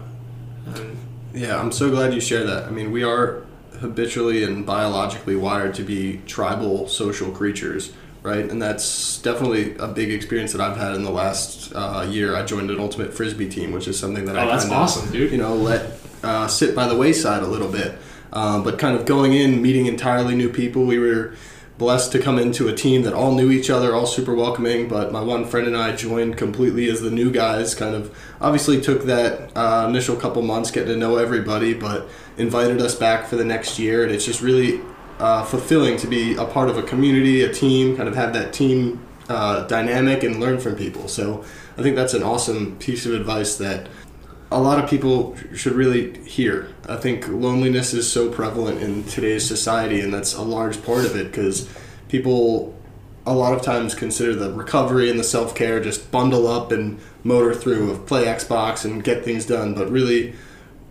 And 0.68 0.98
Yeah, 1.34 1.60
I'm 1.60 1.72
so 1.72 1.90
glad 1.90 2.14
you 2.14 2.22
share 2.22 2.44
that. 2.46 2.66
I 2.66 2.70
mean, 2.70 2.92
we 2.92 3.04
are 3.04 3.44
habitually 3.80 4.44
and 4.44 4.66
biologically 4.66 5.36
wired 5.36 5.74
to 5.76 5.84
be 5.84 6.22
tribal 6.26 6.88
social 6.88 7.32
creatures, 7.32 7.94
right? 8.26 8.50
And 8.50 8.60
that's 8.60 9.20
definitely 9.20 9.76
a 9.78 9.88
big 9.88 10.12
experience 10.12 10.52
that 10.54 10.60
I've 10.60 10.78
had 10.78 10.96
in 10.96 11.04
the 11.04 11.12
last 11.12 11.72
uh, 11.76 12.08
year. 12.10 12.36
I 12.36 12.44
joined 12.44 12.72
an 12.72 12.80
ultimate 12.80 13.14
frisbee 13.14 13.48
team, 13.48 13.72
which 13.72 13.88
is 13.88 14.00
something 14.00 14.26
that 14.26 14.38
I 14.38 14.46
Oh, 14.46 14.48
that's 14.48 14.64
kinda, 14.64 14.78
awesome, 14.78 15.12
dude. 15.12 15.32
You 15.32 15.38
know, 15.38 15.56
let 15.56 16.00
uh, 16.24 16.48
sit 16.48 16.76
by 16.76 16.88
the 16.88 16.98
wayside 16.98 17.44
a 17.44 17.48
little 17.48 17.72
bit. 17.72 17.98
Um, 18.34 18.64
but 18.64 18.80
kind 18.80 18.98
of 18.98 19.06
going 19.06 19.34
in, 19.34 19.62
meeting 19.62 19.86
entirely 19.86 20.36
new 20.36 20.50
people, 20.50 20.86
we 20.86 20.98
were 20.98 21.36
blessed 21.78 22.12
to 22.14 22.20
come 22.20 22.40
into 22.40 22.68
a 22.68 22.74
team 22.74 23.04
that 23.04 23.14
all 23.14 23.36
knew 23.36 23.52
each 23.52 23.70
other, 23.70 23.94
all 23.94 24.08
super 24.08 24.34
welcoming. 24.34 24.88
But 24.88 25.12
my 25.12 25.22
one 25.22 25.46
friend 25.46 25.68
and 25.68 25.78
I 25.78 25.96
joined 25.96 26.36
completely 26.36 26.90
as 26.90 27.02
the 27.02 27.12
new 27.12 27.32
guys. 27.32 27.76
Kind 27.76 27.96
of 27.96 28.18
obviously 28.42 28.82
took 28.82 29.04
that 29.04 29.56
uh, 29.56 29.86
initial 29.88 30.16
couple 30.16 30.42
months 30.42 30.72
getting 30.72 30.94
to 30.94 30.98
know 30.98 31.18
everybody, 31.18 31.76
but 31.76 32.10
invited 32.38 32.82
us 32.82 32.96
back 32.96 33.28
for 33.28 33.36
the 33.36 33.46
next 33.46 33.78
year, 33.78 34.04
and 34.04 34.12
it's 34.12 34.26
just 34.26 34.42
really 34.42 34.82
uh, 35.20 35.44
fulfilling 35.44 35.98
to 35.98 36.08
be 36.08 36.36
a 36.36 36.46
part 36.46 36.70
of 36.70 36.78
a 36.78 36.84
community, 36.84 37.44
a 37.44 37.52
team, 37.52 37.96
kind 37.96 38.10
of 38.10 38.16
have 38.16 38.34
that 38.34 38.54
team 38.54 39.06
uh, 39.30 39.66
dynamic 39.68 40.24
and 40.24 40.40
learn 40.40 40.60
from 40.60 40.76
people. 40.76 41.08
So 41.08 41.44
I 41.78 41.82
think 41.82 41.96
that's 41.96 42.14
an 42.14 42.24
awesome 42.24 42.78
piece 42.78 43.06
of 43.06 43.14
advice 43.14 43.58
that 43.58 43.88
a 44.52 44.60
lot 44.60 44.82
of 44.82 44.90
people 44.90 45.36
should 45.56 45.74
really 45.74 46.22
hear. 46.24 46.70
I 46.88 46.98
think 46.98 47.28
loneliness 47.28 47.94
is 47.94 48.12
so 48.12 48.32
prevalent 48.32 48.82
in 48.82 49.04
today's 49.06 49.48
society, 49.48 50.02
and 50.02 50.14
that's 50.14 50.34
a 50.34 50.42
large 50.42 50.84
part 50.84 51.06
of 51.06 51.16
it 51.16 51.32
because 51.32 51.68
people 52.10 52.76
a 53.26 53.34
lot 53.34 53.54
of 53.54 53.64
times 53.64 53.96
consider 53.96 54.36
the 54.36 54.54
recovery 54.54 55.10
and 55.10 55.20
the 55.20 55.24
self 55.24 55.56
care 55.56 55.80
just 55.80 56.12
bundle 56.12 56.48
up 56.48 56.72
and 56.72 57.00
motor 57.24 57.56
through 57.56 57.90
of 57.90 58.06
play 58.06 58.26
Xbox 58.26 58.86
and 58.86 59.04
get 59.04 59.24
things 59.26 59.46
done, 59.46 59.74
but 59.74 59.90
really 59.90 60.36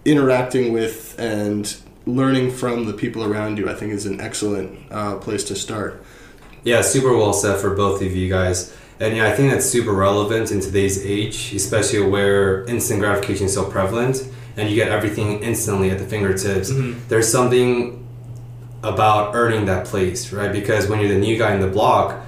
interacting 0.05 0.73
with 0.73 1.15
and 1.19 1.77
learning 2.07 2.51
from 2.51 2.87
the 2.87 2.93
people 2.93 3.25
around 3.25 3.59
you, 3.59 3.69
I 3.69 3.75
think, 3.75 3.93
is 3.93 4.07
an 4.07 4.21
excellent 4.21 4.79
uh, 4.91 5.17
place 5.17 5.45
to 5.45 5.57
start. 5.57 6.03
Yeah, 6.63 6.83
super 6.83 7.17
well 7.17 7.33
said 7.33 7.61
for 7.61 7.75
both 7.75 8.03
of 8.03 8.15
you 8.15 8.29
guys. 8.29 8.75
And 9.01 9.17
yeah, 9.17 9.27
I 9.27 9.33
think 9.33 9.53
that's 9.53 9.67
super 9.67 9.93
relevant 9.93 10.51
in 10.51 10.61
today's 10.61 11.05
age, 11.05 11.53
especially 11.53 12.01
where 12.01 12.65
instant 12.67 13.01
gratification 13.01 13.47
is 13.47 13.55
so 13.55 13.69
prevalent 13.69 14.29
and 14.57 14.71
you 14.71 14.77
get 14.77 14.89
everything 14.89 15.43
instantly 15.43 15.91
at 15.91 15.99
the 15.99 16.05
fingertips. 16.05 16.71
There's 17.09 17.31
something 17.31 18.07
about 18.83 19.35
earning 19.35 19.67
that 19.67 19.87
place, 19.87 20.33
right? 20.33 20.53
Because 20.53 20.89
when 20.89 21.01
you're 21.01 21.09
the 21.09 21.19
new 21.19 21.37
guy 21.37 21.55
in 21.55 21.61
the 21.61 21.67
block, 21.67 22.25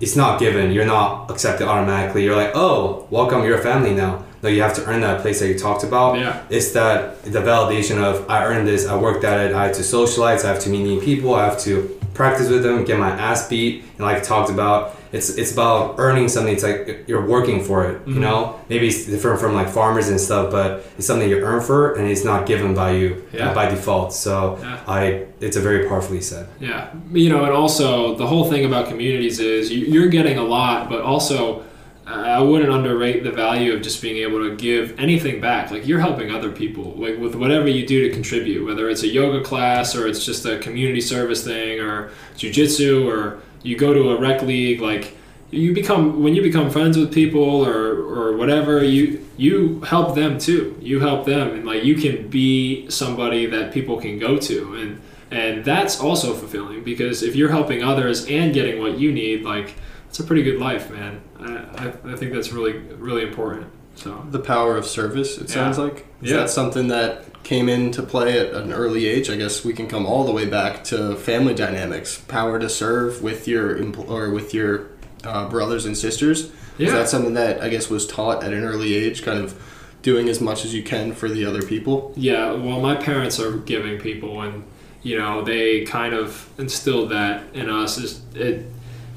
it's 0.00 0.14
not 0.14 0.38
given. 0.38 0.70
You're 0.70 0.86
not 0.86 1.30
accepted 1.30 1.66
automatically. 1.66 2.24
You're 2.24 2.36
like, 2.36 2.52
oh, 2.54 3.08
welcome, 3.10 3.42
you're 3.44 3.58
a 3.58 3.62
family 3.62 3.92
now. 3.92 4.24
No, 4.42 4.48
you 4.48 4.62
have 4.62 4.74
to 4.74 4.84
earn 4.86 5.00
that 5.00 5.20
place 5.22 5.40
that 5.40 5.48
you 5.48 5.58
talked 5.58 5.84
about. 5.84 6.16
Yeah. 6.18 6.42
It's 6.48 6.72
that 6.72 7.22
the 7.24 7.40
validation 7.40 7.98
of 8.02 8.28
I 8.30 8.44
earned 8.44 8.68
this, 8.68 8.86
I 8.86 8.96
worked 8.96 9.24
at 9.24 9.38
it, 9.50 9.54
I 9.54 9.66
have 9.66 9.76
to 9.76 9.82
socialize, 9.84 10.44
I 10.44 10.48
have 10.48 10.60
to 10.60 10.70
meet 10.70 10.84
new 10.84 11.00
people, 11.00 11.34
I 11.34 11.44
have 11.46 11.58
to 11.60 11.98
practice 12.14 12.48
with 12.48 12.62
them, 12.62 12.84
get 12.84 12.98
my 12.98 13.10
ass 13.10 13.48
beat, 13.48 13.82
and 13.96 14.00
like 14.00 14.18
I 14.18 14.20
talked 14.20 14.50
about, 14.50 14.96
it's 15.10 15.30
it's 15.38 15.52
about 15.52 15.94
earning 15.98 16.28
something. 16.28 16.52
It's 16.52 16.62
like 16.62 17.04
you're 17.06 17.24
working 17.26 17.64
for 17.64 17.88
it. 17.88 17.96
Mm-hmm. 18.00 18.12
You 18.14 18.20
know, 18.20 18.60
maybe 18.68 18.88
it's 18.88 19.06
different 19.06 19.40
from 19.40 19.54
like 19.54 19.68
farmers 19.70 20.08
and 20.10 20.20
stuff, 20.20 20.50
but 20.50 20.84
it's 20.98 21.06
something 21.06 21.28
you 21.30 21.38
earn 21.38 21.62
for, 21.62 21.94
and 21.94 22.06
it's 22.08 22.24
not 22.24 22.44
given 22.46 22.74
by 22.74 22.90
you 22.92 23.24
Yeah. 23.32 23.54
by 23.54 23.70
default. 23.70 24.12
So 24.12 24.58
Yeah. 24.60 24.80
I, 24.86 25.26
it's 25.40 25.56
a 25.56 25.60
very 25.60 25.88
powerfully 25.88 26.20
said. 26.20 26.46
Yeah, 26.60 26.90
you 27.12 27.30
know, 27.30 27.44
and 27.44 27.52
also 27.54 28.16
the 28.16 28.26
whole 28.26 28.50
thing 28.50 28.64
about 28.66 28.88
communities 28.88 29.40
is 29.40 29.70
you, 29.72 29.86
you're 29.86 30.08
getting 30.08 30.36
a 30.38 30.44
lot, 30.44 30.90
but 30.90 31.00
also 31.00 31.62
I 32.08 32.40
wouldn't 32.40 32.72
underrate 32.72 33.22
the 33.22 33.30
value 33.30 33.74
of 33.74 33.82
just 33.82 34.00
being 34.00 34.16
able 34.18 34.38
to 34.48 34.56
give 34.56 34.98
anything 34.98 35.42
back. 35.42 35.70
Like 35.70 35.86
you're 35.86 36.00
helping 36.00 36.30
other 36.30 36.50
people, 36.50 36.92
like 36.92 37.18
with 37.18 37.34
whatever 37.34 37.68
you 37.68 37.86
do 37.86 38.08
to 38.08 38.14
contribute, 38.14 38.64
whether 38.64 38.88
it's 38.88 39.02
a 39.02 39.08
yoga 39.08 39.44
class 39.44 39.94
or 39.94 40.06
it's 40.06 40.24
just 40.24 40.46
a 40.46 40.58
community 40.58 41.02
service 41.02 41.44
thing 41.44 41.80
or 41.80 42.10
jujitsu 42.36 43.06
or 43.06 43.42
you 43.62 43.76
go 43.76 43.92
to 43.92 44.10
a 44.12 44.20
rec 44.20 44.42
league. 44.42 44.80
Like 44.80 45.16
you 45.50 45.74
become 45.74 46.22
when 46.22 46.34
you 46.34 46.40
become 46.40 46.70
friends 46.70 46.96
with 46.96 47.12
people 47.12 47.66
or 47.66 47.96
or 47.96 48.36
whatever, 48.38 48.82
you 48.82 49.26
you 49.36 49.80
help 49.82 50.14
them 50.14 50.38
too. 50.38 50.78
You 50.80 51.00
help 51.00 51.26
them, 51.26 51.50
and 51.50 51.66
like 51.66 51.84
you 51.84 51.94
can 51.96 52.28
be 52.28 52.88
somebody 52.90 53.44
that 53.46 53.72
people 53.72 54.00
can 54.00 54.18
go 54.18 54.38
to 54.38 54.74
and. 54.74 55.00
And 55.30 55.62
that's 55.62 56.00
also 56.00 56.32
fulfilling 56.32 56.84
because 56.84 57.22
if 57.22 57.36
you're 57.36 57.50
helping 57.50 57.84
others 57.84 58.24
and 58.28 58.54
getting 58.54 58.80
what 58.80 58.98
you 58.98 59.12
need, 59.12 59.42
like 59.42 59.74
it's 60.08 60.18
a 60.20 60.24
pretty 60.24 60.42
good 60.42 60.58
life, 60.58 60.90
man. 60.90 61.20
I, 61.40 61.52
I, 61.86 62.12
I 62.12 62.16
think 62.16 62.32
that's 62.32 62.52
really 62.52 62.72
really 62.98 63.22
important. 63.22 63.66
So 63.94 64.24
The 64.30 64.38
power 64.38 64.76
of 64.76 64.86
service, 64.86 65.38
it 65.38 65.48
Yeah. 65.48 65.54
sounds 65.54 65.78
like. 65.78 66.06
Is 66.22 66.30
Yeah. 66.30 66.36
that 66.38 66.50
something 66.50 66.88
that 66.88 67.42
came 67.42 67.68
into 67.68 68.02
play 68.02 68.38
at 68.38 68.54
an 68.54 68.72
early 68.72 69.06
age? 69.06 69.28
I 69.28 69.36
guess 69.36 69.64
we 69.64 69.72
can 69.72 69.88
come 69.88 70.06
all 70.06 70.24
the 70.24 70.32
way 70.32 70.46
back 70.46 70.84
to 70.84 71.16
family 71.16 71.52
dynamics. 71.54 72.18
Power 72.28 72.58
to 72.60 72.68
serve 72.68 73.22
with 73.22 73.48
your 73.48 73.74
empl- 73.76 74.08
or 74.08 74.30
with 74.30 74.54
your 74.54 74.86
uh, 75.24 75.48
brothers 75.48 75.84
and 75.84 75.96
sisters. 75.98 76.50
Yeah. 76.78 76.86
Is 76.86 76.92
that 76.92 77.08
something 77.08 77.34
that 77.34 77.60
I 77.60 77.68
guess 77.70 77.90
was 77.90 78.06
taught 78.06 78.44
at 78.44 78.52
an 78.52 78.62
early 78.62 78.94
age, 78.94 79.24
kind 79.24 79.40
of 79.42 79.60
doing 80.02 80.28
as 80.28 80.40
much 80.40 80.64
as 80.64 80.72
you 80.72 80.84
can 80.84 81.12
for 81.12 81.28
the 81.28 81.44
other 81.44 81.60
people? 81.62 82.12
yeah, 82.16 82.52
well, 82.52 82.80
my 82.80 82.94
parents 82.94 83.40
are 83.40 83.56
giving 83.56 83.98
people, 83.98 84.40
and 84.42 84.62
you 85.02 85.18
know 85.18 85.42
they 85.42 85.80
kind 85.84 86.14
of 86.14 86.48
instilled 86.56 87.10
that 87.10 87.42
in 87.52 87.68
us. 87.68 87.98
Is 87.98 88.20
it 88.36 88.66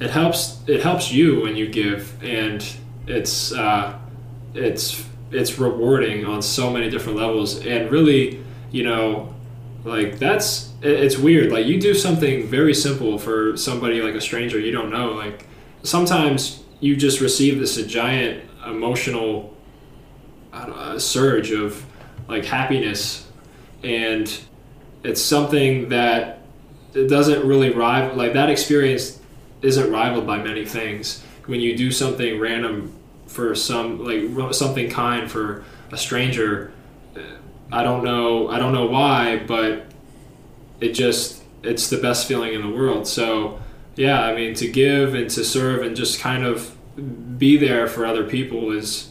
it 0.01 0.09
helps 0.09 0.59
it 0.67 0.81
helps 0.81 1.11
you 1.11 1.41
when 1.41 1.55
you 1.55 1.67
give, 1.67 2.21
and 2.23 2.67
it's 3.05 3.53
uh, 3.53 3.97
it's 4.55 5.05
it's 5.31 5.59
rewarding 5.59 6.25
on 6.25 6.41
so 6.41 6.71
many 6.71 6.89
different 6.89 7.19
levels, 7.19 7.63
and 7.65 7.89
really, 7.91 8.43
you 8.71 8.83
know, 8.83 9.33
like 9.85 10.17
that's 10.17 10.73
it's 10.81 11.19
weird. 11.19 11.51
Like 11.51 11.67
you 11.67 11.79
do 11.79 11.93
something 11.93 12.47
very 12.47 12.73
simple 12.73 13.19
for 13.19 13.55
somebody 13.55 14.01
like 14.01 14.15
a 14.15 14.21
stranger 14.21 14.59
you 14.59 14.71
don't 14.71 14.89
know. 14.89 15.11
Like 15.11 15.45
sometimes 15.83 16.63
you 16.79 16.95
just 16.95 17.21
receive 17.21 17.59
this 17.59 17.75
giant 17.85 18.43
emotional 18.65 19.55
surge 20.97 21.51
of 21.51 21.85
like 22.27 22.43
happiness, 22.43 23.27
and 23.83 24.35
it's 25.03 25.21
something 25.21 25.89
that 25.89 26.39
it 26.95 27.07
doesn't 27.07 27.45
really 27.45 27.69
rival. 27.69 28.17
Like 28.17 28.33
that 28.33 28.49
experience 28.49 29.20
isn't 29.61 29.91
rivaled 29.91 30.25
by 30.27 30.41
many 30.41 30.65
things. 30.65 31.23
When 31.45 31.59
you 31.59 31.77
do 31.77 31.91
something 31.91 32.39
random 32.39 32.97
for 33.27 33.55
some 33.55 34.03
like 34.03 34.53
something 34.53 34.89
kind 34.89 35.29
for 35.29 35.63
a 35.91 35.97
stranger, 35.97 36.71
uh, 37.15 37.21
I 37.71 37.83
don't 37.83 38.03
know. 38.03 38.49
I 38.49 38.59
don't 38.59 38.73
know 38.73 38.85
why, 38.85 39.43
but 39.45 39.85
it 40.79 40.93
just 40.93 41.43
it's 41.63 41.89
the 41.89 41.97
best 41.97 42.27
feeling 42.27 42.53
in 42.53 42.61
the 42.61 42.75
world. 42.75 43.07
So 43.07 43.59
yeah, 43.95 44.21
I 44.21 44.35
mean 44.35 44.53
to 44.55 44.67
give 44.67 45.13
and 45.13 45.29
to 45.31 45.43
serve 45.43 45.83
and 45.83 45.95
just 45.95 46.19
kind 46.19 46.43
of 46.43 46.75
be 47.37 47.57
there 47.57 47.87
for 47.87 48.05
other 48.05 48.23
people 48.23 48.71
is 48.71 49.09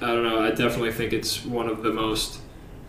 I 0.00 0.06
don't 0.06 0.22
know. 0.22 0.40
I 0.40 0.50
definitely 0.50 0.92
think 0.92 1.12
it's 1.12 1.44
one 1.44 1.68
of 1.68 1.82
the 1.82 1.92
most 1.92 2.40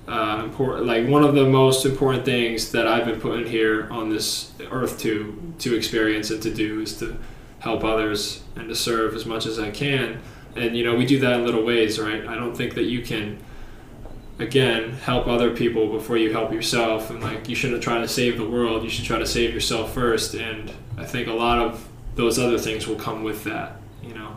uh, 0.09 0.41
important, 0.43 0.87
like 0.87 1.07
one 1.07 1.23
of 1.23 1.35
the 1.35 1.45
most 1.45 1.85
important 1.85 2.25
things 2.25 2.71
that 2.71 2.87
I've 2.87 3.05
been 3.05 3.21
put 3.21 3.39
in 3.39 3.45
here 3.45 3.87
on 3.91 4.09
this 4.09 4.51
earth 4.71 4.99
to 5.01 5.53
to 5.59 5.75
experience 5.75 6.31
and 6.31 6.41
to 6.41 6.53
do 6.53 6.81
is 6.81 6.97
to 6.99 7.17
help 7.59 7.83
others 7.83 8.41
and 8.55 8.67
to 8.69 8.75
serve 8.75 9.13
as 9.13 9.25
much 9.25 9.45
as 9.45 9.59
I 9.59 9.69
can. 9.69 10.19
And 10.55 10.75
you 10.75 10.83
know, 10.83 10.95
we 10.95 11.05
do 11.05 11.19
that 11.19 11.33
in 11.33 11.45
little 11.45 11.63
ways, 11.63 11.99
right? 11.99 12.25
I 12.25 12.35
don't 12.35 12.55
think 12.55 12.73
that 12.73 12.85
you 12.85 13.03
can 13.03 13.37
again 14.39 14.93
help 14.93 15.27
other 15.27 15.55
people 15.55 15.91
before 15.91 16.17
you 16.17 16.31
help 16.31 16.51
yourself 16.51 17.09
and 17.09 17.21
like 17.21 17.47
you 17.47 17.55
shouldn't 17.55 17.83
try 17.83 17.99
to 17.99 18.07
save 18.07 18.37
the 18.37 18.49
world 18.49 18.83
you 18.83 18.89
should 18.89 19.03
try 19.03 19.19
to 19.19 19.25
save 19.25 19.53
yourself 19.53 19.93
first 19.93 20.33
and 20.33 20.71
i 20.97 21.05
think 21.05 21.27
a 21.27 21.33
lot 21.33 21.59
of 21.59 21.85
those 22.15 22.39
other 22.39 22.57
things 22.57 22.87
will 22.87 22.95
come 22.95 23.21
with 23.21 23.43
that 23.43 23.75
you 24.01 24.13
know 24.13 24.33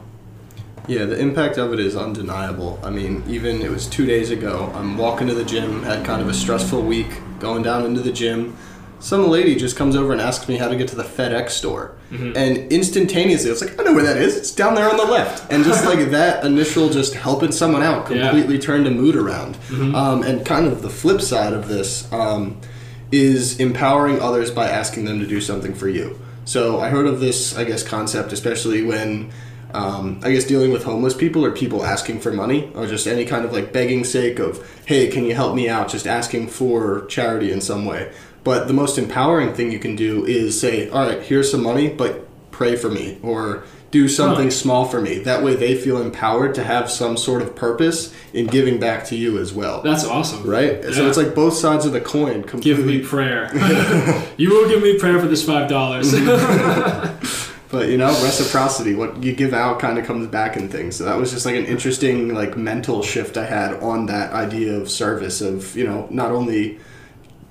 Yeah, 0.89 1.05
the 1.05 1.19
impact 1.19 1.59
of 1.59 1.73
it 1.73 1.81
is 1.81 1.95
undeniable. 1.97 2.81
I 2.83 2.91
mean, 2.91 3.23
even 3.29 3.63
it 3.63 3.71
was 3.71 3.87
two 3.87 4.05
days 4.07 4.31
ago. 4.31 4.71
I'm 4.75 4.99
walking 4.99 5.27
to 5.29 5.35
the 5.35 5.45
gym, 5.45 5.83
had 5.85 6.05
kind 6.05 6.21
of 6.21 6.29
a 6.29 6.35
stressful 6.35 6.83
week, 6.83 7.09
going 7.39 7.63
down 7.63 7.85
into 7.85 8.01
the 8.01 8.13
gym. 8.13 8.57
Some 8.99 9.29
lady 9.29 9.57
just 9.57 9.77
comes 9.77 9.97
over 9.97 10.13
and 10.13 10.21
asks 10.21 10.49
me 10.49 10.57
how 10.59 10.69
to 10.69 10.77
get 10.77 10.87
to 10.89 10.97
the 10.97 11.03
FedEx 11.03 11.51
store. 11.51 11.97
And 12.11 12.71
instantaneously, 12.71 13.51
it's 13.51 13.61
like, 13.63 13.81
I 13.81 13.85
know 13.85 13.95
where 13.95 14.05
that 14.05 14.17
is. 14.19 14.37
It's 14.37 14.51
down 14.53 14.75
there 14.75 14.89
on 14.91 14.97
the 14.97 15.05
left. 15.07 15.51
And 15.51 15.65
just 15.65 15.85
like 15.91 16.11
that 16.11 16.45
initial 16.45 16.89
just 16.91 17.15
helping 17.15 17.51
someone 17.53 17.83
out 17.83 18.11
Yeah. 18.11 18.29
completely 18.29 18.59
turned 18.59 18.87
a 18.87 18.91
mood 18.91 19.17
around. 19.17 19.57
Um, 19.73 20.23
and 20.23 20.45
kind 20.47 20.67
of 20.67 20.83
the 20.83 20.91
flip 20.91 21.21
side 21.21 21.53
of 21.53 21.69
this 21.69 22.13
um, 22.13 22.61
is 23.11 23.59
empowering 23.61 24.21
others 24.21 24.51
by 24.51 24.69
asking 24.69 25.05
them 25.07 25.19
to 25.21 25.27
do 25.27 25.41
something 25.41 25.75
for 25.75 25.89
you. 25.89 26.21
So 26.45 26.79
I 26.81 26.89
heard 26.91 27.07
of 27.07 27.19
this, 27.21 27.57
I 27.57 27.65
guess, 27.65 27.83
concept, 27.83 28.33
especially 28.33 28.83
when 28.83 29.33
um, 29.75 30.21
I 30.23 30.33
guess 30.33 30.45
dealing 30.45 30.73
with 30.73 30.85
homeless 30.85 31.15
people 31.15 31.45
or 31.45 31.51
people 31.51 31.85
asking 31.85 32.21
for 32.21 32.33
money 32.33 32.71
or 32.75 32.87
just 32.87 33.07
any 33.07 33.25
kind 33.25 33.45
of 33.45 33.53
like 33.53 33.73
begging 33.73 34.05
sake 34.05 34.39
of, 34.39 34.67
hey, 34.87 35.09
can 35.09 35.25
you 35.25 35.35
help 35.35 35.55
me 35.55 35.69
out? 35.69 35.89
Just 35.89 36.07
asking 36.07 36.49
for 36.49 37.07
charity 37.07 37.51
in 37.53 37.61
some 37.61 37.85
way. 37.85 38.13
But 38.45 38.67
the 38.67 38.75
most 38.75 38.99
empowering 38.99 39.55
thing 39.55 39.71
you 39.73 39.79
can 39.79 39.95
do 39.97 40.25
is 40.27 40.61
say, 40.61 40.89
all 40.91 41.07
right, 41.07 41.23
here's 41.23 41.51
some 41.51 41.63
money, 41.63 41.89
but 41.89 42.27
pray 42.51 42.77
for 42.77 42.89
me 42.91 43.19
or 43.23 43.65
do 43.93 44.09
something 44.09 44.47
Huh. 44.47 44.51
small 44.51 44.85
for 44.87 45.01
me. 45.03 45.19
That 45.19 45.43
way 45.45 45.55
they 45.55 45.75
feel 45.75 46.01
empowered 46.01 46.55
to 46.55 46.65
have 46.65 46.91
some 46.91 47.17
sort 47.19 47.43
of 47.43 47.55
purpose 47.55 48.13
in 48.33 48.47
giving 48.47 48.81
back 48.81 49.05
to 49.09 49.17
you 49.17 49.39
as 49.39 49.53
well. 49.53 49.83
that's 49.83 50.05
awesome 50.05 50.45
Right? 50.49 50.83
So 50.85 51.07
it's 51.07 51.19
like 51.19 51.35
both 51.35 51.55
sides 51.55 51.85
of 51.87 51.93
the 51.93 52.01
coin. 52.01 52.43
give 52.61 52.85
me 52.85 53.01
prayer 53.01 53.51
you 54.39 54.49
will 54.51 54.67
give 54.69 54.83
me 54.83 54.99
prayer 54.99 55.21
for 55.21 55.27
this 55.27 55.45
five 55.45 55.69
dollars 55.69 56.13
But 57.73 57.89
you 57.89 57.97
know, 57.97 58.09
reciprocity, 58.23 58.95
what 58.95 59.23
you 59.23 59.35
give 59.35 59.55
out 59.55 59.81
kind 59.81 59.99
of 59.99 60.05
comes 60.05 60.27
back 60.27 60.57
in 60.59 60.69
things. 60.69 60.95
So 60.95 61.05
that 61.05 61.17
was 61.17 61.33
just 61.33 61.47
like 61.47 61.57
an 61.57 61.65
interesting 61.65 62.35
like 62.35 62.57
mental 62.57 63.03
shift 63.03 63.39
I 63.39 63.47
had 63.47 63.75
on 63.83 64.07
that 64.07 64.33
idea 64.33 64.75
of 64.75 64.91
service 64.91 65.41
of, 65.41 65.75
you 65.75 65.85
know, 65.85 66.07
not 66.11 66.31
only 66.31 66.79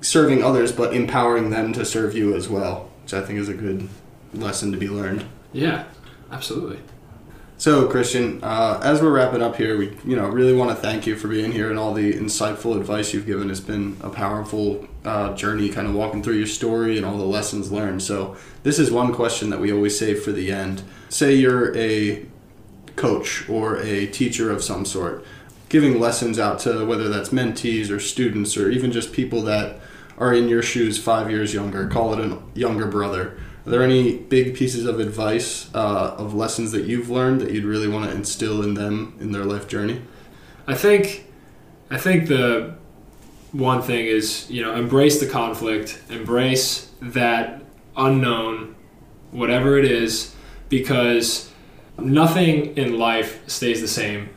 serving 0.00 0.42
others 0.42 0.70
but 0.72 0.94
empowering 0.94 1.50
them 1.50 1.72
to 1.72 1.84
serve 1.84 2.16
you 2.16 2.34
as 2.36 2.48
well, 2.48 2.88
which 3.02 3.12
I 3.12 3.20
think 3.20 3.40
is 3.40 3.48
a 3.48 3.54
good 3.54 3.88
lesson 4.32 4.72
to 4.72 4.78
be 4.78 4.88
learned. 4.88 5.24
yeah 5.52 5.84
absolutely 6.30 6.78
So, 7.62 7.86
Christian, 7.86 8.42
uh, 8.42 8.80
as 8.82 9.00
we're 9.00 9.12
wrapping 9.12 9.40
up 9.40 9.54
here, 9.54 9.78
we 9.78 9.96
you 10.04 10.16
know 10.16 10.26
really 10.26 10.52
want 10.52 10.70
to 10.70 10.74
thank 10.74 11.06
you 11.06 11.14
for 11.14 11.28
being 11.28 11.52
here 11.52 11.70
and 11.70 11.78
all 11.78 11.94
the 11.94 12.12
insightful 12.12 12.76
advice 12.76 13.14
you've 13.14 13.24
given. 13.24 13.50
It's 13.50 13.60
been 13.60 13.96
a 14.00 14.10
powerful 14.10 14.88
uh, 15.04 15.36
journey, 15.36 15.68
kind 15.68 15.86
of 15.86 15.94
walking 15.94 16.24
through 16.24 16.38
your 16.38 16.48
story 16.48 16.96
and 16.96 17.06
all 17.06 17.16
the 17.16 17.24
lessons 17.24 17.70
learned. 17.70 18.02
So, 18.02 18.36
this 18.64 18.80
is 18.80 18.90
one 18.90 19.14
question 19.14 19.50
that 19.50 19.60
we 19.60 19.72
always 19.72 19.96
save 19.96 20.24
for 20.24 20.32
the 20.32 20.50
end. 20.50 20.82
Say 21.08 21.36
you're 21.36 21.72
a 21.76 22.26
coach 22.96 23.48
or 23.48 23.76
a 23.76 24.08
teacher 24.08 24.50
of 24.50 24.64
some 24.64 24.84
sort, 24.84 25.24
giving 25.68 26.00
lessons 26.00 26.40
out 26.40 26.58
to 26.62 26.84
whether 26.84 27.08
that's 27.08 27.28
mentees 27.28 27.92
or 27.92 28.00
students 28.00 28.56
or 28.56 28.70
even 28.70 28.90
just 28.90 29.12
people 29.12 29.40
that 29.42 29.78
are 30.18 30.34
in 30.34 30.48
your 30.48 30.62
shoes 30.62 30.98
five 30.98 31.30
years 31.30 31.54
younger. 31.54 31.86
Call 31.86 32.12
it 32.12 32.18
a 32.18 32.38
younger 32.58 32.88
brother. 32.88 33.38
Are 33.64 33.70
there 33.70 33.82
any 33.82 34.16
big 34.16 34.56
pieces 34.56 34.86
of 34.86 34.98
advice, 34.98 35.72
uh, 35.72 36.16
of 36.18 36.34
lessons 36.34 36.72
that 36.72 36.84
you've 36.84 37.10
learned 37.10 37.40
that 37.42 37.52
you'd 37.52 37.64
really 37.64 37.86
want 37.86 38.10
to 38.10 38.16
instill 38.16 38.62
in 38.62 38.74
them 38.74 39.16
in 39.20 39.30
their 39.30 39.44
life 39.44 39.68
journey? 39.68 40.02
I 40.66 40.74
think 40.74 41.26
I 41.90 41.98
think 41.98 42.28
the 42.28 42.74
one 43.52 43.82
thing 43.82 44.06
is, 44.06 44.50
you 44.50 44.62
know, 44.62 44.74
embrace 44.74 45.20
the 45.20 45.26
conflict, 45.26 46.00
embrace 46.08 46.90
that 47.02 47.62
unknown, 47.96 48.74
whatever 49.30 49.78
it 49.78 49.84
is, 49.84 50.34
because 50.68 51.50
nothing 51.98 52.76
in 52.76 52.98
life 52.98 53.46
stays 53.48 53.80
the 53.80 53.88
same. 53.88 54.30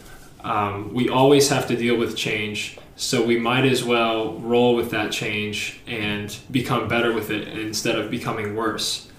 Um, 0.43 0.93
we 0.93 1.09
always 1.09 1.49
have 1.49 1.67
to 1.67 1.75
deal 1.75 1.97
with 1.97 2.15
change, 2.15 2.77
so 2.95 3.25
we 3.25 3.39
might 3.39 3.65
as 3.65 3.83
well 3.83 4.37
roll 4.39 4.75
with 4.75 4.91
that 4.91 5.11
change 5.11 5.79
and 5.87 6.37
become 6.51 6.87
better 6.87 7.13
with 7.13 7.31
it 7.31 7.47
instead 7.47 7.97
of 7.97 8.11
becoming 8.11 8.55
worse. 8.55 9.09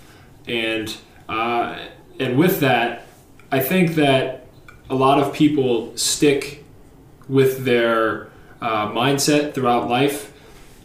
And 0.46 0.94
uh, 1.28 1.78
and 2.18 2.38
with 2.38 2.60
that, 2.60 3.06
I 3.50 3.60
think 3.60 3.94
that 3.96 4.46
a 4.88 4.94
lot 4.94 5.18
of 5.18 5.32
people 5.32 5.96
stick 5.96 6.64
with 7.28 7.64
their 7.64 8.28
uh, 8.60 8.88
mindset 8.88 9.54
throughout 9.54 9.88
life. 9.88 10.32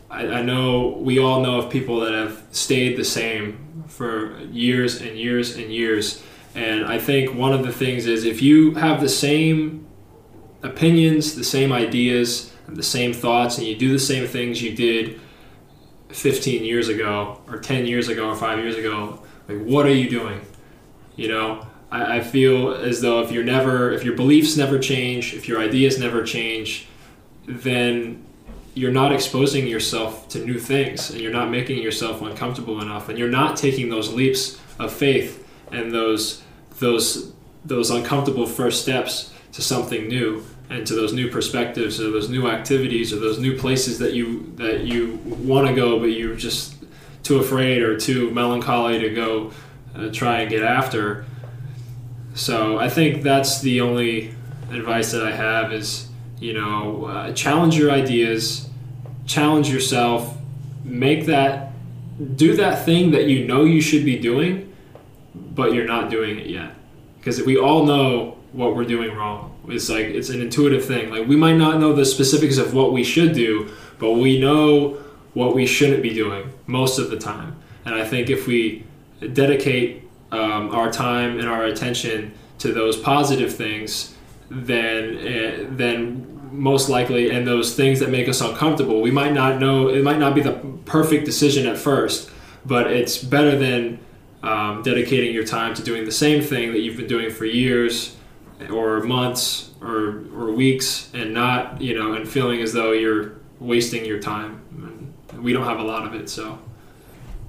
I, 0.10 0.28
I 0.28 0.42
know 0.42 0.98
we 1.00 1.20
all 1.20 1.42
know 1.42 1.60
of 1.60 1.70
people 1.70 2.00
that 2.02 2.14
have 2.14 2.44
stayed 2.52 2.98
the 2.98 3.06
same 3.06 3.86
for 3.88 4.40
years 4.40 5.02
and 5.02 5.18
years 5.18 5.56
and 5.56 5.72
years. 5.72 6.24
And 6.56 6.86
I 6.86 6.98
think 6.98 7.34
one 7.34 7.54
of 7.54 7.64
the 7.64 7.72
things 7.72 8.08
is 8.08 8.26
if 8.26 8.42
you 8.42 8.76
have 8.76 9.00
the 9.00 9.10
same 9.10 9.88
opinions, 10.64 11.36
the 11.36 11.44
same 11.44 11.72
ideas, 11.72 12.54
and 12.68 12.76
the 12.76 12.84
same 12.84 13.14
thoughts, 13.14 13.58
and 13.58 13.68
you 13.68 13.76
do 13.76 13.92
the 13.92 14.00
same 14.00 14.28
things 14.28 14.62
you 14.62 14.76
did 14.76 15.20
15 16.10 16.66
years 16.66 16.90
ago, 16.90 17.42
or 17.48 17.60
10 17.60 17.86
years 17.86 18.10
ago, 18.10 18.30
or 18.30 18.36
5 18.36 18.60
years 18.60 18.76
ago, 18.76 19.20
like 19.48 19.60
what 19.60 19.86
are 19.86 19.94
you 19.94 20.10
doing? 20.10 20.42
You 21.16 21.28
know, 21.30 21.68
I, 21.92 22.18
I 22.18 22.22
feel 22.22 22.74
as 22.74 23.02
though 23.02 23.22
if 23.22 23.32
you're 23.32 23.44
never, 23.44 23.92
if 23.92 24.04
your 24.04 24.16
beliefs 24.16 24.58
never 24.58 24.80
change, 24.80 25.34
if 25.34 25.48
your 25.48 25.60
ideas 25.60 26.00
never 26.00 26.24
change, 26.24 26.88
then 27.48 28.26
you're 28.74 28.92
not 28.92 29.12
exposing 29.12 29.68
yourself 29.68 30.30
to 30.30 30.40
new 30.46 30.58
things 30.58 31.10
and 31.10 31.20
you're 31.20 31.32
not 31.32 31.50
making 31.50 31.82
yourself 31.82 32.22
uncomfortable 32.22 32.82
enough 32.82 33.10
and 33.10 33.20
you're 33.20 33.30
not 33.30 33.58
taking 33.58 33.90
those 33.90 34.14
leaps 34.14 34.60
of 34.80 34.94
faith 34.94 35.46
and 35.72 35.92
those 35.92 36.42
those 36.80 37.34
those 37.66 37.90
uncomfortable 37.92 38.46
first 38.46 38.82
steps 38.82 39.34
to 39.52 39.62
something 39.62 40.08
new 40.08 40.44
and 40.70 40.88
to 40.88 40.96
those 40.96 41.12
new 41.12 41.30
perspectives 41.30 42.00
or 42.00 42.12
those 42.12 42.30
new 42.30 42.48
activities 42.48 43.12
or 43.12 43.18
those 43.18 43.40
new 43.40 43.58
places 43.58 44.00
that 44.00 44.14
you 44.14 44.52
that 44.56 44.82
you 44.82 45.20
want 45.26 45.68
to 45.68 45.74
go 45.74 46.00
but 46.00 46.08
you're 46.08 46.36
just 46.36 46.81
too 47.24 47.38
afraid 47.38 47.82
or 47.82 47.98
too 47.98 48.32
melancholy 48.32 49.00
to 49.00 49.10
go 49.10 49.52
uh, 49.96 50.10
try 50.12 50.42
and 50.42 50.50
get 50.50 50.64
after. 50.64 51.26
So 52.34 52.78
i 52.78 52.90
think 52.90 53.24
that's 53.24 53.60
the 53.62 53.82
only 53.82 54.34
advice 54.72 55.12
that 55.12 55.28
i 55.28 55.32
have 55.32 55.74
is 55.74 56.08
you 56.40 56.54
know 56.54 57.06
uh, 57.06 57.34
challenge 57.34 57.78
your 57.78 57.92
ideas 57.92 58.70
challenge 59.26 59.70
yourself 59.70 60.38
make 60.86 61.26
that 61.26 61.74
do 62.36 62.56
that 62.56 62.86
thing 62.86 63.12
that 63.12 63.26
you 63.26 63.46
know 63.46 63.66
you 63.66 63.82
should 63.82 64.06
be 64.06 64.18
doing 64.18 64.74
but 65.34 65.74
you're 65.74 65.86
not 65.86 66.10
doing 66.10 66.40
it 66.40 66.48
yet. 66.48 66.74
Because 67.18 67.42
we 67.44 67.58
all 67.58 67.86
know 67.86 68.38
what 68.52 68.76
we're 68.76 68.86
doing 68.86 69.16
wrong. 69.16 69.58
It's 69.68 69.90
like 69.90 70.08
it's 70.08 70.30
an 70.30 70.42
intuitive 70.42 70.84
thing. 70.84 71.10
Like 71.10 71.28
we 71.28 71.36
might 71.36 71.56
not 71.58 71.80
know 71.80 71.94
the 71.94 72.06
specifics 72.06 72.58
of 72.58 72.74
what 72.74 72.94
we 72.94 73.04
should 73.04 73.34
do 73.34 73.70
but 74.02 74.14
we 74.14 74.40
know 74.40 74.98
what 75.34 75.56
we 75.56 75.66
shouldn't 75.66 76.02
be 76.02 76.14
doing 76.14 76.52
most 76.72 76.98
of 76.98 77.10
the 77.10 77.18
time. 77.18 77.62
And 77.86 77.96
i 77.96 78.06
think 78.06 78.30
if 78.30 78.48
we 78.48 78.86
dedicate 79.34 80.08
um, 80.32 80.74
our 80.74 80.92
time 80.92 81.40
and 81.40 81.48
our 81.48 81.66
attention 81.66 82.34
to 82.60 82.72
those 82.72 82.98
positive 82.98 83.54
things 83.54 84.16
then 84.50 85.18
uh, 85.18 85.68
then 85.72 86.28
most 86.52 86.90
likely 86.90 87.30
and 87.30 87.48
those 87.48 87.76
things 87.76 88.00
that 88.00 88.10
make 88.10 88.28
us 88.28 88.42
uncomfortable 88.42 89.02
we 89.02 89.12
might 89.12 89.34
not 89.34 89.60
know 89.60 89.88
it 89.88 90.04
might 90.04 90.20
not 90.20 90.36
be 90.36 90.42
the 90.42 90.54
perfect 90.86 91.26
decision 91.26 91.66
at 91.68 91.78
first 91.78 92.30
but 92.66 92.92
it's 92.92 93.18
better 93.18 93.58
than 93.58 94.00
um, 94.44 94.82
dedicating 94.84 95.34
your 95.34 95.46
time 95.46 95.74
to 95.74 95.84
doing 95.84 96.06
the 96.06 96.12
same 96.12 96.42
thing 96.42 96.72
that 96.72 96.80
you've 96.80 96.98
been 96.98 97.08
doing 97.08 97.30
for 97.30 97.46
years 97.46 98.16
or 98.72 99.00
months 99.02 99.72
or, 99.82 100.24
or 100.36 100.52
weeks 100.52 101.10
and 101.14 101.34
not 101.34 101.82
you 101.82 101.98
know 101.98 102.14
and 102.14 102.28
feeling 102.28 102.62
as 102.62 102.74
though 102.74 102.92
you're 102.92 103.34
wasting 103.60 104.04
your 104.06 104.20
time 104.20 104.62
we 105.42 105.54
don't 105.54 105.66
have 105.66 105.80
a 105.80 105.84
lot 105.84 106.06
of 106.06 106.14
it 106.14 106.30
so 106.30 106.58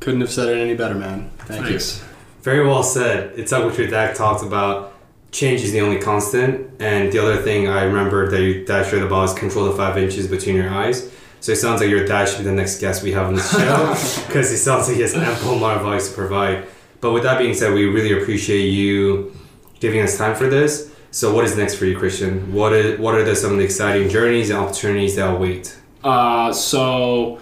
Couldn't 0.00 0.20
have 0.20 0.30
said 0.30 0.48
it 0.48 0.58
any 0.58 0.74
better, 0.74 0.94
man. 0.94 1.30
Thank 1.46 1.66
thanks 1.66 2.04
Very 2.42 2.66
well 2.66 2.82
said. 2.82 3.38
It's 3.38 3.52
like 3.52 3.64
what 3.64 3.78
your 3.78 3.88
dad 3.88 4.16
talked 4.16 4.42
about. 4.42 4.94
Change 5.30 5.62
is 5.62 5.72
the 5.72 5.80
only 5.80 6.00
constant. 6.00 6.80
And 6.80 7.12
the 7.12 7.18
other 7.18 7.36
thing 7.36 7.68
I 7.68 7.84
remember 7.84 8.30
that 8.30 8.42
your 8.42 8.64
dad 8.64 8.86
shared 8.86 9.02
about 9.02 9.28
is 9.28 9.34
control 9.34 9.66
the 9.66 9.72
five 9.72 9.96
inches 9.96 10.26
between 10.26 10.56
your 10.56 10.70
eyes. 10.70 11.10
So 11.40 11.52
it 11.52 11.56
sounds 11.56 11.80
like 11.80 11.90
your 11.90 12.06
dad 12.06 12.28
should 12.28 12.38
be 12.38 12.44
the 12.44 12.52
next 12.52 12.80
guest 12.80 13.02
we 13.02 13.12
have 13.12 13.26
on 13.26 13.34
the 13.34 13.42
show 13.42 14.22
because 14.26 14.52
it 14.52 14.58
sounds 14.58 14.86
like 14.86 14.96
he 14.96 15.02
has 15.02 15.14
an 15.14 15.22
ample 15.22 15.52
amount 15.54 15.80
of 15.80 15.86
advice 15.86 16.08
to 16.08 16.14
provide. 16.14 16.66
But 17.00 17.12
with 17.12 17.24
that 17.24 17.38
being 17.38 17.54
said, 17.54 17.74
we 17.74 17.86
really 17.86 18.20
appreciate 18.20 18.68
you 18.68 19.36
giving 19.80 20.00
us 20.00 20.16
time 20.16 20.36
for 20.36 20.48
this. 20.48 20.94
So 21.10 21.34
what 21.34 21.44
is 21.44 21.56
next 21.56 21.74
for 21.74 21.84
you, 21.84 21.98
Christian? 21.98 22.52
What 22.52 22.72
is 22.72 22.98
what 22.98 23.14
are 23.14 23.24
the, 23.24 23.36
some 23.36 23.52
of 23.52 23.58
the 23.58 23.64
exciting 23.64 24.08
journeys 24.08 24.50
and 24.50 24.58
opportunities 24.58 25.16
that 25.16 25.34
await? 25.34 25.76
Uh, 26.02 26.52
so 26.52 27.40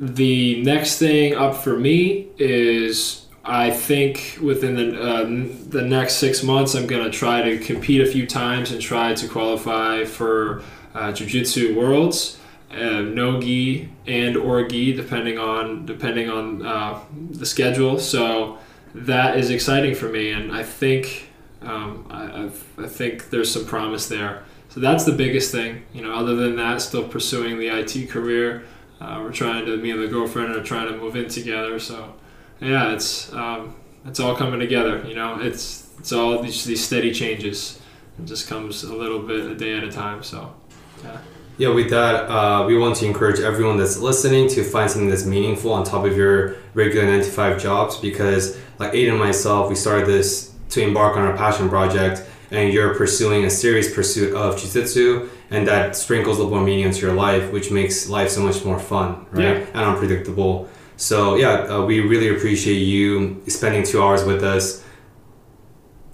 the 0.00 0.62
next 0.62 0.98
thing 0.98 1.34
up 1.34 1.54
for 1.54 1.76
me 1.76 2.28
is 2.38 3.26
I 3.44 3.70
think 3.70 4.38
within 4.42 4.76
the 4.76 5.00
uh, 5.00 5.24
the 5.68 5.82
next 5.82 6.14
six 6.14 6.42
months, 6.42 6.74
I'm 6.74 6.86
going 6.86 7.04
to 7.04 7.10
try 7.10 7.42
to 7.42 7.58
compete 7.58 8.00
a 8.00 8.06
few 8.06 8.26
times 8.26 8.72
and 8.72 8.80
try 8.80 9.14
to 9.14 9.28
qualify 9.28 10.04
for 10.04 10.62
uh, 10.94 11.12
Jiu 11.12 11.26
Jitsu 11.26 11.78
Worlds, 11.78 12.38
uh, 12.70 13.00
no 13.00 13.40
gi 13.40 13.90
and 14.06 14.36
or 14.36 14.66
gi, 14.66 14.94
depending 14.94 15.38
on 15.38 15.84
depending 15.84 16.30
on 16.30 16.64
uh, 16.64 16.98
the 17.30 17.46
schedule. 17.46 17.98
So 17.98 18.58
that 18.94 19.38
is 19.38 19.50
exciting 19.50 19.94
for 19.94 20.08
me, 20.08 20.30
and 20.30 20.50
I 20.50 20.62
think 20.62 21.30
um, 21.60 22.06
I, 22.08 22.44
I've, 22.44 22.64
I 22.78 22.86
think 22.86 23.28
there's 23.28 23.52
some 23.52 23.66
promise 23.66 24.08
there. 24.08 24.44
So 24.70 24.80
that's 24.80 25.04
the 25.04 25.12
biggest 25.12 25.50
thing. 25.52 25.82
You 25.92 26.02
know, 26.02 26.14
other 26.14 26.36
than 26.36 26.56
that, 26.56 26.80
still 26.80 27.06
pursuing 27.06 27.58
the 27.58 27.68
IT 27.68 28.08
career. 28.08 28.64
Uh, 29.00 29.20
we're 29.22 29.32
trying 29.32 29.64
to 29.64 29.76
me 29.76 29.90
and 29.90 30.02
the 30.02 30.06
girlfriend 30.06 30.54
are 30.54 30.62
trying 30.62 30.88
to 30.88 30.96
move 30.96 31.16
in 31.16 31.28
together. 31.28 31.78
So 31.78 32.14
yeah, 32.60 32.92
it's 32.92 33.32
um, 33.32 33.74
it's 34.04 34.20
all 34.20 34.36
coming 34.36 34.60
together. 34.60 35.04
You 35.06 35.14
know, 35.14 35.40
it's 35.40 35.88
it's 35.98 36.12
all 36.12 36.42
these, 36.42 36.64
these 36.64 36.84
steady 36.84 37.12
changes. 37.12 37.80
It 38.18 38.26
just 38.26 38.48
comes 38.48 38.82
a 38.82 38.94
little 38.94 39.20
bit 39.20 39.40
a 39.46 39.54
day 39.54 39.76
at 39.76 39.84
a 39.84 39.90
time. 39.90 40.22
So 40.22 40.54
yeah. 41.02 41.18
Yeah, 41.58 41.68
with 41.74 41.90
that, 41.90 42.30
uh, 42.30 42.64
we 42.66 42.78
want 42.78 42.96
to 42.96 43.06
encourage 43.06 43.38
everyone 43.38 43.76
that's 43.76 43.98
listening 43.98 44.48
to 44.48 44.64
find 44.64 44.90
something 44.90 45.10
that's 45.10 45.26
meaningful 45.26 45.74
on 45.74 45.84
top 45.84 46.06
of 46.06 46.16
your 46.16 46.56
regular 46.72 47.04
9 47.04 47.20
to 47.22 47.30
5 47.30 47.60
jobs 47.60 47.98
because, 47.98 48.58
like 48.78 48.94
Aiden 48.94 49.10
and 49.10 49.18
myself, 49.18 49.68
we 49.68 49.74
started 49.74 50.06
this 50.06 50.54
to 50.70 50.80
embark 50.80 51.18
on 51.18 51.22
our 51.26 51.36
passion 51.36 51.68
project, 51.68 52.24
and 52.50 52.72
you're 52.72 52.94
pursuing 52.94 53.44
a 53.44 53.50
serious 53.50 53.94
pursuit 53.94 54.34
of 54.34 54.58
Jiu 54.58 54.70
Jitsu, 54.70 55.28
and 55.50 55.66
that 55.66 55.96
sprinkles 55.96 56.38
a 56.38 56.42
little 56.42 56.56
more 56.56 56.64
meaning 56.64 56.84
into 56.84 57.00
your 57.00 57.14
life, 57.14 57.52
which 57.52 57.70
makes 57.70 58.08
life 58.08 58.30
so 58.30 58.40
much 58.40 58.64
more 58.64 58.78
fun, 58.78 59.26
right? 59.30 59.58
Yeah. 59.58 59.66
And 59.74 59.80
unpredictable. 59.80 60.68
So, 60.96 61.36
yeah, 61.36 61.62
uh, 61.62 61.84
we 61.84 62.00
really 62.00 62.28
appreciate 62.28 62.78
you 62.78 63.42
spending 63.48 63.82
two 63.82 64.02
hours 64.02 64.24
with 64.24 64.44
us 64.44 64.84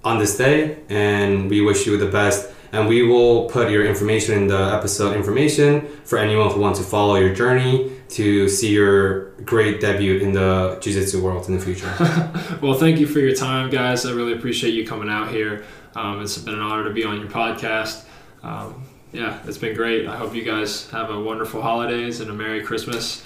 on 0.03 0.17
this 0.19 0.37
day, 0.37 0.79
and 0.89 1.49
we 1.49 1.61
wish 1.61 1.85
you 1.85 1.97
the 1.97 2.07
best 2.07 2.49
and 2.71 2.87
we 2.87 3.01
will 3.03 3.49
put 3.49 3.71
your 3.71 3.85
information 3.85 4.35
in 4.35 4.47
the 4.47 4.73
episode 4.73 5.15
information 5.15 5.87
for 6.03 6.17
anyone 6.17 6.51
who 6.51 6.59
wants 6.59 6.79
to 6.79 6.85
follow 6.85 7.15
your 7.15 7.33
journey 7.33 7.91
to 8.09 8.47
see 8.49 8.73
your 8.73 9.31
great 9.43 9.79
debut 9.79 10.19
in 10.19 10.31
the 10.31 10.77
jiu-jitsu 10.81 11.23
world 11.23 11.47
in 11.47 11.57
the 11.57 11.63
future 11.63 11.93
well 12.61 12.73
thank 12.73 12.99
you 12.99 13.07
for 13.07 13.19
your 13.19 13.33
time 13.33 13.69
guys 13.69 14.05
i 14.05 14.11
really 14.11 14.33
appreciate 14.33 14.73
you 14.73 14.85
coming 14.85 15.09
out 15.09 15.29
here 15.31 15.65
um, 15.95 16.21
it's 16.21 16.37
been 16.37 16.53
an 16.53 16.61
honor 16.61 16.83
to 16.83 16.93
be 16.93 17.03
on 17.03 17.19
your 17.19 17.29
podcast 17.29 18.05
um, 18.43 18.86
yeah 19.11 19.39
it's 19.45 19.57
been 19.57 19.75
great 19.75 20.07
i 20.07 20.15
hope 20.15 20.35
you 20.35 20.43
guys 20.43 20.89
have 20.91 21.09
a 21.09 21.19
wonderful 21.19 21.61
holidays 21.61 22.19
and 22.19 22.29
a 22.29 22.33
merry 22.33 22.61
christmas 22.61 23.23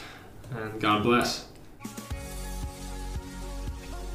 and 0.56 0.80
god 0.82 1.04
bless 1.04 1.46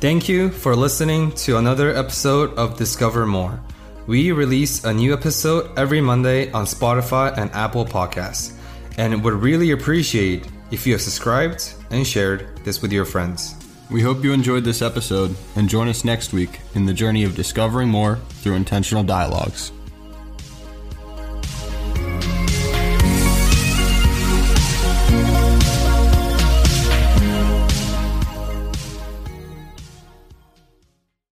thank 0.00 0.28
you 0.28 0.50
for 0.50 0.76
listening 0.76 1.32
to 1.32 1.56
another 1.56 1.94
episode 1.94 2.52
of 2.54 2.76
discover 2.76 3.26
more 3.26 3.60
we 4.06 4.30
release 4.30 4.84
a 4.84 4.94
new 4.94 5.12
episode 5.12 5.76
every 5.76 6.00
Monday 6.00 6.50
on 6.52 6.64
Spotify 6.64 7.36
and 7.36 7.50
Apple 7.50 7.84
Podcasts, 7.84 8.52
and 8.98 9.24
would 9.24 9.34
really 9.34 9.72
appreciate 9.72 10.46
if 10.70 10.86
you 10.86 10.92
have 10.92 11.02
subscribed 11.02 11.74
and 11.90 12.06
shared 12.06 12.56
this 12.64 12.80
with 12.80 12.92
your 12.92 13.04
friends. 13.04 13.56
We 13.90 14.02
hope 14.02 14.22
you 14.22 14.32
enjoyed 14.32 14.62
this 14.62 14.80
episode 14.80 15.34
and 15.56 15.68
join 15.68 15.88
us 15.88 16.04
next 16.04 16.32
week 16.32 16.60
in 16.74 16.86
the 16.86 16.94
journey 16.94 17.24
of 17.24 17.34
discovering 17.34 17.88
more 17.88 18.16
through 18.42 18.54
intentional 18.54 19.02
dialogues. 19.02 19.72